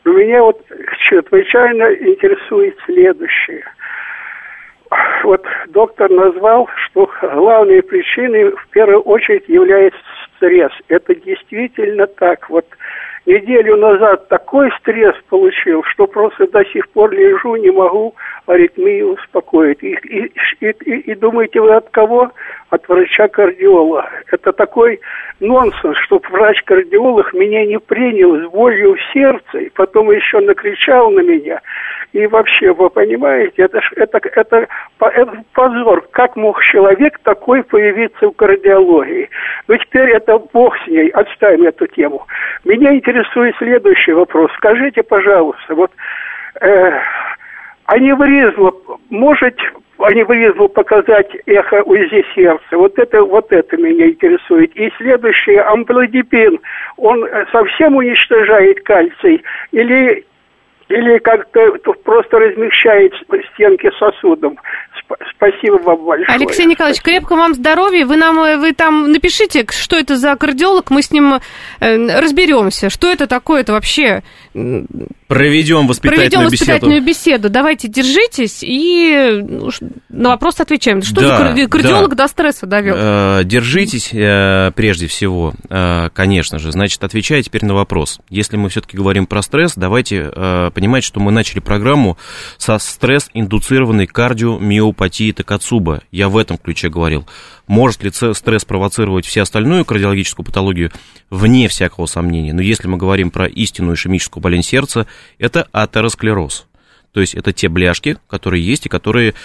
Но 0.04 0.14
меня 0.14 0.44
вот 0.44 0.62
чрезвычайно 1.08 1.94
интересует 1.94 2.78
следующее– 2.86 3.64
вот 5.24 5.46
доктор 5.70 6.10
назвал, 6.10 6.68
что 6.76 7.10
главной 7.22 7.82
причиной 7.82 8.52
в 8.52 8.68
первую 8.70 9.02
очередь 9.02 9.48
является 9.48 10.00
стресс. 10.36 10.72
Это 10.88 11.16
действительно 11.16 12.08
так. 12.08 12.50
Вот 12.50 12.66
неделю 13.26 13.78
назад 13.78 14.28
такой 14.30 14.72
стресс 14.80 15.16
получил, 15.30 15.84
что 15.84 16.08
просто 16.08 16.48
до 16.48 16.66
сих 16.66 16.90
пор 16.90 17.12
лежу, 17.12 17.56
не 17.56 17.72
могу 17.72 18.16
аритмию 18.48 19.14
успокоить. 19.14 19.82
И, 19.84 19.94
и, 19.94 20.32
и, 20.60 20.94
и, 21.12 21.16
думаете 21.16 21.62
вы 21.62 21.74
от 21.74 21.90
кого? 21.90 22.32
От 22.70 22.88
врача-кардиолога. 22.88 24.10
Это 24.32 24.52
такой 24.54 25.00
нонсенс, 25.40 25.98
что 26.00 26.22
врач-кардиолог 26.30 27.34
меня 27.34 27.66
не 27.66 27.80
принял 27.80 28.36
с 28.38 28.52
болью 28.52 28.96
в 28.96 29.14
сердце, 29.14 29.60
и 29.60 29.70
потом 29.70 30.12
еще 30.12 30.40
накричал 30.40 31.12
на 31.12 31.22
меня. 31.22 31.62
И 32.14 32.28
вообще, 32.28 32.74
вы 32.74 32.90
понимаете, 32.90 33.64
это, 33.64 33.80
это, 33.96 34.20
это, 34.36 34.68
это 35.00 35.44
позор. 35.54 36.06
Как 36.12 36.36
мог 36.36 36.62
человек 36.62 37.20
такой 37.24 37.64
появиться 37.64 38.28
в 38.28 38.32
кардиологии? 38.32 39.30
Но 39.68 39.78
теперь 39.78 40.10
это 40.12 40.38
бог 40.52 40.76
с 40.84 40.88
ней, 40.88 41.10
отставим 41.10 41.64
эту 41.64 41.88
тему. 41.88 42.28
Меня 42.66 42.94
интересует 42.94 43.56
следующий 43.58 44.12
вопрос. 44.12 44.52
Скажите, 44.58 45.04
пожалуйста, 45.04 45.74
вот 45.74 45.92
э, 46.60 47.00
аневризма 47.86 48.74
может 49.10 49.58
аневризму 50.04 50.68
показать 50.68 51.30
эхо 51.46 51.84
УЗИ 51.84 52.26
сердца. 52.36 52.78
Вот 52.78 52.98
это, 52.98 53.24
вот 53.24 53.52
это 53.52 53.78
меня 53.78 54.10
интересует. 54.10 54.76
И 54.76 54.92
следующее, 54.98 55.62
амплодипин, 55.62 56.60
он 56.98 57.26
совсем 57.52 57.96
уничтожает 57.96 58.82
кальций 58.84 59.44
или 59.72 60.26
или 60.92 61.18
как-то 61.20 61.62
просто 62.04 62.38
размягчает 62.38 63.14
стенки 63.54 63.90
сосудов. 63.98 64.54
Спасибо 65.36 65.76
вам 65.84 66.06
большое. 66.06 66.38
Алексей 66.38 66.66
Николаевич, 66.66 67.02
Спасибо. 67.02 67.20
крепко 67.20 67.36
вам 67.36 67.54
здоровья. 67.54 68.06
Вы 68.06 68.16
нам, 68.18 68.38
вы 68.60 68.72
там 68.74 69.12
напишите, 69.12 69.66
что 69.70 69.98
это 69.98 70.16
за 70.16 70.36
кардиолог, 70.36 70.90
мы 70.90 71.02
с 71.02 71.12
ним 71.12 71.36
э, 71.80 72.20
разберемся. 72.20 72.90
Что 72.90 73.12
это 73.12 73.28
такое, 73.28 73.62
это 73.62 73.74
вообще 73.74 74.22
Проведем 74.54 75.88
воспитательную, 75.88 76.30
Проведем 76.30 76.44
воспитательную 76.44 77.02
беседу. 77.02 77.44
беседу. 77.44 77.50
Давайте 77.50 77.88
держитесь 77.88 78.60
и 78.64 79.42
ну, 79.48 79.70
на 80.10 80.30
вопрос 80.30 80.60
отвечаем. 80.60 81.02
Что 81.02 81.22
да, 81.22 81.56
за 81.56 81.68
кардиолог 81.70 82.16
да. 82.16 82.24
до 82.24 82.28
стресса 82.28 82.66
довел? 82.66 82.96
Э, 82.98 83.42
держитесь 83.46 84.14
э, 84.14 84.72
прежде 84.76 85.08
всего, 85.08 85.54
э, 85.70 86.10
конечно 86.14 86.60
же. 86.60 86.74
Значит, 86.74 87.02
отвечая 87.06 87.44
теперь 87.44 87.64
на 87.64 87.74
вопрос. 87.74 88.20
Если 88.30 88.58
мы 88.58 88.68
все-таки 88.68 88.98
говорим 88.98 89.26
про 89.26 89.42
стресс, 89.42 89.76
давайте 89.76 90.30
понимать, 90.82 91.04
что 91.04 91.20
мы 91.20 91.32
начали 91.32 91.60
программу 91.60 92.18
со 92.58 92.80
стресс-индуцированной 92.80 94.08
кардиомиопатии 94.08 95.32
Такацуба. 95.32 96.02
Я 96.10 96.28
в 96.28 96.36
этом 96.36 96.58
ключе 96.58 96.90
говорил. 96.90 97.28
Может 97.68 98.04
ли 98.04 98.10
стресс 98.12 98.66
провоцировать 98.66 99.28
всю 99.28 99.42
остальную 99.42 99.86
кардиологическую 99.86 100.44
патологию? 100.44 100.92
Вне 101.30 101.68
всякого 101.68 102.08
сомнения. 102.08 102.52
Но 102.52 102.64
если 102.64 102.88
мы 102.88 102.98
говорим 102.98 103.30
про 103.30 103.46
истинную 103.46 103.96
ишемическую 103.96 104.42
болезнь 104.42 104.68
сердца, 104.68 105.06
это 105.38 105.68
атеросклероз. 105.72 106.66
То 107.14 107.20
есть 107.20 107.36
это 107.36 107.54
те 107.54 107.70
бляшки, 107.70 108.18
которые 108.28 108.66
есть 108.66 108.88
и 108.88 108.90
которые 108.90 109.36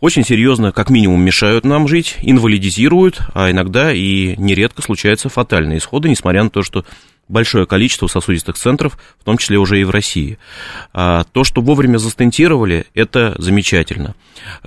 очень 0.00 0.26
серьезно, 0.26 0.72
как 0.72 0.90
минимум, 0.90 1.24
мешают 1.24 1.64
нам 1.64 1.88
жить, 1.88 2.16
инвалидизируют, 2.20 3.20
а 3.32 3.50
иногда 3.50 3.94
и 3.94 4.34
нередко 4.36 4.82
случаются 4.82 5.30
фатальные 5.30 5.78
исходы, 5.78 6.10
несмотря 6.10 6.42
на 6.42 6.50
то, 6.50 6.62
что 6.62 6.84
большое 7.28 7.66
количество 7.66 8.06
сосудистых 8.06 8.56
центров, 8.56 8.98
в 9.18 9.24
том 9.24 9.38
числе 9.38 9.58
уже 9.58 9.80
и 9.80 9.84
в 9.84 9.90
России. 9.90 10.38
А 10.92 11.24
то, 11.32 11.44
что 11.44 11.60
вовремя 11.60 11.98
застентировали, 11.98 12.86
это 12.94 13.34
замечательно. 13.38 14.14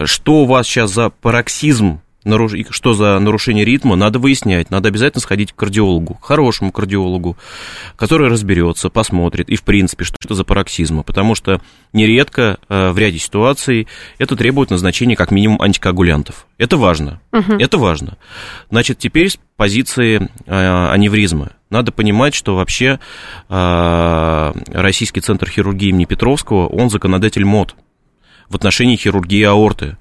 Что 0.03 0.43
у 0.43 0.45
вас 0.45 0.67
сейчас 0.67 0.91
за 0.91 1.09
пароксизм 1.09 2.01
наруш... 2.25 2.53
что 2.71 2.93
за 2.93 3.17
нарушение 3.19 3.63
ритма, 3.63 3.95
надо 3.95 4.19
выяснять, 4.19 4.69
надо 4.69 4.89
обязательно 4.89 5.21
сходить 5.21 5.53
к 5.53 5.55
кардиологу, 5.55 6.15
к 6.15 6.25
хорошему 6.25 6.71
кардиологу, 6.71 7.37
который 7.95 8.27
разберется, 8.27 8.89
посмотрит, 8.89 9.49
и 9.49 9.55
в 9.55 9.63
принципе, 9.63 10.03
что 10.03 10.17
это 10.21 10.33
за 10.33 10.43
пароксизмы, 10.43 11.03
потому 11.03 11.35
что 11.35 11.61
нередко 11.93 12.57
э, 12.67 12.89
в 12.89 12.97
ряде 12.97 13.19
ситуаций 13.19 13.87
это 14.17 14.35
требует 14.35 14.71
назначения 14.71 15.15
как 15.15 15.31
минимум 15.31 15.61
антикоагулянтов. 15.61 16.47
Это 16.57 16.77
важно, 16.77 17.21
угу. 17.31 17.53
это 17.53 17.77
важно. 17.77 18.17
Значит, 18.69 18.99
теперь 18.99 19.29
с 19.29 19.39
позиции 19.55 20.29
э, 20.45 20.91
аневризмы. 20.91 21.51
Надо 21.69 21.91
понимать, 21.91 22.33
что 22.35 22.55
вообще 22.55 22.99
э, 23.49 24.53
Российский 24.67 25.21
центр 25.21 25.49
хирургии 25.49 25.89
имени 25.89 26.05
Петровского, 26.05 26.67
он 26.67 26.89
законодатель 26.89 27.45
МОД 27.45 27.75
в 28.49 28.55
отношении 28.55 28.95
хирургии 28.95 29.43
аорты. 29.43 29.97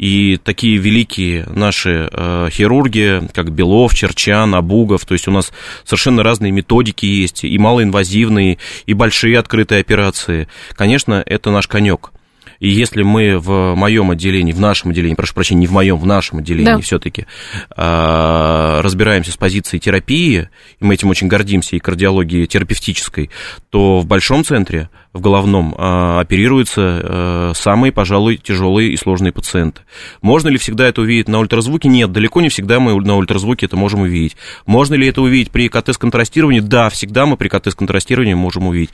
И 0.00 0.38
такие 0.42 0.78
великие 0.78 1.44
наши 1.44 2.08
э, 2.10 2.48
хирурги, 2.50 3.20
как 3.34 3.52
Белов, 3.52 3.94
Черчан, 3.94 4.54
Абугов, 4.54 5.04
то 5.04 5.12
есть 5.12 5.28
у 5.28 5.30
нас 5.30 5.52
совершенно 5.84 6.22
разные 6.22 6.52
методики 6.52 7.04
есть, 7.04 7.44
и 7.44 7.58
малоинвазивные, 7.58 8.56
и 8.86 8.94
большие 8.94 9.38
открытые 9.38 9.82
операции. 9.82 10.48
Конечно, 10.72 11.22
это 11.26 11.50
наш 11.50 11.68
конек. 11.68 12.12
И 12.60 12.68
если 12.68 13.02
мы 13.02 13.38
в 13.38 13.74
моем 13.74 14.10
отделении, 14.10 14.52
в 14.52 14.60
нашем 14.60 14.90
отделении, 14.90 15.14
прошу 15.14 15.34
прощения, 15.34 15.62
не 15.62 15.66
в 15.66 15.72
моем, 15.72 15.96
в 15.96 16.06
нашем 16.06 16.38
отделении 16.38 16.66
да. 16.66 16.80
все-таки 16.80 17.26
а, 17.70 18.82
разбираемся 18.82 19.32
с 19.32 19.36
позиции 19.36 19.78
терапии, 19.78 20.50
и 20.78 20.84
мы 20.84 20.94
этим 20.94 21.08
очень 21.08 21.26
гордимся, 21.26 21.76
и 21.76 21.78
кардиологии 21.78 22.44
терапевтической, 22.44 23.30
то 23.70 24.00
в 24.00 24.06
большом 24.06 24.44
центре, 24.44 24.90
в 25.14 25.20
головном, 25.22 25.74
а, 25.78 26.20
оперируются 26.20 26.82
а, 26.82 27.52
самые, 27.54 27.92
пожалуй, 27.92 28.36
тяжелые 28.36 28.92
и 28.92 28.96
сложные 28.96 29.32
пациенты. 29.32 29.80
Можно 30.20 30.48
ли 30.48 30.58
всегда 30.58 30.86
это 30.86 31.00
увидеть 31.00 31.28
на 31.28 31.38
ультразвуке? 31.38 31.88
Нет, 31.88 32.12
далеко 32.12 32.42
не 32.42 32.50
всегда 32.50 32.78
мы 32.78 32.94
на 33.00 33.16
ультразвуке 33.16 33.66
это 33.66 33.76
можем 33.76 34.00
увидеть. 34.02 34.36
Можно 34.66 34.94
ли 34.94 35.08
это 35.08 35.22
увидеть 35.22 35.50
при 35.50 35.68
КТ 35.68 35.94
с 35.94 35.98
контрастированием? 35.98 36.68
Да, 36.68 36.90
всегда 36.90 37.24
мы 37.24 37.38
при 37.38 37.48
КТ 37.48 37.68
с 37.68 37.74
контрастированием 37.74 38.36
можем 38.36 38.66
увидеть. 38.66 38.90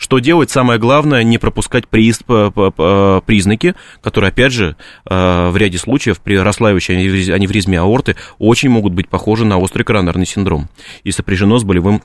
Что 0.00 0.18
делать? 0.18 0.48
Самое 0.48 0.78
главное, 0.80 1.22
не 1.24 1.36
пропускать 1.36 1.86
приз, 1.86 2.20
признаки, 2.22 3.74
которые, 4.02 4.30
опять 4.30 4.50
же, 4.50 4.74
э, 5.04 5.50
в 5.50 5.56
ряде 5.58 5.76
случаев 5.76 6.20
при 6.20 6.38
расслаивающей 6.38 6.94
аневризме 7.34 7.78
аорты 7.78 8.16
очень 8.38 8.70
могут 8.70 8.94
быть 8.94 9.08
похожи 9.10 9.44
на 9.44 9.58
острый 9.58 9.82
коронарный 9.82 10.24
синдром 10.24 10.70
и 11.04 11.12
сопряжено 11.12 11.58
с 11.58 11.64
болевым 11.64 12.02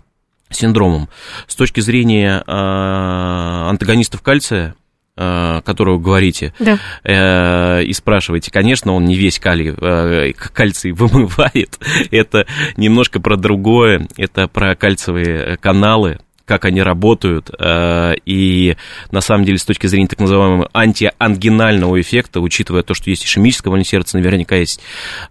синдромом. 0.49 1.07
С 1.47 1.55
точки 1.55 1.79
зрения 1.79 2.43
э, 2.45 2.51
антагонистов 2.51 4.21
кальция, 4.21 4.75
э, 5.15 5.61
которого 5.63 5.97
говорите, 5.97 6.53
да. 6.59 7.81
и 7.81 7.93
спрашиваете, 7.93 8.51
конечно, 8.51 8.91
он 8.91 9.05
не 9.05 9.15
весь 9.15 9.39
калий, 9.39 10.33
кальций 10.33 10.91
вымывает, 10.91 11.79
это 12.11 12.45
немножко 12.75 13.21
про 13.21 13.37
другое, 13.37 14.05
это 14.17 14.49
про 14.49 14.75
кальциевые 14.75 15.55
каналы, 15.55 16.19
как 16.45 16.65
они 16.65 16.81
работают, 16.81 17.49
э, 17.59 18.13
и 18.25 18.77
на 19.11 19.21
самом 19.21 19.45
деле 19.45 19.57
с 19.57 19.65
точки 19.65 19.87
зрения 19.87 20.07
так 20.07 20.19
называемого 20.19 20.69
антиангинального 20.73 21.99
эффекта, 21.99 22.39
учитывая 22.39 22.83
то, 22.83 22.93
что 22.93 23.09
есть 23.09 23.25
ишемическое 23.25 23.71
больное 23.71 23.85
сердце, 23.85 24.17
наверняка 24.17 24.55
есть 24.55 24.79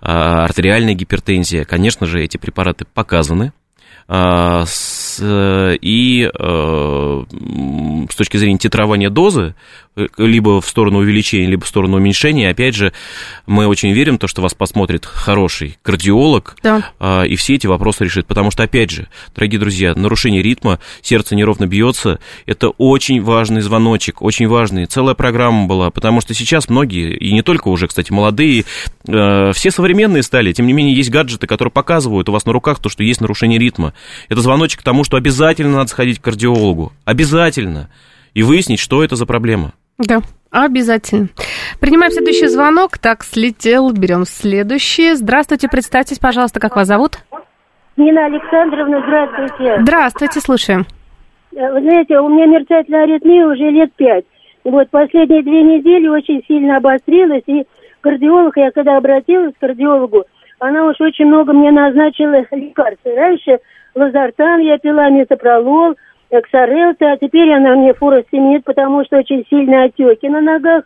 э, 0.01 0.07
артериальная 0.07 0.95
гипертензия, 0.95 1.65
конечно 1.65 2.07
же, 2.07 2.23
эти 2.23 2.37
препараты 2.37 2.85
показаны, 2.93 3.53
э, 4.09 4.65
и 5.23 6.31
с 6.35 8.17
точки 8.17 8.37
зрения 8.37 8.59
титрования 8.59 9.11
дозы 9.11 9.55
либо 10.19 10.61
в 10.61 10.69
сторону 10.69 10.99
увеличения, 10.99 11.47
либо 11.47 11.65
в 11.65 11.69
сторону 11.69 11.97
уменьшения. 11.99 12.51
Опять 12.51 12.75
же, 12.75 12.93
мы 13.47 13.67
очень 13.67 13.93
верим 13.93 14.17
в 14.17 14.19
то, 14.19 14.27
что 14.27 14.43
вас 14.43 14.55
посмотрит 14.55 15.07
хороший 15.07 15.79
кардиолог, 15.83 16.57
да. 16.63 16.91
а, 16.99 17.23
и 17.23 17.37
все 17.37 17.55
эти 17.55 17.67
вопросы 17.67 18.05
решит. 18.05 18.27
Потому 18.27 18.51
что, 18.51 18.65
опять 18.65 18.91
же, 18.91 19.09
дорогие 19.35 19.61
друзья, 19.61 19.95
нарушение 19.95 20.43
ритма, 20.43 20.81
сердце 21.01 21.37
неровно 21.37 21.67
бьется, 21.67 22.19
это 22.47 22.71
очень 22.71 23.23
важный 23.23 23.61
звоночек, 23.61 24.21
очень 24.23 24.49
важный. 24.49 24.87
Целая 24.87 25.15
программа 25.15 25.67
была, 25.67 25.91
потому 25.91 26.21
что 26.21 26.35
сейчас 26.35 26.69
многие, 26.69 27.17
и 27.17 27.33
не 27.33 27.43
только 27.43 27.69
уже, 27.69 27.87
кстати, 27.87 28.11
молодые, 28.11 28.65
э, 29.07 29.53
все 29.55 29.71
современные 29.71 30.25
стали, 30.25 30.53
тем 30.53 30.67
не 30.67 30.73
менее, 30.73 30.95
есть 30.97 31.11
гаджеты, 31.11 31.47
которые 31.47 31.71
показывают 31.71 32.29
у 32.29 32.33
вас 32.33 32.47
на 32.47 32.53
руках 32.53 32.81
то, 32.81 32.89
что 32.89 33.05
есть 33.05 33.21
нарушение 33.21 33.61
ритма. 33.61 33.95
Это 34.29 34.41
звоночек 34.41 34.81
к 34.81 34.83
тому, 34.83 35.04
что 35.05 35.17
обязательно 35.17 35.77
надо 35.77 35.89
сходить 35.89 36.19
к 36.19 36.25
кардиологу. 36.25 36.93
Обязательно. 37.05 37.89
И 38.35 38.43
выяснить, 38.43 38.81
что 38.81 39.05
это 39.05 39.17
за 39.17 39.27
проблема. 39.27 39.73
Да, 39.99 40.21
обязательно. 40.51 41.29
Принимаем 41.81 42.13
следующий 42.13 42.49
звонок. 42.49 42.99
Так, 42.99 43.23
слетел. 43.23 43.93
Берем 43.93 44.25
следующий. 44.25 45.15
Здравствуйте, 45.15 45.69
представьтесь, 45.69 46.19
пожалуйста, 46.19 46.61
как 46.61 46.77
вас 46.77 46.89
зовут? 46.89 47.19
Нина 47.97 48.27
Александровна, 48.27 49.03
здравствуйте. 49.07 49.83
Здравствуйте, 49.83 50.41
слушаем. 50.41 50.87
Э, 51.55 51.73
вы 51.73 51.81
знаете, 51.81 52.19
у 52.19 52.29
меня 52.29 52.47
мерцательная 52.47 53.05
аритмия 53.05 53.47
уже 53.47 53.71
лет 53.71 53.93
пять. 53.95 54.25
Вот 54.65 54.91
последние 54.91 55.43
две 55.43 55.63
недели 55.63 56.09
очень 56.09 56.43
сильно 56.49 56.79
обострилась, 56.79 57.45
и 57.47 57.65
кардиолог, 58.01 58.57
я 58.57 58.71
когда 58.73 58.97
обратилась 58.97 59.55
к 59.55 59.61
кардиологу, 59.61 60.25
она 60.59 60.87
уж 60.87 61.01
очень 61.01 61.27
много 61.27 61.53
мне 61.53 61.71
назначила 61.71 62.45
лекарств. 62.51 63.05
Раньше 63.05 63.59
лазартан 63.95 64.61
я 64.61 64.79
пила, 64.79 65.09
метапролол, 65.11 65.97
эксорелта, 66.31 67.13
а 67.13 67.17
теперь 67.17 67.53
она 67.53 67.75
мне 67.77 67.95
фуросемид, 67.95 68.65
потому 68.65 69.05
что 69.05 69.19
очень 69.19 69.45
сильные 69.49 69.85
отеки 69.85 70.29
на 70.29 70.41
ногах, 70.41 70.85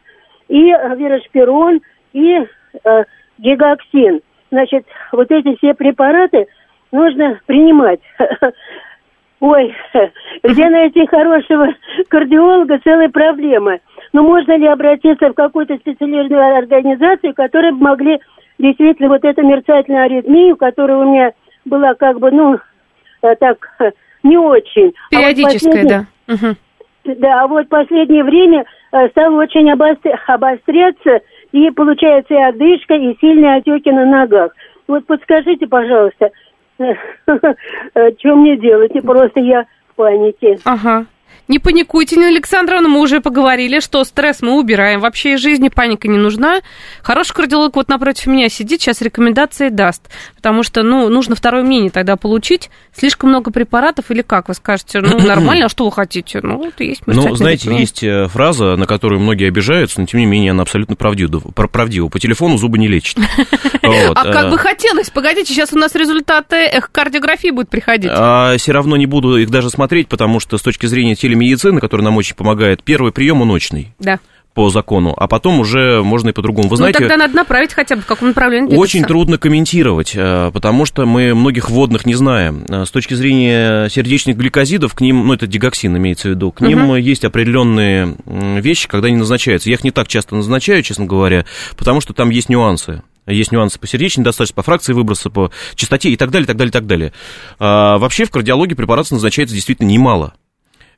и 0.48 0.70
э, 0.70 0.96
верошпирон, 0.96 1.80
и 2.12 2.46
э, 2.84 3.04
гигаксин. 3.38 4.20
Значит, 4.50 4.86
вот 5.12 5.30
эти 5.30 5.56
все 5.56 5.74
препараты 5.74 6.46
нужно 6.90 7.40
принимать. 7.46 8.00
Ой, 9.40 9.74
где 10.42 10.68
найти 10.70 11.06
хорошего 11.06 11.68
кардиолога, 12.08 12.80
целая 12.82 13.08
проблема. 13.08 13.78
Но 14.12 14.22
можно 14.22 14.56
ли 14.56 14.66
обратиться 14.66 15.28
в 15.28 15.34
какую-то 15.34 15.76
специализированную 15.76 16.58
организацию, 16.58 17.34
которые 17.34 17.72
бы 17.72 17.82
могли 17.82 18.18
действительно 18.58 19.08
вот 19.08 19.24
эту 19.24 19.42
мерцательную 19.42 20.04
аритмию, 20.04 20.56
которая 20.56 20.98
у 20.98 21.10
меня 21.10 21.32
была 21.64 21.94
как 21.94 22.18
бы, 22.18 22.30
ну, 22.30 22.58
так, 23.20 23.70
не 24.22 24.36
очень. 24.36 24.94
Периодическое, 25.10 25.82
а 25.82 26.06
вот 26.28 26.40
да. 26.40 26.54
Да, 27.04 27.42
а 27.42 27.46
вот 27.46 27.68
последнее 27.68 28.22
время 28.22 28.64
э, 28.92 29.08
стало 29.08 29.40
очень 29.40 29.70
обостряться, 29.70 31.20
и 31.52 31.70
получается 31.70 32.34
и 32.34 32.42
одышка, 32.42 32.94
и 32.94 33.16
сильные 33.18 33.56
отеки 33.56 33.90
на 33.90 34.04
ногах. 34.04 34.52
Вот 34.86 35.06
подскажите, 35.06 35.66
пожалуйста, 35.66 36.30
э, 36.78 36.94
что 38.18 38.36
мне 38.36 38.56
делать? 38.58 38.94
И 38.94 39.00
просто 39.00 39.40
я 39.40 39.64
в 39.90 39.94
панике. 39.94 40.58
Ага. 40.64 41.06
Не 41.48 41.58
паникуйте, 41.58 42.16
Нина 42.16 42.28
Александровна, 42.28 42.88
мы 42.88 43.00
уже 43.00 43.20
поговорили, 43.20 43.80
что 43.80 44.04
стресс 44.04 44.42
мы 44.42 44.58
убираем. 44.58 45.00
Вообще 45.00 45.34
из 45.34 45.40
жизни 45.40 45.70
паника 45.70 46.06
не 46.06 46.18
нужна. 46.18 46.60
Хороший 47.02 47.34
кардиолог 47.34 47.74
вот 47.76 47.88
напротив 47.88 48.26
меня 48.26 48.50
сидит, 48.50 48.82
сейчас 48.82 49.00
рекомендации 49.00 49.70
даст. 49.70 50.02
Потому 50.36 50.62
что, 50.62 50.82
ну, 50.82 51.08
нужно 51.08 51.34
второе 51.34 51.62
мнение 51.62 51.90
тогда 51.90 52.16
получить. 52.16 52.68
Слишком 52.94 53.30
много 53.30 53.50
препаратов 53.50 54.10
или 54.10 54.20
как? 54.20 54.48
Вы 54.48 54.54
скажете, 54.54 55.00
ну, 55.00 55.18
нормально, 55.26 55.66
а 55.66 55.68
что 55.70 55.86
вы 55.86 55.92
хотите? 55.92 56.40
Ну, 56.42 56.66
это 56.66 56.84
есть 56.84 57.02
Ну, 57.06 57.34
знаете, 57.34 57.74
есть 57.74 58.02
э, 58.02 58.26
фраза, 58.28 58.76
на 58.76 58.86
которую 58.86 59.20
многие 59.20 59.48
обижаются, 59.48 60.00
но 60.00 60.06
тем 60.06 60.20
не 60.20 60.26
менее 60.26 60.50
она 60.50 60.62
абсолютно 60.62 60.96
правдива. 60.96 61.40
правдива. 61.40 62.08
По 62.08 62.20
телефону 62.20 62.58
зубы 62.58 62.78
не 62.78 62.88
лечат. 62.88 63.18
А 64.14 64.32
как 64.32 64.46
э. 64.46 64.50
бы 64.50 64.58
хотелось. 64.58 65.10
Погодите, 65.10 65.54
сейчас 65.54 65.72
у 65.72 65.78
нас 65.78 65.94
результаты 65.94 66.56
эхокардиографии 66.56 67.50
будут 67.50 67.70
приходить. 67.70 68.10
А 68.12 68.56
Все 68.58 68.72
равно 68.72 68.96
не 68.96 69.06
буду 69.06 69.36
их 69.36 69.50
даже 69.50 69.70
смотреть, 69.70 70.08
потому 70.08 70.40
что 70.40 70.58
с 70.58 70.62
точки 70.62 70.86
зрения 70.86 71.14
телемедицины 71.18 71.48
медицины, 71.58 71.80
который 71.80 72.02
нам 72.02 72.16
очень 72.16 72.36
помогает, 72.36 72.82
первый 72.82 73.12
прием 73.12 73.38
ночный. 73.38 73.94
Да 73.98 74.18
по 74.54 74.70
закону, 74.70 75.14
а 75.16 75.28
потом 75.28 75.60
уже 75.60 76.02
можно 76.02 76.30
и 76.30 76.32
по-другому. 76.32 76.66
Вы 76.66 76.72
ну, 76.72 76.76
знаете, 76.78 76.98
тогда 76.98 77.16
надо 77.16 77.36
направить 77.36 77.72
хотя 77.72 77.94
бы 77.94 78.02
в 78.02 78.06
каком 78.06 78.28
направлении 78.28 78.66
двигаться. 78.66 78.82
Очень 78.82 79.04
трудно 79.04 79.38
комментировать, 79.38 80.14
э, 80.16 80.50
потому 80.52 80.84
что 80.84 81.06
мы 81.06 81.32
многих 81.32 81.70
водных 81.70 82.04
не 82.06 82.16
знаем. 82.16 82.64
Э, 82.68 82.84
с 82.84 82.90
точки 82.90 83.14
зрения 83.14 83.88
сердечных 83.88 84.36
гликозидов, 84.36 84.94
к 84.94 85.00
ним, 85.00 85.28
ну, 85.28 85.34
это 85.34 85.46
дигоксин 85.46 85.96
имеется 85.96 86.26
в 86.26 86.30
виду, 86.32 86.50
к 86.50 86.60
ним 86.60 86.86
угу. 86.86 86.96
есть 86.96 87.24
определенные 87.24 88.16
вещи, 88.26 88.88
когда 88.88 89.06
они 89.06 89.18
назначаются. 89.18 89.68
Я 89.68 89.76
их 89.76 89.84
не 89.84 89.92
так 89.92 90.08
часто 90.08 90.34
назначаю, 90.34 90.82
честно 90.82 91.04
говоря, 91.04 91.44
потому 91.76 92.00
что 92.00 92.12
там 92.12 92.30
есть 92.30 92.48
нюансы 92.48 93.04
есть 93.32 93.52
нюансы 93.52 93.78
по 93.78 93.86
сердечной 93.86 94.24
достаточно, 94.24 94.56
по 94.56 94.62
фракции 94.62 94.92
выброса, 94.92 95.30
по 95.30 95.50
частоте 95.74 96.10
и 96.10 96.16
так 96.16 96.30
далее, 96.30 96.46
так 96.46 96.56
далее, 96.56 96.72
так 96.72 96.86
далее. 96.86 97.12
А, 97.58 97.98
вообще 97.98 98.24
в 98.24 98.30
кардиологии 98.30 98.74
препаратов 98.74 99.12
назначается 99.12 99.54
действительно 99.54 99.86
немало 99.86 100.34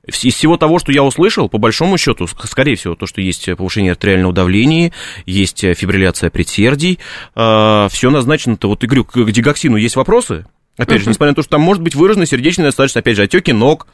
из 0.06 0.34
всего 0.34 0.56
того, 0.56 0.78
что 0.78 0.92
я 0.92 1.02
услышал, 1.02 1.48
по 1.48 1.58
большому 1.58 1.98
счету, 1.98 2.26
скорее 2.26 2.76
всего, 2.76 2.94
то, 2.94 3.06
что 3.06 3.20
есть 3.20 3.48
повышение 3.56 3.92
артериального 3.92 4.32
давления, 4.32 4.92
есть 5.26 5.60
фибрилляция 5.60 6.30
предсердий, 6.30 6.98
э, 7.34 7.88
все 7.90 8.10
назначено-то, 8.10 8.68
вот, 8.68 8.82
и 8.82 8.86
говорю, 8.86 9.04
к 9.04 9.30
дигоксину 9.30 9.76
есть 9.76 9.96
вопросы, 9.96 10.46
опять 10.76 11.02
же, 11.02 11.10
несмотря 11.10 11.32
на 11.32 11.36
то, 11.36 11.42
что 11.42 11.52
там 11.52 11.60
может 11.60 11.82
быть 11.82 11.94
выраженная 11.94 12.26
сердечная 12.26 12.66
достаточность, 12.66 12.96
опять 12.96 13.16
же, 13.16 13.22
отеки 13.22 13.52
ног, 13.52 13.86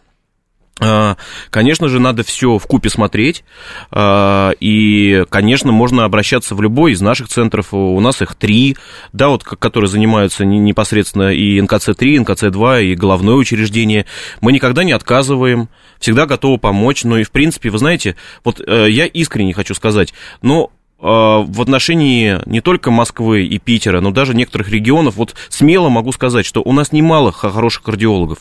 Конечно 1.49 1.89
же, 1.89 2.01
надо 2.01 2.23
все 2.23 2.59
в 2.59 2.67
купе 2.67 2.91
смотреть, 2.91 3.45
а, 3.91 4.51
и, 4.61 5.25
конечно, 5.31 5.73
можно 5.73 6.05
обращаться 6.05 6.55
в 6.55 6.61
любой 6.61 6.93
из 6.93 7.01
наших 7.01 7.29
центров, 7.29 7.73
у 7.73 7.99
нас 8.01 8.21
их 8.21 8.35
три, 8.35 8.77
да, 9.15 9.29
вот, 9.29 9.43
которые 9.43 9.89
занимаются 9.89 10.45
непосредственно 10.45 11.33
и 11.33 11.59
НКЦ-3, 11.63 12.25
НКЦ-2, 12.25 12.85
и 12.85 12.95
головное 12.95 13.37
учреждение. 13.37 14.05
Мы 14.43 14.53
никогда 14.53 14.85
не 14.85 14.93
отказываем, 14.93 15.71
всегда 15.99 16.27
готовы 16.27 16.59
помочь, 16.59 17.05
но 17.05 17.17
и, 17.17 17.25
в 17.25 17.31
принципе, 17.31 17.71
вы 17.71 17.79
знаете, 17.79 18.17
вот 18.45 18.61
э, 18.61 18.89
я 18.91 19.07
искренне 19.07 19.55
хочу 19.55 19.73
сказать, 19.73 20.13
но 20.43 20.71
э, 20.99 21.05
в 21.07 21.63
отношении 21.63 22.39
не 22.45 22.61
только 22.61 22.91
Москвы 22.91 23.47
и 23.47 23.59
Питера, 23.59 24.03
но 24.03 24.11
даже 24.11 24.35
некоторых 24.35 24.69
регионов, 24.69 25.17
вот 25.17 25.35
смело 25.49 25.89
могу 25.89 26.13
сказать, 26.13 26.45
что 26.45 26.61
у 26.63 26.73
нас 26.73 26.93
немало 26.93 27.33
хороших 27.33 27.83
кардиологов. 27.83 28.41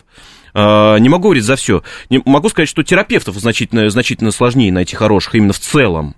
А, 0.56 0.98
не 0.98 1.10
могу 1.10 1.26
говорить 1.26 1.44
за 1.44 1.58
все. 1.58 1.84
Не, 2.10 2.22
могу 2.26 2.50
сказать, 2.50 2.70
что 2.70 2.82
терапевтов 2.82 3.36
значительно, 3.36 3.90
значительно 3.90 4.32
сложнее 4.32 4.72
найти 4.72 4.96
хороших 4.96 5.36
именно 5.36 5.54
в 5.54 5.60
целом. 5.60 6.16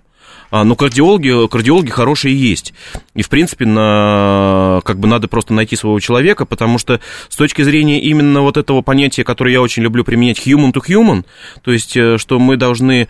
А, 0.50 0.64
но 0.64 0.76
кардиологи, 0.76 1.48
кардиологи 1.48 1.90
хорошие 1.90 2.34
есть. 2.34 2.72
И, 3.14 3.22
в 3.22 3.28
принципе, 3.28 3.66
на, 3.66 4.80
как 4.84 4.98
бы 4.98 5.08
надо 5.08 5.28
просто 5.28 5.52
найти 5.52 5.76
своего 5.76 5.98
человека, 6.00 6.46
потому 6.46 6.78
что 6.78 7.00
с 7.28 7.36
точки 7.36 7.62
зрения 7.62 8.00
именно 8.00 8.40
вот 8.40 8.56
этого 8.56 8.80
понятия, 8.80 9.24
которое 9.24 9.52
я 9.52 9.60
очень 9.60 9.82
люблю 9.82 10.04
применять, 10.04 10.46
human 10.46 10.72
to 10.72 10.80
human, 10.86 11.26
то 11.62 11.72
есть, 11.72 11.96
э, 11.96 12.16
что 12.16 12.38
мы 12.38 12.56
должны 12.56 13.08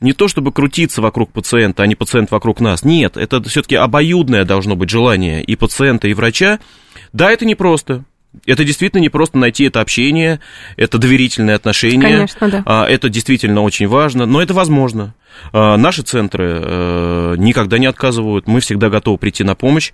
не 0.00 0.14
то 0.14 0.26
чтобы 0.26 0.50
крутиться 0.50 1.00
вокруг 1.02 1.30
пациента, 1.30 1.82
а 1.82 1.86
не 1.86 1.94
пациент 1.94 2.30
вокруг 2.30 2.60
нас. 2.60 2.84
Нет, 2.84 3.16
это 3.16 3.42
все-таки 3.44 3.76
обоюдное 3.76 4.44
должно 4.44 4.74
быть 4.74 4.90
желание 4.90 5.44
и 5.44 5.54
пациента, 5.56 6.08
и 6.08 6.14
врача. 6.14 6.58
Да, 7.12 7.30
это 7.30 7.44
непросто. 7.44 8.04
Это 8.46 8.64
действительно 8.64 9.00
не 9.00 9.08
просто 9.08 9.38
найти 9.38 9.64
это 9.64 9.80
общение, 9.80 10.40
это 10.76 10.98
доверительные 10.98 11.56
отношения. 11.56 12.00
Конечно, 12.00 12.48
да. 12.48 12.62
А, 12.64 12.86
это 12.86 13.08
действительно 13.08 13.62
очень 13.62 13.88
важно, 13.88 14.26
но 14.26 14.40
это 14.40 14.54
возможно. 14.54 15.14
А, 15.52 15.76
наши 15.76 16.02
центры 16.02 16.60
э, 16.62 17.34
никогда 17.38 17.78
не 17.78 17.86
отказывают, 17.86 18.46
мы 18.46 18.60
всегда 18.60 18.88
готовы 18.88 19.18
прийти 19.18 19.44
на 19.44 19.54
помощь. 19.54 19.92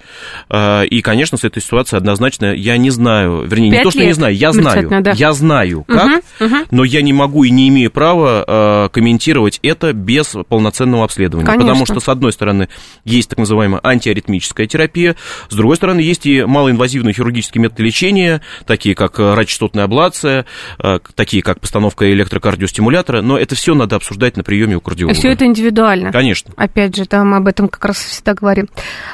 А, 0.48 0.82
и, 0.82 1.00
конечно, 1.00 1.38
с 1.38 1.44
этой 1.44 1.62
ситуацией 1.62 1.98
однозначно 1.98 2.54
я 2.54 2.76
не 2.76 2.90
знаю, 2.90 3.42
вернее, 3.46 3.70
не 3.70 3.82
то, 3.82 3.90
что 3.90 4.04
не 4.04 4.12
знаю, 4.12 4.34
я 4.36 4.52
знаю, 4.52 4.88
да. 5.02 5.12
я 5.12 5.32
знаю, 5.32 5.84
как, 5.84 6.06
Угу, 6.06 6.46
угу. 6.46 6.56
но 6.70 6.84
я 6.84 7.02
не 7.02 7.12
могу 7.12 7.44
и 7.44 7.50
не 7.50 7.68
имею 7.68 7.90
права 7.90 8.44
э, 8.46 8.88
комментировать 8.92 9.58
это 9.62 9.92
без 9.92 10.34
полноценного 10.48 11.04
обследования. 11.04 11.46
Конечно. 11.46 11.66
Потому 11.66 11.86
что, 11.86 12.00
с 12.00 12.08
одной 12.08 12.32
стороны, 12.32 12.68
есть 13.04 13.30
так 13.30 13.38
называемая 13.38 13.80
антиаритмическая 13.82 14.66
терапия, 14.66 15.16
с 15.48 15.54
другой 15.54 15.76
стороны, 15.76 16.00
есть 16.00 16.26
и 16.26 16.44
малоинвазивные 16.44 17.12
хирургические 17.14 17.62
методы 17.62 17.82
лечения, 17.82 18.40
такие 18.66 18.94
как 18.94 19.18
э, 19.18 19.34
радиочастотная 19.34 19.84
аблация, 19.84 20.46
э, 20.78 20.98
такие 21.14 21.42
как 21.42 21.60
постановка 21.60 22.10
электрокардиостимулятора, 22.12 23.22
но 23.22 23.38
это 23.38 23.54
все 23.54 23.74
надо 23.74 23.96
обсуждать 23.96 24.36
на 24.36 24.44
приеме 24.44 24.76
у 24.76 24.80
кардиолога. 24.80 25.14
Все 25.26 25.34
это 25.34 25.44
индивидуально. 25.44 26.12
Конечно. 26.12 26.52
Опять 26.56 26.96
же, 26.96 27.06
там 27.06 27.34
об 27.34 27.48
этом 27.48 27.68
как 27.68 27.84
раз 27.84 27.96
всегда 27.96 28.34
говорим. 28.34 28.66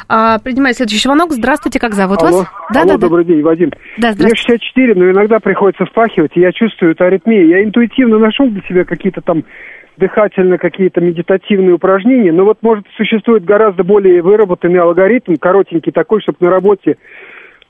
А, 0.08 0.38
принимаю 0.38 0.74
следующий 0.74 1.02
звонок. 1.02 1.32
Здравствуйте, 1.32 1.78
как 1.78 1.94
зовут 1.94 2.22
Алло, 2.22 2.38
вас? 2.38 2.46
Да, 2.72 2.80
алло 2.80 2.88
да, 2.88 2.94
да. 2.94 3.00
добрый 3.00 3.24
день, 3.24 3.42
Вадим. 3.42 3.70
Да, 3.96 4.08
Мне 4.08 4.16
здравствуйте. 4.16 4.64
64, 4.64 4.94
но 4.94 5.10
иногда 5.10 5.40
приходится 5.40 5.86
впахивать, 5.86 6.32
и 6.34 6.40
я 6.40 6.52
чувствую 6.52 6.92
эту 6.92 7.04
аритмию. 7.04 7.48
Я 7.48 7.64
интуитивно 7.64 8.18
нашел 8.18 8.46
для 8.48 8.60
себя 8.62 8.84
какие-то 8.84 9.22
там 9.22 9.44
дыхательно 9.96 10.58
какие-то 10.58 11.00
медитативные 11.00 11.74
упражнения, 11.74 12.32
но 12.32 12.44
вот, 12.44 12.58
может, 12.62 12.86
существует 12.96 13.44
гораздо 13.44 13.84
более 13.84 14.22
выработанный 14.22 14.80
алгоритм, 14.80 15.34
коротенький 15.36 15.92
такой, 15.92 16.20
чтобы 16.20 16.38
на 16.40 16.50
работе 16.50 16.96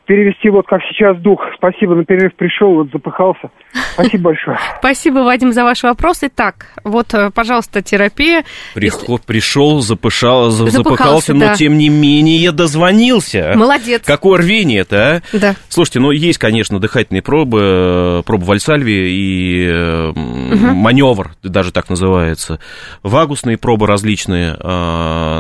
перевести 0.07 0.51
вот 0.51 0.67
как 0.67 0.81
сейчас 0.91 1.17
дух. 1.19 1.41
Спасибо, 1.57 1.95
на 1.95 2.05
перерыв 2.05 2.35
пришел, 2.37 2.75
вот 2.75 2.91
запыхался. 2.93 3.51
Спасибо 3.95 4.25
большое. 4.25 4.59
Спасибо, 4.79 5.19
Вадим, 5.21 5.53
за 5.53 5.65
ваш 5.65 5.83
вопрос. 5.83 6.19
Итак, 6.23 6.67
вот, 6.85 7.15
э, 7.15 7.31
пожалуйста, 7.31 7.83
терапия. 7.83 8.45
Приход, 8.75 9.23
пришел, 9.23 9.81
запышал, 9.81 10.51
за- 10.51 10.67
Запыхался, 10.71 10.83
запыхался, 10.83 11.35
но 11.35 11.41
да. 11.41 11.55
тем 11.55 11.79
не 11.79 11.89
менее 11.89 12.53
дозвонился. 12.53 13.53
Молодец. 13.57 14.03
Какое 14.05 14.39
рвение-то, 14.39 14.97
а? 15.17 15.23
Да. 15.37 15.55
Слушайте, 15.69 16.01
ну 16.01 16.11
есть, 16.11 16.39
конечно, 16.39 16.79
дыхательные 16.81 17.23
пробы, 17.23 17.61
э, 17.63 18.23
проба 18.27 18.45
Вальсальви 18.45 18.93
и 18.93 19.67
м, 19.69 20.75
маневр, 20.77 21.33
даже 21.43 21.73
так 21.73 21.89
называется, 21.91 22.59
вагусные 23.03 23.57
пробы 23.59 23.87
различные, 23.87 24.57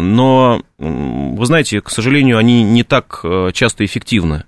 но, 0.00 0.62
вы 0.78 1.46
знаете, 1.46 1.80
к 1.80 1.90
сожалению, 1.90 2.38
они 2.38 2.62
не 2.62 2.82
так 2.82 3.24
часто 3.52 3.84
эффективны. 3.84 4.44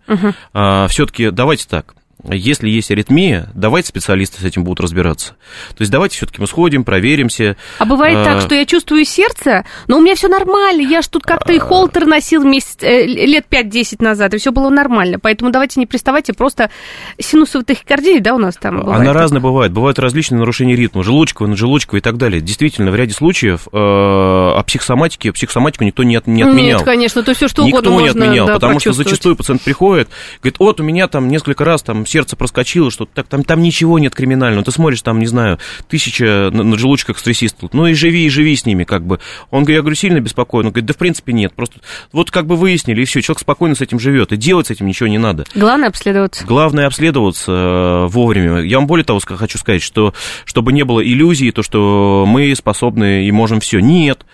Все-таки 0.88 1.30
давайте 1.30 1.66
так. 1.68 1.94
Если 2.30 2.68
есть 2.68 2.90
аритмия, 2.90 3.48
давайте 3.54 3.88
специалисты 3.88 4.40
с 4.40 4.44
этим 4.44 4.64
будут 4.64 4.80
разбираться. 4.80 5.30
То 5.70 5.80
есть 5.80 5.90
давайте 5.92 6.16
все-таки 6.16 6.40
мы 6.40 6.46
сходим, 6.46 6.84
проверимся. 6.84 7.56
А 7.78 7.84
бывает 7.84 8.16
А, 8.18 8.24
так, 8.24 8.40
что 8.40 8.54
я 8.54 8.64
чувствую 8.64 9.04
сердце, 9.04 9.64
но 9.88 9.98
у 9.98 10.00
меня 10.00 10.14
все 10.14 10.28
нормально. 10.28 10.80
Я 10.80 11.02
ж 11.02 11.08
тут 11.08 11.22
как-то 11.24 11.52
и 11.52 11.58
холтер 11.58 12.06
носил 12.06 12.44
месяц, 12.44 12.76
э, 12.80 13.04
лет 13.06 13.46
5-10 13.50 14.02
назад, 14.02 14.34
и 14.34 14.38
все 14.38 14.52
было 14.52 14.70
нормально. 14.70 15.18
Поэтому 15.18 15.50
давайте 15.50 15.80
не 15.80 15.86
приставайте, 15.86 16.32
просто 16.32 16.70
синусовая 17.18 17.64
тахикардия, 17.64 18.20
да, 18.20 18.34
у 18.34 18.38
нас 18.38 18.56
там 18.56 18.80
бывает? 18.80 19.00
Она 19.02 19.12
разная 19.12 19.40
бывает. 19.40 19.72
Бывают 19.72 19.98
различные 19.98 20.38
нарушения 20.38 20.76
ритма, 20.76 21.02
желудочковые, 21.02 21.50
наджелудочковые 21.50 22.00
и 22.00 22.02
так 22.02 22.16
далее. 22.16 22.40
Действительно, 22.40 22.90
в 22.90 22.96
ряде 22.96 23.12
случаев 23.12 23.68
э, 23.72 23.76
о 23.76 24.62
психосоматике, 24.66 25.32
психосоматику 25.32 25.84
никто 25.84 26.02
не, 26.02 26.16
от- 26.16 26.26
не 26.26 26.42
отменял. 26.42 26.78
Нет, 26.78 26.84
конечно, 26.84 27.22
то 27.22 27.34
все 27.34 27.48
что 27.48 27.62
Никто 27.64 27.78
угодно 27.78 27.90
не 27.90 28.00
можно 28.06 28.22
отменял, 28.24 28.46
да, 28.46 28.54
потому 28.54 28.80
что 28.80 28.92
зачастую 28.92 29.36
пациент 29.36 29.62
приходит, 29.62 30.08
говорит, 30.40 30.58
вот 30.58 30.80
у 30.80 30.82
меня 30.82 31.08
там 31.08 31.28
несколько 31.28 31.64
раз 31.64 31.82
там 31.82 32.04
сердце 32.14 32.36
проскочило, 32.36 32.92
что 32.92 33.06
так, 33.06 33.26
там, 33.26 33.42
там 33.42 33.60
ничего 33.60 33.98
нет 33.98 34.14
криминального. 34.14 34.64
Ты 34.64 34.70
смотришь, 34.70 35.02
там, 35.02 35.18
не 35.18 35.26
знаю, 35.26 35.58
тысяча 35.88 36.50
на, 36.52 36.62
на 36.62 36.78
желудочках 36.78 37.18
стрессистов. 37.18 37.70
Ну 37.72 37.86
и 37.88 37.94
живи, 37.94 38.26
и 38.26 38.28
живи 38.28 38.54
с 38.54 38.64
ними, 38.64 38.84
как 38.84 39.04
бы. 39.04 39.18
Он, 39.50 39.64
говорит, 39.64 39.76
я 39.76 39.80
говорю, 39.80 39.96
сильно 39.96 40.20
беспокоен. 40.20 40.66
Он 40.66 40.72
говорит, 40.72 40.86
да 40.86 40.94
в 40.94 40.96
принципе 40.96 41.32
нет. 41.32 41.52
Просто 41.54 41.80
вот 42.12 42.30
как 42.30 42.46
бы 42.46 42.54
выяснили, 42.54 43.02
и 43.02 43.04
все, 43.04 43.20
человек 43.20 43.40
спокойно 43.40 43.74
с 43.74 43.80
этим 43.80 43.98
живет, 43.98 44.32
и 44.32 44.36
делать 44.36 44.68
с 44.68 44.70
этим 44.70 44.86
ничего 44.86 45.08
не 45.08 45.18
надо. 45.18 45.44
Главное 45.56 45.88
обследоваться. 45.88 46.44
Главное 46.44 46.86
обследоваться 46.86 47.50
э, 47.50 48.06
вовремя. 48.06 48.60
Я 48.60 48.78
вам 48.78 48.86
более 48.86 49.04
того 49.04 49.18
хочу 49.18 49.58
сказать, 49.58 49.82
что 49.82 50.14
чтобы 50.44 50.72
не 50.72 50.84
было 50.84 51.04
иллюзий, 51.04 51.50
то, 51.50 51.64
что 51.64 52.24
мы 52.28 52.54
способны 52.54 53.26
и 53.26 53.32
можем 53.32 53.58
все. 53.58 53.80
Нет. 53.80 54.24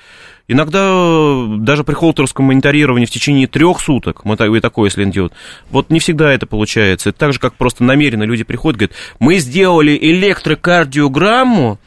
Иногда 0.52 0.80
э, 0.82 1.46
даже 1.58 1.84
при 1.84 1.94
холтерском 1.94 2.46
мониторировании 2.46 3.06
в 3.06 3.10
течение 3.10 3.46
трех 3.46 3.78
суток, 3.80 4.24
мы 4.24 4.34
и 4.34 4.60
такое, 4.60 4.86
если 4.88 5.04
делает, 5.04 5.32
вот 5.70 5.90
не 5.90 6.00
всегда 6.00 6.32
это 6.32 6.44
получается. 6.46 7.10
Это 7.10 7.18
так 7.20 7.32
же, 7.32 7.38
как 7.38 7.54
просто 7.54 7.84
намеренно 7.84 8.24
люди 8.24 8.42
приходят, 8.42 8.76
говорят, 8.76 8.96
мы 9.20 9.38
сделали 9.38 9.96
электрокардиограмму, 9.96 11.78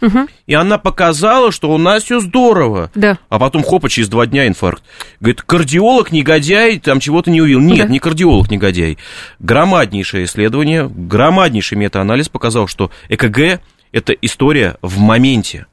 и 0.48 0.54
она 0.54 0.78
показала, 0.78 1.52
что 1.52 1.72
у 1.74 1.78
нас 1.78 2.04
все 2.04 2.22
здорово. 2.22 2.90
Да. 2.96 3.18
А 3.28 3.38
потом, 3.38 3.64
хопа, 3.64 3.90
через 3.90 4.08
два 4.08 4.28
дня 4.28 4.48
инфаркт. 4.48 4.82
Говорит, 5.20 5.42
кардиолог 5.42 6.14
негодяй, 6.14 6.80
там 6.80 7.02
чего-то 7.02 7.32
не 7.32 7.42
увидел. 7.42 7.60
Нет, 7.60 7.88
Да. 7.88 7.92
не 7.92 8.00
кардиолог 8.00 8.50
негодяй. 8.50 8.98
Громаднейшее 9.40 10.24
исследование, 10.24 10.88
громаднейший 10.88 11.78
метаанализ 11.78 12.30
показал, 12.30 12.68
что 12.68 12.92
ЭКГ– 13.10 13.60
это 13.92 14.14
история 14.14 14.78
в 14.82 15.00
моменте. 15.00 15.66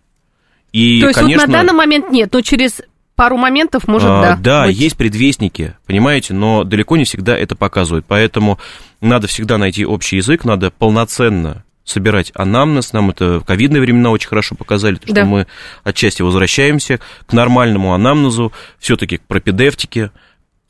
И, 0.72 1.00
То 1.00 1.08
есть 1.08 1.18
конечно, 1.18 1.46
вот 1.46 1.52
на 1.52 1.58
данный 1.58 1.72
момент 1.72 2.10
нет, 2.10 2.32
но 2.32 2.40
через 2.42 2.80
пару 3.16 3.36
моментов 3.36 3.86
может, 3.86 4.08
а, 4.08 4.36
да. 4.40 4.66
быть. 4.66 4.76
есть 4.76 4.96
предвестники, 4.96 5.74
понимаете, 5.86 6.32
но 6.32 6.64
далеко 6.64 6.96
не 6.96 7.04
всегда 7.04 7.36
это 7.36 7.54
показывает. 7.54 8.04
Поэтому 8.08 8.58
надо 9.00 9.26
всегда 9.26 9.58
найти 9.58 9.84
общий 9.84 10.16
язык, 10.16 10.44
надо 10.44 10.70
полноценно 10.70 11.64
собирать 11.84 12.32
анамнез. 12.34 12.92
Нам 12.92 13.10
это 13.10 13.40
в 13.40 13.44
ковидные 13.44 13.80
времена 13.82 14.10
очень 14.10 14.28
хорошо 14.28 14.54
показали, 14.54 14.94
то, 14.94 15.06
что 15.06 15.14
Да. 15.14 15.24
мы 15.24 15.46
отчасти 15.84 16.22
возвращаемся 16.22 17.00
к 17.26 17.32
нормальному 17.32 17.92
анамнезу, 17.92 18.52
все-таки 18.78 19.18
к 19.18 19.22
пропедевтике, 19.22 20.12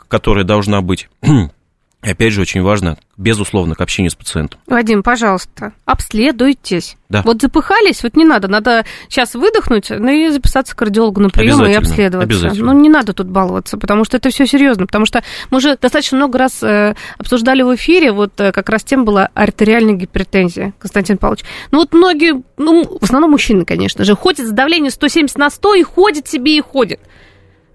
которая 0.08 0.44
должна 0.44 0.80
быть. 0.80 1.08
Опять 2.02 2.32
же, 2.32 2.40
очень 2.40 2.62
важно, 2.62 2.96
безусловно, 3.18 3.74
к 3.74 3.80
общению 3.82 4.10
с 4.10 4.14
пациентом. 4.14 4.58
Вадим, 4.66 5.02
пожалуйста, 5.02 5.74
обследуйтесь. 5.84 6.96
Да. 7.10 7.20
Вот 7.22 7.42
запыхались, 7.42 8.02
вот 8.02 8.16
не 8.16 8.24
надо, 8.24 8.48
надо 8.48 8.86
сейчас 9.10 9.34
выдохнуть, 9.34 9.90
ну 9.90 10.08
и 10.08 10.30
записаться 10.30 10.74
к 10.74 10.78
кардиологу 10.78 11.20
на 11.20 11.28
прием 11.28 11.62
и 11.66 11.74
обследоваться. 11.74 12.26
обязательно. 12.26 12.72
Ну 12.72 12.80
не 12.80 12.88
надо 12.88 13.12
тут 13.12 13.26
баловаться, 13.26 13.76
потому 13.76 14.04
что 14.04 14.16
это 14.16 14.30
все 14.30 14.46
серьезно, 14.46 14.86
потому 14.86 15.04
что 15.04 15.22
мы 15.50 15.58
уже 15.58 15.76
достаточно 15.76 16.16
много 16.16 16.38
раз 16.38 16.62
э, 16.62 16.94
обсуждали 17.18 17.60
в 17.60 17.74
эфире, 17.74 18.12
вот 18.12 18.32
э, 18.40 18.52
как 18.52 18.70
раз 18.70 18.82
тем 18.82 19.04
была 19.04 19.28
артериальная 19.34 19.94
гипертензия, 19.94 20.72
Константин 20.78 21.18
Павлович. 21.18 21.44
Ну 21.70 21.80
вот 21.80 21.92
многие, 21.92 22.42
ну 22.56 22.98
в 22.98 23.04
основном 23.04 23.32
мужчины, 23.32 23.66
конечно 23.66 24.04
же, 24.04 24.16
ходят 24.16 24.46
с 24.46 24.52
давлением 24.52 24.90
170 24.90 25.36
на 25.36 25.50
100 25.50 25.74
и 25.74 25.82
ходят 25.82 26.26
себе 26.26 26.56
и 26.56 26.60
ходят. 26.62 27.00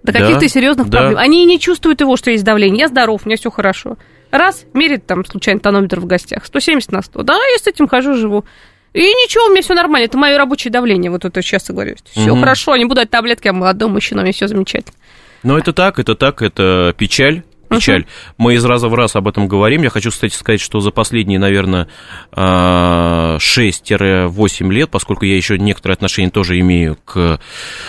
До 0.02 0.12
Да, 0.12 0.20
каких-то 0.20 0.48
серьезных 0.48 0.88
да. 0.88 0.98
проблем. 0.98 1.18
Они 1.18 1.44
не 1.44 1.58
чувствуют 1.58 2.00
его, 2.00 2.16
что 2.16 2.30
есть 2.30 2.44
давление. 2.44 2.80
Я 2.80 2.88
здоров, 2.88 3.22
у 3.24 3.28
меня 3.28 3.36
все 3.36 3.50
хорошо. 3.50 3.96
Раз, 4.30 4.64
мерит 4.74 5.06
там 5.06 5.24
случайно 5.24 5.60
тонометр 5.60 6.00
в 6.00 6.06
гостях. 6.06 6.44
170 6.44 6.92
на 6.92 7.02
100. 7.02 7.22
Да, 7.22 7.34
я 7.34 7.58
с 7.58 7.66
этим 7.66 7.88
хожу, 7.88 8.14
живу. 8.14 8.44
И 8.92 9.00
ничего, 9.00 9.46
у 9.46 9.50
меня 9.50 9.62
все 9.62 9.74
нормально. 9.74 10.06
Это 10.06 10.16
мое 10.18 10.36
рабочее 10.38 10.70
давление. 10.72 11.10
Вот 11.10 11.24
это 11.24 11.42
часто 11.42 11.72
говорю. 11.72 11.96
Все 12.10 12.32
Мгм. 12.32 12.40
хорошо, 12.40 12.76
не 12.76 12.84
буду 12.84 12.96
дать 13.00 13.10
таблетки, 13.10 13.46
я 13.46 13.52
молодой 13.52 13.88
мужчина, 13.88 14.20
у 14.22 14.24
меня 14.24 14.32
все 14.32 14.48
замечательно. 14.48 14.96
Но 15.42 15.58
это 15.58 15.72
так, 15.72 15.98
это 15.98 16.14
так, 16.14 16.42
это 16.42 16.94
печаль. 16.96 17.42
Печаль. 17.68 18.06
Мы 18.38 18.54
из 18.54 18.64
раза 18.64 18.88
в 18.88 18.94
раз 18.94 19.16
об 19.16 19.26
этом 19.28 19.48
говорим. 19.48 19.82
Я 19.82 19.90
хочу, 19.90 20.10
кстати, 20.10 20.32
сказать, 20.34 20.60
что 20.60 20.80
за 20.80 20.92
последние, 20.92 21.38
наверное, 21.40 21.88
а, 22.32 23.38
6-8 23.40 24.72
лет, 24.72 24.88
поскольку 24.90 25.24
я 25.24 25.36
еще 25.36 25.58
некоторые 25.58 25.94
отношения 25.94 26.30
тоже 26.30 26.58
имею 26.60 26.96
к 27.04 27.40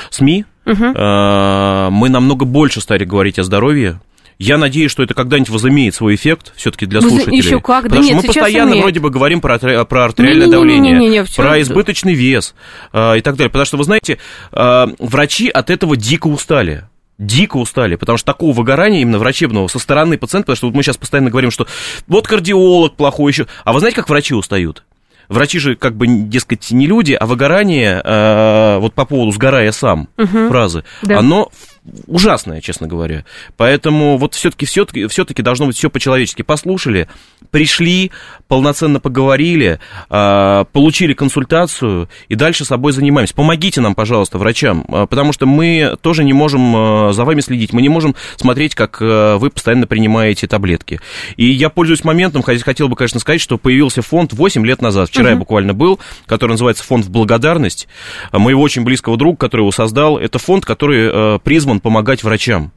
СМИ, 0.09 0.45
а, 0.65 1.89
мы 1.91 2.09
намного 2.09 2.45
больше 2.45 2.81
стали 2.81 3.05
говорить 3.05 3.39
о 3.39 3.43
здоровье. 3.43 3.99
Я 4.39 4.57
надеюсь, 4.59 4.91
что 4.91 5.01
это 5.01 5.13
когда-нибудь 5.15 5.49
возымеет 5.49 5.95
свой 5.95 6.13
эффект 6.15 6.53
все-таки 6.55 6.85
для 6.85 6.99
Возы- 6.99 7.09
слушателей. 7.09 7.37
еще 7.37 7.59
как, 7.59 7.83
да 7.85 7.89
Потому 7.89 8.03
что 8.03 8.13
нет, 8.13 8.21
мы 8.23 8.27
постоянно 8.27 8.69
имеет. 8.69 8.83
вроде 8.83 8.99
бы 8.99 9.09
говорим 9.09 9.41
про, 9.41 9.57
про 9.57 10.05
артериальное 10.05 10.45
Не-не-не-не-не-не, 10.45 10.89
давление, 10.97 11.23
всё 11.23 11.41
про 11.41 11.57
это- 11.57 11.61
избыточный 11.63 12.13
вес 12.13 12.53
а, 12.93 13.15
и 13.15 13.21
так 13.21 13.35
далее. 13.35 13.49
Потому 13.49 13.65
что, 13.65 13.77
вы 13.77 13.83
знаете, 13.83 14.19
а, 14.51 14.89
врачи 14.99 15.49
от 15.49 15.69
этого 15.71 15.97
дико 15.97 16.27
устали. 16.27 16.83
Дико 17.17 17.57
устали, 17.57 17.95
потому 17.95 18.19
что 18.19 18.27
такого 18.31 18.53
выгорания 18.53 19.01
именно 19.01 19.17
врачебного 19.17 19.67
со 19.69 19.79
стороны 19.79 20.19
пациента, 20.19 20.45
потому 20.45 20.55
что 20.57 20.67
вот 20.67 20.75
мы 20.75 20.83
сейчас 20.83 20.97
постоянно 20.97 21.31
говорим, 21.31 21.49
что 21.49 21.65
вот 22.07 22.27
кардиолог 22.27 22.95
плохой 22.95 23.31
еще. 23.31 23.47
А 23.63 23.73
вы 23.73 23.79
знаете, 23.79 23.95
как 23.95 24.07
врачи 24.07 24.35
устают? 24.35 24.83
Врачи 25.27 25.57
же, 25.59 25.75
как 25.75 25.97
бы, 25.97 26.05
дескать, 26.07 26.69
не 26.71 26.85
люди, 26.87 27.11
а 27.11 27.25
выгорание, 27.25 28.01
э, 28.01 28.77
вот 28.79 28.93
по 28.93 29.03
поводу 29.03 29.31
«сгорая 29.31 29.71
сам» 29.73 30.07
фразы, 30.15 30.83
Да. 31.01 31.19
оно 31.19 31.49
ужасное, 32.07 32.61
честно 32.61 32.87
говоря. 32.87 33.25
Поэтому 33.55 34.17
вот 34.17 34.35
все-таки 34.35 34.65
все-таки 34.65 35.07
все-таки 35.07 35.41
должно 35.41 35.67
быть 35.67 35.77
все 35.77 35.89
по-человечески. 35.89 36.41
Послушали, 36.41 37.07
пришли, 37.51 38.11
полноценно 38.47 38.99
поговорили, 38.99 39.79
а, 40.09 40.65
получили 40.65 41.13
консультацию 41.13 42.09
и 42.29 42.35
дальше 42.35 42.65
собой 42.65 42.91
занимаемся. 42.91 43.33
Помогите 43.33 43.81
нам, 43.81 43.95
пожалуйста, 43.95 44.37
врачам, 44.37 44.85
а, 44.89 45.05
потому 45.05 45.33
что 45.33 45.45
мы 45.45 45.97
тоже 46.01 46.23
не 46.23 46.33
можем 46.33 46.73
а, 46.75 47.13
за 47.13 47.25
вами 47.25 47.41
следить, 47.41 47.73
мы 47.73 47.81
не 47.81 47.89
можем 47.89 48.15
смотреть, 48.35 48.75
как 48.75 48.99
вы 48.99 49.49
постоянно 49.49 49.87
принимаете 49.87 50.47
таблетки. 50.47 50.99
И 51.35 51.45
я 51.45 51.69
пользуюсь 51.69 52.03
моментом, 52.03 52.41
хотел 52.41 52.87
бы, 52.87 52.95
конечно, 52.95 53.19
сказать, 53.19 53.41
что 53.41 53.57
появился 53.57 54.01
фонд 54.01 54.33
8 54.33 54.65
лет 54.65 54.81
назад, 54.81 55.09
вчера 55.09 55.25
угу. 55.25 55.31
я 55.31 55.35
буквально 55.35 55.73
был, 55.73 55.99
который 56.25 56.51
называется 56.51 56.83
фонд 56.83 57.05
в 57.05 57.09
благодарность 57.09 57.87
моего 58.31 58.61
очень 58.61 58.83
близкого 58.83 59.17
друга, 59.17 59.37
который 59.37 59.61
его 59.61 59.71
создал. 59.71 60.17
Это 60.17 60.39
фонд, 60.39 60.65
который 60.65 61.39
призван 61.39 61.76
помогать 61.79 62.23
врачам 62.23 62.71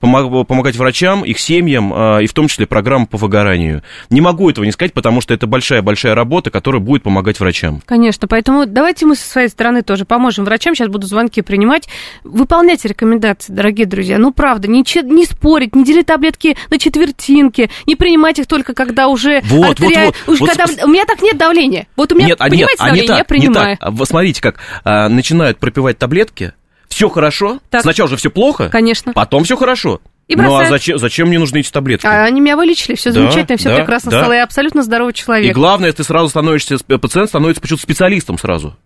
помогать 0.00 0.76
врачам, 0.76 1.24
их 1.24 1.38
семьям, 1.38 1.92
а, 1.94 2.18
и 2.18 2.26
в 2.26 2.32
том 2.32 2.48
числе 2.48 2.66
программа 2.66 3.06
по 3.06 3.16
выгоранию. 3.16 3.82
Не 4.10 4.20
могу 4.20 4.50
этого 4.50 4.64
не 4.64 4.72
сказать, 4.72 4.92
потому 4.92 5.20
что 5.20 5.34
это 5.34 5.46
большая-большая 5.46 6.14
работа, 6.14 6.50
которая 6.50 6.80
будет 6.80 7.02
помогать 7.02 7.40
врачам. 7.40 7.82
Конечно, 7.86 8.28
поэтому 8.28 8.66
давайте 8.66 9.06
мы 9.06 9.14
со 9.14 9.28
своей 9.28 9.48
стороны 9.48 9.82
тоже 9.82 10.04
поможем 10.04 10.44
врачам. 10.44 10.74
Сейчас 10.74 10.88
буду 10.88 11.06
звонки 11.06 11.42
принимать. 11.42 11.88
Выполняйте 12.24 12.88
рекомендации, 12.88 13.52
дорогие 13.52 13.86
друзья. 13.86 14.18
Ну, 14.18 14.32
правда, 14.32 14.68
не, 14.68 14.84
не 15.04 15.24
спорить, 15.24 15.74
не 15.74 15.84
делить 15.84 16.06
таблетки 16.06 16.56
на 16.70 16.78
четвертинки, 16.78 17.70
не 17.86 17.96
принимать 17.96 18.38
их 18.38 18.46
только 18.46 18.74
когда 18.74 19.08
уже 19.08 19.40
вот, 19.44 19.80
артериаль... 19.80 20.06
вот, 20.06 20.16
вот, 20.26 20.32
уже 20.34 20.40
вот, 20.40 20.50
когда... 20.50 20.84
У 20.84 20.88
меня 20.88 21.04
так 21.04 21.22
нет 21.22 21.36
давления. 21.36 21.86
Вот 21.96 22.12
у 22.12 22.16
меня, 22.16 22.28
нет, 22.28 22.40
а 22.40 22.48
понимаете, 22.48 22.72
нет, 22.72 22.80
а 22.80 22.84
давление, 22.84 23.02
не 23.02 23.08
так, 23.08 23.18
я 23.18 23.24
принимаю. 23.24 23.70
Не 23.70 23.96
так. 23.96 24.06
Смотрите, 24.06 24.42
как 24.42 24.58
а, 24.84 25.08
начинают 25.08 25.58
пропивать 25.58 25.98
таблетки, 25.98 26.52
все 26.92 27.08
хорошо, 27.08 27.60
так. 27.70 27.82
сначала 27.82 28.08
же 28.08 28.16
все 28.16 28.30
плохо, 28.30 28.68
Конечно. 28.68 29.12
потом 29.12 29.44
все 29.44 29.56
хорошо. 29.56 30.00
И 30.28 30.36
ну 30.36 30.56
а 30.56 30.66
зачем, 30.66 30.98
зачем 30.98 31.28
мне 31.28 31.38
нужны 31.38 31.58
эти 31.58 31.70
таблетки? 31.70 32.06
А 32.06 32.24
они 32.24 32.40
меня 32.40 32.56
вылечили, 32.56 32.94
все 32.94 33.10
да, 33.10 33.20
замечательно, 33.20 33.58
все 33.58 33.70
да, 33.70 33.76
прекрасно 33.76 34.10
да. 34.10 34.20
стало, 34.20 34.32
я 34.32 34.44
абсолютно 34.44 34.82
здоровый 34.82 35.12
человек. 35.12 35.50
И 35.50 35.52
главное, 35.52 35.92
ты 35.92 36.04
сразу 36.04 36.28
становишься, 36.28 36.78
пациент 36.78 37.28
становится 37.28 37.60
почему-то 37.60 37.82
специалистом 37.82 38.38
сразу. 38.38 38.76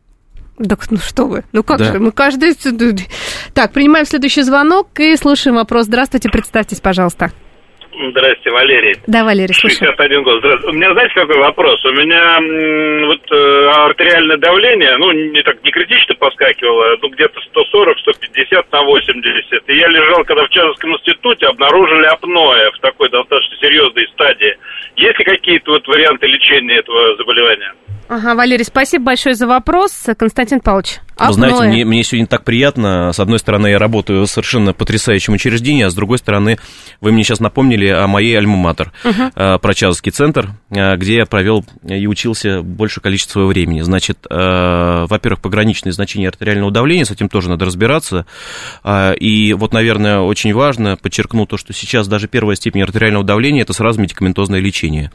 Так, 0.67 0.91
ну 0.91 0.97
что 0.99 1.27
вы, 1.27 1.45
ну 1.53 1.63
как 1.63 1.79
да. 1.79 1.93
же, 1.93 1.99
мы 1.99 2.13
каждый... 2.13 2.57
Так, 3.55 3.73
принимаем 3.73 4.07
следующий 4.07 4.43
звонок 4.43 4.89
и 4.99 5.17
слушаем 5.17 5.57
вопрос. 5.57 5.87
Здравствуйте, 5.87 6.31
представьтесь, 6.31 6.81
пожалуйста. 6.81 7.31
Здрасте, 7.97 8.51
Валерий. 8.51 8.95
Да, 9.07 9.25
Валерий, 9.25 9.55
слушай. 9.55 9.79
61 9.79 10.23
год. 10.23 10.39
Здравствуйте. 10.41 10.69
У 10.69 10.79
меня, 10.79 10.93
знаете, 10.93 11.15
какой 11.15 11.39
вопрос? 11.39 11.83
У 11.85 11.93
меня 11.93 12.37
вот 13.07 13.25
э, 13.33 13.69
артериальное 13.89 14.37
давление, 14.37 14.97
ну, 14.99 15.13
не 15.13 15.43
так, 15.43 15.63
не 15.65 15.71
критично 15.71 16.15
поскакивало, 16.17 16.97
ну, 17.01 17.09
где-то 17.09 17.41
140, 17.41 17.99
150 17.99 18.73
на 18.73 18.83
80. 18.83 19.63
И 19.69 19.77
я 19.77 19.89
лежал, 19.89 20.25
когда 20.25 20.45
в 20.45 20.51
Чазовском 20.51 20.93
институте 20.93 21.47
обнаружили 21.47 22.07
апноэ 22.07 22.71
в 22.73 22.79
такой 22.81 23.09
достаточно 23.09 23.57
серьезной 23.57 24.07
стадии. 24.13 24.57
Есть 24.97 25.19
ли 25.19 25.25
какие-то 25.25 25.73
вот 25.73 25.89
варианты 25.89 26.27
лечения 26.27 26.77
этого 26.77 27.17
заболевания? 27.17 27.73
Ага, 28.09 28.35
Валерий, 28.35 28.65
спасибо 28.65 29.05
большое 29.07 29.35
за 29.35 29.47
вопрос. 29.47 30.07
Константин 30.17 30.61
Павлович. 30.61 31.01
Вы 31.19 31.33
знаете, 31.33 31.63
мне, 31.63 31.85
мне 31.85 32.05
сегодня 32.05 32.27
так 32.27 32.45
приятно. 32.45 33.11
С 33.13 33.19
одной 33.19 33.39
стороны, 33.39 33.69
я 33.69 33.79
работаю 33.79 34.27
в 34.27 34.31
совершенно 34.31 34.75
потрясающем 34.75 35.33
учреждении, 35.33 35.83
а 35.83 35.91
с 35.91 35.95
другой 35.95 36.19
стороны, 36.19 36.59
вы 37.01 37.11
мне 37.11 37.25
сейчас 37.25 37.41
напомнили 37.41 37.89
о 37.89 38.07
моей 38.07 38.37
альма-матер, 38.37 38.93
угу. 39.03 39.23
э, 39.35 39.59
Прочазовский 39.59 40.13
центр, 40.13 40.51
э, 40.71 40.97
где 40.97 41.17
я 41.17 41.27
провел 41.27 41.65
и 41.89 42.07
учился 42.07 42.61
большее 42.61 43.03
количество 43.03 43.33
своего 43.33 43.49
времени. 43.49 43.81
Значит, 43.81 44.19
э, 44.29 45.07
во-первых, 45.09 45.41
пограничные 45.41 45.95
значения 45.95 46.29
артериального 46.29 46.71
давления, 46.71 47.07
с 47.07 47.11
этим 47.11 47.31
тоже 47.31 47.49
надо 47.49 47.65
разбираться. 47.65 48.27
И 48.85 49.55
вот, 49.57 49.73
наверное, 49.73 50.21
очень 50.21 50.53
важно 50.53 50.97
подчеркнуть 50.97 51.49
то, 51.49 51.57
что 51.57 51.73
сейчас 51.73 52.09
даже 52.09 52.29
первая 52.29 52.57
степень 52.57 52.83
артериального 52.83 53.25
давления– 53.25 53.63
это 53.63 53.73
сразу 53.73 54.01
медикаментозное 54.01 54.61
лечение. 54.61 55.11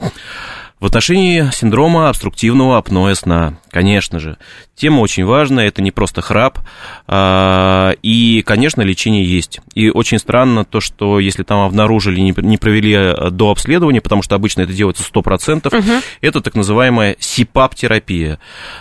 В 0.81 0.85
отношении 0.87 1.47
синдрома 1.53 2.09
обструктивного 2.09 2.79
апноэ 2.79 3.13
сна, 3.13 3.53
конечно 3.71 4.19
же, 4.19 4.37
тема 4.75 4.99
очень 4.99 5.25
важная, 5.25 5.67
это 5.67 5.81
не 5.81 5.91
просто 5.91 6.21
храп, 6.21 6.59
а, 7.07 7.91
и, 8.03 8.43
конечно, 8.45 8.81
лечение 8.81 9.23
есть. 9.23 9.59
И 9.73 9.89
очень 9.89 10.19
странно 10.19 10.65
то, 10.65 10.81
что 10.81 11.19
если 11.19 11.43
там 11.43 11.61
обнаружили, 11.61 12.19
не 12.19 12.57
провели 12.57 12.93
э, 12.93 13.29
до 13.31 13.51
обследования, 13.51 14.01
потому 14.01 14.21
что 14.21 14.35
обычно 14.35 14.61
это 14.61 14.73
делается 14.73 15.03
100%, 15.03 15.67
угу. 15.75 16.03
это 16.21 16.41
так 16.41 16.55
называемая 16.55 17.15
СИПАП-терапия. 17.19 18.39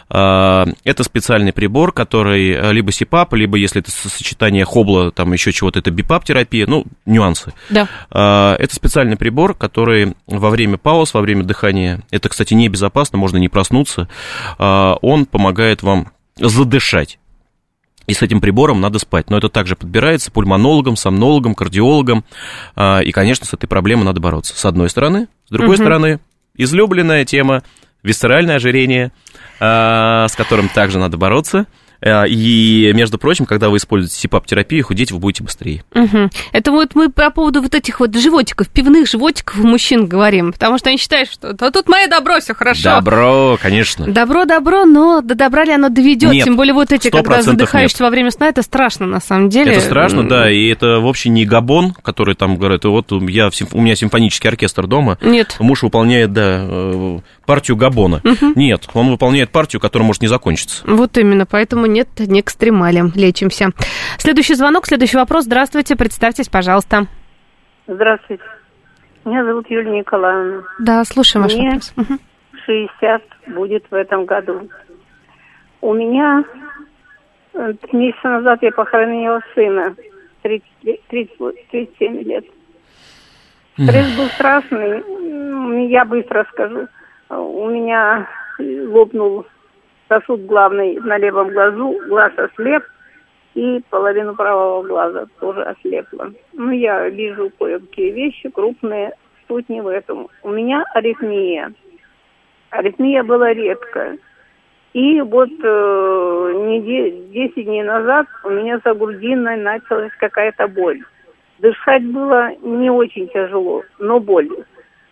А, 0.09 0.67
это 0.85 1.05
специальный 1.05 1.53
прибор, 1.53 1.93
который 1.93 2.51
э, 2.51 2.73
либо 2.73 2.93
СИПАП, 2.93 3.35
либо 3.35 3.57
если 3.57 3.81
это 3.81 3.91
сочетание 3.91 4.65
хобла, 4.65 5.13
там 5.13 5.33
еще 5.33 5.53
чего-то, 5.53 5.79
это 5.79 5.91
БИПАП-терапия, 5.91 6.67
ну, 6.67 6.85
нюансы. 7.07 7.53
Да. 7.69 7.89
А, 8.11 8.57
это 8.57 8.75
специальный 8.75 9.17
прибор, 9.17 9.55
который 9.55 10.15
во 10.27 10.51
время 10.51 10.77
пауз, 10.77 11.15
во 11.15 11.21
время 11.21 11.45
дыхания, 11.45 12.01
это, 12.11 12.29
кстати, 12.29 12.55
небезопасно, 12.55 13.19
можно 13.19 13.37
не 13.37 13.49
проснуться, 13.49 14.09
он 15.03 15.27
помогает 15.27 15.83
вам 15.83 16.09
задышать. 16.37 17.19
И 18.07 18.15
с 18.15 18.23
этим 18.23 18.41
прибором 18.41 18.81
надо 18.81 18.99
спать. 18.99 19.31
Но 19.31 19.39
это 19.39 19.49
также 19.49 19.77
подбирается 19.77 20.33
пульмонологом, 20.33 20.97
сомнологом, 20.97 21.55
кардиологом. 21.55 22.25
А, 22.75 23.01
и, 23.01 23.13
конечно, 23.13 23.47
с 23.47 23.55
этой 23.55 23.69
проблемой 23.69 24.05
надо 24.05 24.21
бороться. 24.21 24.59
С 24.59 24.65
одной 24.65 24.91
стороны. 24.91 25.29
С 25.47 25.51
другой 25.51 25.77
угу. 25.77 25.83
стороны, 25.83 26.21
излюбленная 26.57 27.25
тема 27.25 27.63
висцеральное 28.03 28.57
ожирение, 28.57 29.13
а, 29.61 30.27
с 30.29 30.35
которым 30.35 30.69
также 30.69 30.99
надо 30.99 31.19
бороться. 31.19 31.67
Э, 32.01 32.27
и, 32.27 32.93
между 32.95 33.19
прочим, 33.19 33.47
когда 33.47 33.69
вы 33.69 33.77
используете 33.77 34.17
СИПАП-терапию, 34.17 34.85
худеть 34.85 35.13
вы 35.13 35.19
будете 35.19 35.43
быстрее. 35.43 35.85
Угу. 35.95 36.31
Это 36.53 36.73
вот 36.73 36.95
мы 36.95 37.11
по 37.11 37.31
поводу 37.31 37.63
вот 37.63 37.75
этих 37.75 38.01
вот 38.01 38.15
животиков, 38.17 38.69
пивных 38.69 39.09
животиков 39.09 39.59
у 39.59 39.67
мужчин 39.67 40.07
говорим, 40.07 40.53
потому 40.53 40.79
что 40.79 40.89
они 40.89 40.99
считают, 40.99 41.31
что 41.31 41.53
да 41.53 41.71
тут 41.71 41.89
мое 41.89 42.09
добро, 42.09 42.41
все 42.41 42.55
хорошо. 42.55 42.83
Добро, 42.83 43.59
конечно. 43.61 44.07
Добро, 44.07 44.45
добро, 44.45 44.85
но 44.85 45.21
до 45.21 45.35
добра 45.35 45.65
ли 45.65 45.73
оно 45.73 45.89
доведет? 45.89 46.33
Нет, 46.33 46.45
Тем 46.45 46.57
более 46.57 46.75
вот 46.75 46.93
эти, 46.93 47.11
когда 47.11 47.43
задыхаешься 47.43 47.99
нет. 47.99 48.09
во 48.09 48.11
время 48.11 48.31
сна, 48.31 48.49
это 48.49 48.63
страшно 48.63 49.07
на 49.07 49.21
самом 49.21 49.49
деле. 49.49 49.73
Это 49.73 49.81
страшно, 49.83 50.27
да, 50.27 50.51
и 50.51 50.67
это 50.69 51.01
вообще 51.01 51.29
не 51.29 51.45
габон, 51.45 51.93
который 52.03 52.35
там 52.35 52.57
говорят, 52.57 52.85
вот 52.85 53.11
я, 53.11 53.51
у 53.73 53.81
меня 53.81 53.95
симфонический 53.95 54.49
оркестр 54.49 54.87
дома. 54.87 55.19
Нет. 55.21 55.57
Муж 55.59 55.83
выполняет, 55.83 56.33
да, 56.33 56.61
э, 56.63 57.19
партию 57.51 57.77
габона. 57.77 58.21
Угу. 58.23 58.53
Нет, 58.55 58.89
он 58.95 59.11
выполняет 59.11 59.51
партию, 59.51 59.81
которая 59.81 60.07
может 60.07 60.23
не 60.23 60.29
закончиться. 60.29 60.85
Вот 60.87 61.19
именно, 61.19 61.47
поэтому 61.47 61.87
нет, 61.87 62.07
не 62.21 62.43
экстремалем, 62.43 63.11
лечимся. 63.17 63.71
Следующий 64.19 64.55
звонок, 64.55 64.87
следующий 64.87 65.17
вопрос. 65.17 65.47
Здравствуйте, 65.47 65.97
представьтесь, 65.97 66.49
пожалуйста. 66.49 67.09
Здравствуйте. 67.89 68.45
Меня 69.25 69.45
зовут 69.45 69.69
Юлия 69.69 69.99
Николаевна. 69.99 70.63
Да, 70.79 71.05
слушаем 71.05 71.43
ваш 71.43 71.55
Мне 71.55 71.81
вопрос. 71.97 72.21
60 72.67 73.23
будет 73.49 73.85
в 73.91 73.95
этом 73.95 74.27
году. 74.27 74.69
У 75.81 75.93
меня 75.93 76.45
э, 77.55 77.73
месяца 77.91 78.29
назад 78.29 78.61
я 78.63 78.71
похоронила 78.71 79.41
сына, 79.57 79.97
30, 80.43 80.65
30, 81.09 81.37
37 81.73 82.23
лет. 82.23 82.45
Стресс 83.73 84.17
был 84.17 84.27
страшный, 84.27 85.89
я 85.91 86.05
быстро 86.05 86.47
скажу. 86.53 86.87
У 87.31 87.69
меня 87.71 88.29
лопнул 88.59 89.47
сосуд 90.09 90.45
главный 90.47 90.97
на 90.97 91.17
левом 91.19 91.51
глазу, 91.51 91.99
глаз 92.09 92.33
ослеп, 92.37 92.83
и 93.55 93.81
половину 93.91 94.35
правого 94.35 94.83
глаза 94.83 95.27
тоже 95.39 95.63
ослепла. 95.63 96.33
Ну, 96.53 96.71
я 96.71 97.09
вижу 97.09 97.51
кое-какие 97.59 98.11
вещи 98.11 98.49
крупные, 98.49 99.13
суть 99.47 99.69
не 99.69 99.81
в 99.81 99.87
этом. 99.87 100.29
У 100.43 100.51
меня 100.51 100.85
аритмия. 100.95 101.73
Аритмия 102.71 103.23
была 103.23 103.53
редкая. 103.53 104.19
И 104.93 105.21
вот 105.21 105.51
э, 105.63 106.53
недель, 106.67 107.29
10 107.33 107.65
дней 107.65 107.85
назад 107.85 108.27
у 108.45 108.51
меня 108.51 108.81
за 108.85 108.95
грудиной 108.95 109.57
началась 109.57 110.13
какая-то 110.19 110.67
боль. 110.67 111.01
Дышать 111.61 112.05
было 112.07 112.51
не 112.63 112.91
очень 112.91 113.29
тяжело, 113.29 113.85
но 114.01 114.19
боль. 114.19 114.49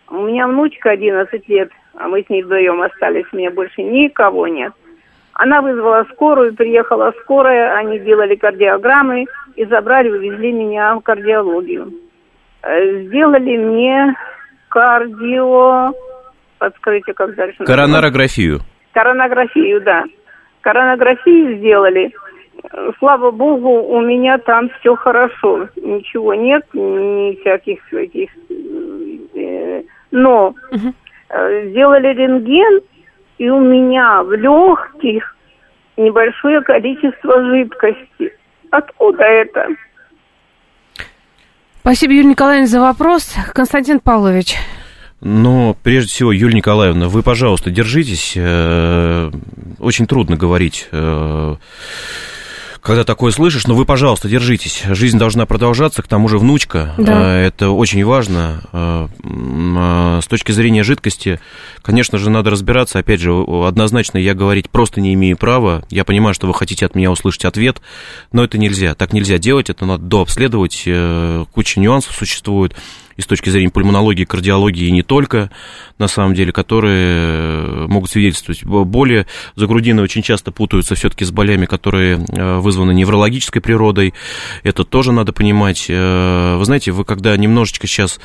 У 0.09 0.21
меня 0.23 0.47
внучка 0.47 0.91
11 0.91 1.47
лет, 1.47 1.69
а 1.95 2.07
мы 2.07 2.23
с 2.23 2.29
ней 2.29 2.43
вдвоем 2.43 2.81
остались, 2.81 3.25
у 3.31 3.37
меня 3.37 3.51
больше 3.51 3.81
никого 3.81 4.47
нет. 4.47 4.73
Она 5.33 5.61
вызвала 5.61 6.05
скорую, 6.11 6.53
приехала 6.53 7.13
скорая, 7.21 7.75
они 7.75 7.99
делали 7.99 8.35
кардиограммы 8.35 9.25
и 9.55 9.65
забрали, 9.65 10.09
увезли 10.09 10.51
меня 10.51 10.95
в 10.95 11.01
кардиологию. 11.01 11.93
Э, 12.61 13.03
сделали 13.03 13.57
мне 13.57 14.15
кардио... 14.67 15.93
Подскажите, 16.57 17.13
как 17.13 17.35
дальше? 17.35 17.63
Коронарографию. 17.63 18.59
Коронографию, 18.91 19.81
да. 19.81 20.03
Коронографию 20.59 21.57
сделали. 21.57 22.11
Слава 22.99 23.31
богу, 23.31 23.81
у 23.81 24.01
меня 24.01 24.39
там 24.39 24.69
все 24.79 24.93
хорошо. 24.95 25.69
Ничего 25.77 26.33
нет, 26.33 26.65
ни 26.73 27.39
всяких 27.39 27.93
этих... 27.93 28.29
Но 30.11 30.47
угу. 30.71 30.93
Сделали 31.29 32.07
рентген, 32.07 32.81
и 33.37 33.49
у 33.49 33.59
меня 33.59 34.23
в 34.23 34.33
легких 34.33 35.35
небольшое 35.97 36.61
количество 36.61 37.43
жидкости. 37.45 38.33
Откуда 38.71 39.23
это? 39.23 39.67
Спасибо, 41.81 42.13
Юрий 42.13 42.27
Николаевич, 42.27 42.69
за 42.69 42.81
вопрос. 42.81 43.33
Константин 43.53 43.99
Павлович. 43.99 44.55
Но 45.21 45.75
прежде 45.83 46.09
всего, 46.11 46.31
Юлия 46.31 46.55
Николаевна, 46.55 47.09
вы, 47.09 47.23
пожалуйста, 47.23 47.71
держитесь. 47.71 48.33
Э, 48.37 49.29
очень 49.79 50.07
трудно 50.07 50.37
говорить 50.37 50.87
э, 50.91 51.55
когда 52.81 53.03
такое 53.03 53.31
слышишь, 53.31 53.67
но 53.67 53.75
вы, 53.75 53.85
пожалуйста, 53.85 54.29
держитесь. 54.29 54.83
Жизнь 54.87 55.17
должна 55.17 55.45
продолжаться, 55.45 56.01
к 56.01 56.07
тому 56.07 56.27
же 56.27 56.37
внучка. 56.37 56.93
Да. 56.97 57.37
Э, 57.37 57.47
это 57.47 57.69
очень 57.71 58.03
важно. 58.05 58.61
Э, 58.71 59.07
э, 59.23 60.19
с 60.21 60.27
точки 60.27 60.51
зрения 60.51 60.83
жидкости, 60.83 61.39
конечно 61.81 62.17
же, 62.17 62.29
надо 62.29 62.49
разбираться. 62.49 62.99
Опять 62.99 63.19
же, 63.19 63.33
однозначно 63.33 64.17
я 64.17 64.33
говорить 64.33 64.69
просто 64.69 65.01
не 65.01 65.13
имею 65.13 65.37
права. 65.37 65.83
Я 65.89 66.05
понимаю, 66.05 66.33
что 66.33 66.47
вы 66.47 66.53
хотите 66.53 66.85
от 66.85 66.95
меня 66.95 67.11
услышать 67.11 67.45
ответ, 67.45 67.81
но 68.31 68.43
это 68.43 68.57
нельзя. 68.57 68.95
Так 68.95 69.13
нельзя 69.13 69.37
делать, 69.37 69.69
это 69.69 69.85
надо 69.85 70.03
дообследовать. 70.03 70.87
Куча 71.51 71.79
нюансов 71.79 72.15
существует 72.15 72.75
и 73.19 73.21
с 73.21 73.25
точки 73.25 73.49
зрения 73.49 73.69
пульмонологии, 73.69 74.23
кардиологии 74.23 74.87
и 74.87 74.91
не 74.91 75.03
только, 75.03 75.51
на 75.97 76.07
самом 76.07 76.35
деле, 76.35 76.53
которые 76.53 77.85
могут 77.89 78.09
свидетельствовать. 78.09 78.63
Боли 78.63 79.27
за 79.57 79.67
грудиной 79.67 80.03
очень 80.03 80.21
часто 80.21 80.53
путаются 80.53 80.95
все-таки 80.95 81.25
с 81.25 81.31
болями, 81.31 81.65
которые 81.65 82.15
э, 82.15 82.57
вызваны 82.59 82.93
неврологической 82.93 83.61
природой. 83.61 84.13
Это 84.63 84.85
тоже 84.85 85.11
надо 85.11 85.33
понимать. 85.33 85.87
Э, 85.89 86.55
вы 86.55 86.63
знаете, 86.63 86.91
вы 86.91 87.03
когда 87.03 87.35
немножечко 87.35 87.87
сейчас 87.87 88.21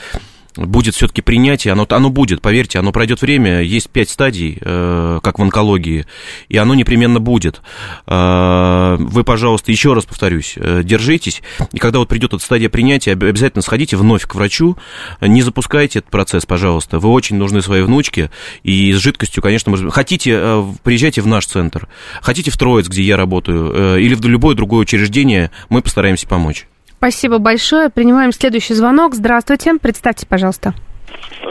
будет 0.56 0.94
все-таки 0.94 1.22
принятие, 1.22 1.72
оно, 1.72 1.86
оно 1.88 2.10
будет, 2.10 2.40
поверьте, 2.40 2.78
оно 2.78 2.92
пройдет 2.92 3.22
время, 3.22 3.62
есть 3.62 3.90
пять 3.90 4.10
стадий, 4.10 4.58
э, 4.60 5.20
как 5.22 5.38
в 5.38 5.42
онкологии, 5.42 6.06
и 6.48 6.56
оно 6.56 6.74
непременно 6.74 7.20
будет. 7.20 7.62
Э, 8.06 8.96
вы, 8.98 9.24
пожалуйста, 9.24 9.72
еще 9.72 9.92
раз 9.94 10.04
повторюсь, 10.04 10.54
э, 10.56 10.82
держитесь, 10.84 11.42
и 11.72 11.78
когда 11.78 11.98
вот 11.98 12.08
придет 12.08 12.34
эта 12.34 12.42
стадия 12.42 12.68
принятия, 12.68 13.12
обязательно 13.12 13.62
сходите 13.62 13.96
вновь 13.96 14.26
к 14.26 14.34
врачу, 14.34 14.76
не 15.20 15.42
запускайте 15.42 16.00
этот 16.00 16.10
процесс, 16.10 16.46
пожалуйста, 16.46 16.98
вы 16.98 17.10
очень 17.10 17.36
нужны 17.36 17.62
своей 17.62 17.82
внучке, 17.82 18.30
и 18.62 18.92
с 18.92 18.98
жидкостью, 18.98 19.42
конечно, 19.42 19.72
мы... 19.72 19.90
хотите, 19.90 20.32
э, 20.34 20.64
приезжайте 20.82 21.20
в 21.20 21.26
наш 21.26 21.46
центр, 21.46 21.88
хотите 22.22 22.50
в 22.50 22.56
Троиц, 22.56 22.88
где 22.88 23.02
я 23.02 23.16
работаю, 23.16 23.72
э, 23.74 24.00
или 24.00 24.14
в 24.14 24.24
любое 24.26 24.54
другое 24.54 24.82
учреждение, 24.82 25.50
мы 25.68 25.82
постараемся 25.82 26.26
помочь. 26.28 26.66
Спасибо 27.04 27.38
большое. 27.38 27.90
Принимаем 27.90 28.32
следующий 28.32 28.72
звонок. 28.72 29.12
Здравствуйте. 29.12 29.72
Представьте, 29.78 30.26
пожалуйста. 30.26 30.72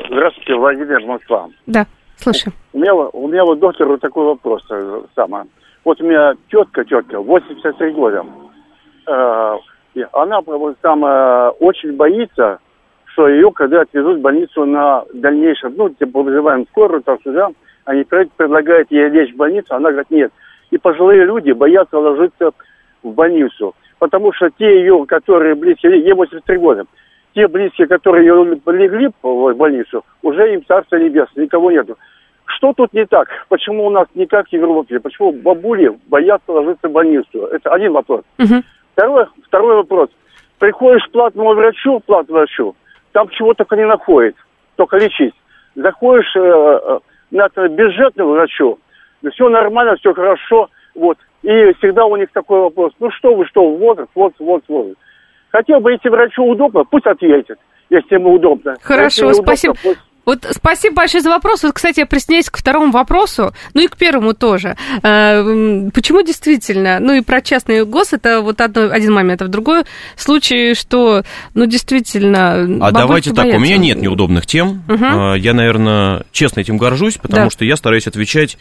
Здравствуйте, 0.10 0.56
Владимир 0.56 1.06
Москва. 1.06 1.47
Да, 1.68 1.86
слушаю. 2.16 2.54
У 2.74 2.80
меня, 2.80 2.95
у 2.95 3.28
меня 3.28 3.45
вот 3.45 3.60
доктор 3.60 3.88
вот 3.88 4.01
такой 4.01 4.26
вопрос. 4.26 4.66
э, 4.72 5.01
Самое. 5.14 5.45
Вот 5.86 6.01
у 6.01 6.06
меня 6.06 6.34
тетка, 6.49 6.84
тетка, 6.84 7.20
83 7.20 7.91
года. 7.91 8.26
Э, 9.06 9.58
она 10.14 10.41
вот, 10.41 10.76
там 10.80 11.06
э, 11.06 11.49
очень 11.60 11.97
боится, 11.97 12.58
что 13.14 13.28
ее 13.28 13.51
когда 13.51 13.82
отвезут 13.82 14.18
в 14.18 14.22
больницу 14.22 14.66
на 14.66 15.04
дальнейшем, 15.14 15.76
ну, 15.78 15.89
типа 15.89 16.24
вызываем 16.24 16.66
скорую, 16.72 17.04
там 17.04 17.20
сюда, 17.24 17.49
они 17.86 18.04
предлагают 18.06 18.89
ей 18.89 19.08
лечь 19.10 19.32
в 19.32 19.38
больницу, 19.38 19.76
она 19.76 19.91
говорит, 19.91 20.10
нет. 20.10 20.32
И 20.72 20.80
пожилые 20.80 21.26
люди 21.26 21.51
боятся 21.51 21.99
ложиться 21.99 22.54
в 23.04 23.12
больницу 23.12 23.76
потому 24.04 24.34
что 24.34 24.49
те 24.49 24.82
ее, 24.82 25.06
которые 25.06 25.56
близкие, 25.56 26.01
ей 26.01 26.12
83 26.12 26.58
года, 26.58 26.84
те 27.34 27.47
близкие, 27.47 27.88
которые 27.88 28.28
ее 28.28 28.60
легли 28.66 29.10
в 29.22 29.54
больницу, 29.54 30.04
уже 30.22 30.54
им 30.54 30.66
царство 30.66 30.97
небесное, 30.97 31.45
никого 31.45 31.72
нету. 31.72 31.97
Что 32.43 32.74
тут 32.74 32.91
не 32.91 33.06
так? 33.06 33.30
Почему 33.47 33.86
у 33.86 33.89
нас 33.89 34.08
не 34.14 34.26
как 34.26 34.49
в 34.49 34.51
Европе? 34.51 34.99
Почему 34.99 35.32
бабули 35.32 35.97
боятся 36.08 36.51
ложиться 36.51 36.89
в 36.89 36.91
больницу? 36.91 37.45
Это 37.45 37.70
один 37.70 37.93
вопрос. 37.93 38.24
Угу. 38.39 38.64
Второй, 38.91 39.26
второй 39.47 39.76
вопрос. 39.78 40.10
Приходишь 40.60 41.06
к 41.06 41.12
платному 41.12 41.54
врачу, 41.54 42.01
платному 42.01 42.39
врачу, 42.39 42.76
там 43.14 43.30
чего 43.30 43.54
только 43.54 43.78
не 43.78 43.86
находит, 43.86 44.36
только 44.76 44.97
лечить. 44.97 45.34
Заходишь 45.76 46.36
э, 46.36 46.41
э 46.41 46.99
на 47.32 47.47
бюджетному 47.70 48.34
врачу, 48.34 48.80
все 49.32 49.47
нормально, 49.47 49.95
все 49.95 50.14
хорошо, 50.14 50.70
вот, 50.96 51.18
и 51.41 51.74
всегда 51.80 52.06
у 52.06 52.16
них 52.16 52.30
такой 52.32 52.62
вопрос, 52.62 52.94
ну 53.00 53.10
что 53.12 53.36
вы, 53.36 53.46
что, 53.46 53.70
возраст, 53.76 54.10
вот, 54.16 54.34
вот, 54.39 54.64
вот. 54.68 54.94
Хотел 55.50 55.80
бы 55.80 55.96
идти 55.96 56.10
врачу 56.10 56.44
удобно, 56.44 56.84
пусть 56.84 57.06
ответит, 57.06 57.60
если 57.89 58.16
ему 58.16 58.34
удобно. 58.34 58.76
Хорошо, 58.82 59.28
если 59.28 59.41
спасибо. 59.41 59.72
Удобно, 59.72 59.89
пусть... 59.96 60.12
Вот 60.26 60.46
спасибо 60.52 60.96
большое 60.96 61.22
за 61.22 61.30
вопрос. 61.30 61.64
Вот, 61.64 61.74
кстати, 61.74 62.00
я 62.00 62.06
присоединяюсь 62.06 62.50
к 62.50 62.58
второму 62.58 62.92
вопросу, 62.92 63.54
ну 63.74 63.82
и 63.82 63.88
к 63.88 63.98
первому 63.98 64.34
тоже. 64.34 64.78
Э, 65.02 65.90
почему 65.94 66.22
действительно, 66.24 67.00
ну 67.00 67.14
и 67.14 67.22
про 67.22 67.42
частный 67.42 67.86
гос, 67.86 68.14
это 68.14 68.42
вот 68.42 68.62
одно, 68.62 68.90
один 68.92 69.14
момент, 69.14 69.42
а 69.42 69.46
в 69.46 69.50
другой 69.50 69.84
случай, 70.16 70.76
что, 70.76 71.24
ну, 71.54 71.66
действительно... 71.66 72.54
А 72.82 72.92
давайте 72.92 73.32
боятся. 73.32 73.52
так, 73.52 73.60
у 73.60 73.60
меня 73.60 73.78
нет 73.78 74.02
неудобных 74.02 74.46
тем. 74.46 74.84
Угу. 74.88 75.36
Я, 75.36 75.54
наверное, 75.54 76.24
честно 76.32 76.62
этим 76.62 76.78
горжусь, 76.78 77.18
потому 77.18 77.46
да. 77.46 77.50
что 77.50 77.66
я 77.66 77.76
стараюсь 77.76 78.08
отвечать 78.08 78.58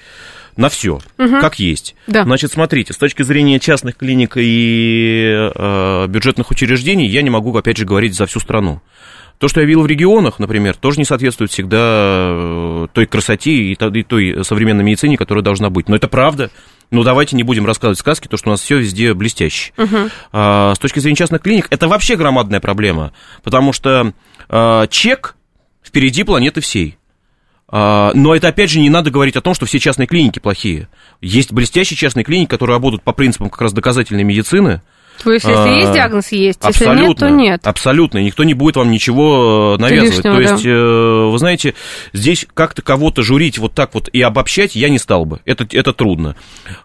на 0.56 0.68
все, 0.68 1.00
угу. 1.18 1.40
как 1.40 1.58
есть. 1.58 1.94
Да. 2.06 2.24
Значит, 2.24 2.52
смотрите, 2.52 2.92
с 2.92 2.98
точки 2.98 3.22
зрения 3.22 3.58
частных 3.60 3.96
клиник 3.96 4.36
и 4.36 5.50
э, 5.54 6.06
бюджетных 6.08 6.50
учреждений, 6.50 7.06
я 7.06 7.22
не 7.22 7.30
могу, 7.30 7.56
опять 7.56 7.78
же, 7.78 7.84
говорить 7.84 8.14
за 8.14 8.26
всю 8.26 8.40
страну. 8.40 8.80
То, 9.42 9.48
что 9.48 9.60
я 9.60 9.66
видел 9.66 9.82
в 9.82 9.88
регионах, 9.88 10.38
например, 10.38 10.76
тоже 10.76 11.00
не 11.00 11.04
соответствует 11.04 11.50
всегда 11.50 11.78
э, 11.80 12.86
той 12.92 13.06
красоте 13.06 13.50
и 13.50 13.74
той 13.74 14.44
современной 14.44 14.84
медицине, 14.84 15.16
которая 15.16 15.42
должна 15.42 15.68
быть. 15.68 15.88
Но 15.88 15.96
это 15.96 16.06
правда. 16.06 16.52
Ну, 16.92 17.02
давайте 17.02 17.34
не 17.34 17.42
будем 17.42 17.66
рассказывать 17.66 17.98
сказки, 17.98 18.28
то, 18.28 18.36
что 18.36 18.50
у 18.50 18.52
нас 18.52 18.60
все 18.60 18.78
везде 18.78 19.14
блестяще. 19.14 19.72
Угу. 19.76 19.96
А, 20.30 20.74
с 20.76 20.78
точки 20.78 21.00
зрения 21.00 21.16
частных 21.16 21.42
клиник, 21.42 21.66
это 21.70 21.88
вообще 21.88 22.14
громадная 22.14 22.60
проблема, 22.60 23.12
потому 23.42 23.72
что 23.72 24.12
а, 24.48 24.86
чек 24.86 25.34
впереди 25.82 26.22
планеты 26.22 26.60
всей. 26.60 26.96
А, 27.66 28.12
но 28.14 28.36
это, 28.36 28.46
опять 28.46 28.70
же, 28.70 28.78
не 28.78 28.90
надо 28.90 29.10
говорить 29.10 29.34
о 29.34 29.40
том, 29.40 29.54
что 29.54 29.66
все 29.66 29.80
частные 29.80 30.06
клиники 30.06 30.38
плохие. 30.38 30.88
Есть 31.20 31.52
блестящие 31.52 31.96
частные 31.96 32.22
клиники, 32.22 32.50
которые 32.50 32.76
работают 32.76 33.02
по 33.02 33.12
принципам 33.12 33.50
как 33.50 33.62
раз 33.62 33.72
доказательной 33.72 34.22
медицины, 34.22 34.82
то 35.22 35.32
есть, 35.32 35.44
если 35.44 35.68
а, 35.68 35.76
есть 35.76 35.92
диагноз, 35.92 36.32
есть, 36.32 36.58
если 36.66 36.86
нет, 36.86 37.16
то 37.16 37.28
нет. 37.28 37.60
Абсолютно, 37.66 38.18
никто 38.18 38.44
не 38.44 38.54
будет 38.54 38.76
вам 38.76 38.90
ничего 38.90 39.76
э, 39.78 39.80
навязывать. 39.80 40.16
Лишнего, 40.16 40.34
то 40.34 40.40
есть, 40.40 40.64
да. 40.64 40.70
э, 40.70 41.30
вы 41.30 41.38
знаете, 41.38 41.74
здесь 42.12 42.46
как-то 42.54 42.82
кого-то 42.82 43.22
журить 43.22 43.58
вот 43.58 43.72
так 43.72 43.94
вот 43.94 44.08
и 44.08 44.20
обобщать 44.20 44.74
я 44.74 44.88
не 44.88 44.98
стал 44.98 45.24
бы. 45.24 45.40
Это, 45.44 45.66
это 45.70 45.92
трудно. 45.92 46.36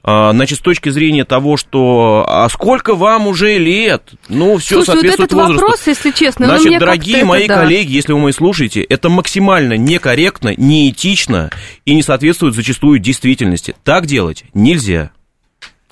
А, 0.04 0.32
значит, 0.34 0.60
с 0.60 0.62
точки 0.62 0.90
зрения 0.90 1.26
того, 1.26 1.58
что 1.58 2.26
а 2.28 2.48
сколько 2.50 2.96
вам 2.96 3.28
уже 3.28 3.58
лет? 3.58 4.04
Ну, 4.30 4.58
все 4.58 4.76
Слушай, 4.76 4.86
соответствует 4.86 5.32
вот 5.32 5.40
этот 5.40 5.50
возрасту. 5.50 5.62
вопрос, 5.62 5.88
если 5.88 6.12
честно, 6.12 6.46
Значит, 6.46 6.68
мне 6.68 6.80
дорогие 6.80 7.26
мои 7.26 7.46
это, 7.46 7.56
да. 7.56 7.62
коллеги, 7.62 7.94
если 7.94 8.14
вы 8.14 8.20
мои 8.20 8.32
слушаете, 8.32 8.82
это 8.82 9.10
максимально 9.10 9.78
некорректно, 9.78 10.54
неэтично 10.56 11.50
и 11.86 11.96
не 11.96 12.04
соответствует 12.04 12.54
зачастую 12.54 13.00
действительности. 13.00 13.76
Так 13.84 14.06
делать 14.06 14.44
нельзя. 14.54 15.12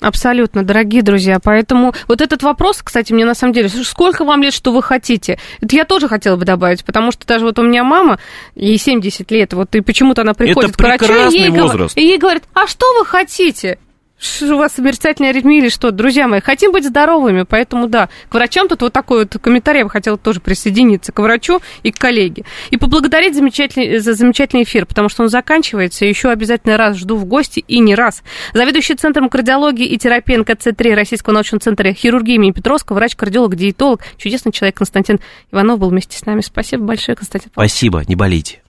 Абсолютно, 0.00 0.62
дорогие 0.62 1.02
друзья. 1.02 1.38
Поэтому 1.42 1.94
вот 2.06 2.20
этот 2.20 2.42
вопрос, 2.42 2.80
кстати, 2.82 3.12
мне 3.12 3.24
на 3.24 3.34
самом 3.34 3.54
деле, 3.54 3.68
сколько 3.68 4.24
вам 4.24 4.42
лет, 4.42 4.52
что 4.52 4.72
вы 4.72 4.82
хотите? 4.82 5.38
Это 5.60 5.74
я 5.74 5.84
тоже 5.84 6.06
хотела 6.08 6.36
бы 6.36 6.44
добавить, 6.44 6.84
потому 6.84 7.12
что 7.12 7.26
даже 7.26 7.46
вот 7.46 7.58
у 7.58 7.62
меня 7.62 7.82
мама, 7.82 8.18
ей 8.54 8.76
70 8.76 9.30
лет, 9.30 9.54
вот 9.54 9.74
и 9.74 9.80
почему-то 9.80 10.22
она 10.22 10.34
приходит 10.34 10.70
Это 10.70 10.78
к 10.78 10.82
врачу, 11.02 11.30
и 11.32 11.38
ей, 11.38 11.50
возраст. 11.50 11.96
и 11.96 12.02
ей 12.02 12.18
говорят, 12.18 12.42
а 12.52 12.66
что 12.66 12.86
вы 12.98 13.06
хотите? 13.06 13.78
У 14.42 14.56
вас 14.56 14.78
мерцательная 14.78 15.30
аритмия 15.30 15.58
или 15.58 15.68
что? 15.68 15.90
Друзья 15.90 16.26
мои, 16.26 16.40
хотим 16.40 16.72
быть 16.72 16.84
здоровыми, 16.84 17.42
поэтому 17.42 17.86
да, 17.86 18.08
к 18.28 18.34
врачам 18.34 18.68
тут 18.68 18.80
вот 18.82 18.92
такой 18.92 19.24
вот 19.24 19.36
комментарий, 19.40 19.80
я 19.80 19.84
бы 19.84 19.90
хотела 19.90 20.16
тоже 20.16 20.40
присоединиться 20.40 21.12
к 21.12 21.18
врачу 21.18 21.60
и 21.82 21.92
к 21.92 21.98
коллеге. 21.98 22.44
И 22.70 22.76
поблагодарить 22.76 23.34
замечательный, 23.34 23.98
за 23.98 24.14
замечательный 24.14 24.62
эфир, 24.62 24.86
потому 24.86 25.08
что 25.08 25.22
он 25.22 25.28
заканчивается, 25.28 26.06
еще 26.06 26.30
обязательно 26.30 26.76
раз 26.76 26.96
жду 26.96 27.16
в 27.16 27.24
гости 27.26 27.64
и 27.66 27.78
не 27.78 27.94
раз. 27.94 28.22
Заведующий 28.54 28.94
Центром 28.94 29.28
кардиологии 29.28 29.86
и 29.86 29.98
терапии 29.98 30.38
НКЦ-3 30.38 30.94
Российского 30.94 31.34
научного 31.34 31.60
центра 31.60 31.92
хирургии 31.92 32.34
имени 32.34 32.52
Петровского, 32.52 32.96
врач-кардиолог, 32.96 33.54
диетолог, 33.54 34.00
чудесный 34.16 34.52
человек 34.52 34.76
Константин 34.76 35.20
Иванов 35.52 35.78
был 35.78 35.90
вместе 35.90 36.16
с 36.16 36.24
нами. 36.24 36.40
Спасибо 36.40 36.84
большое, 36.84 37.16
Константин. 37.16 37.50
Спасибо, 37.52 38.02
не 38.06 38.16
болейте. 38.16 38.62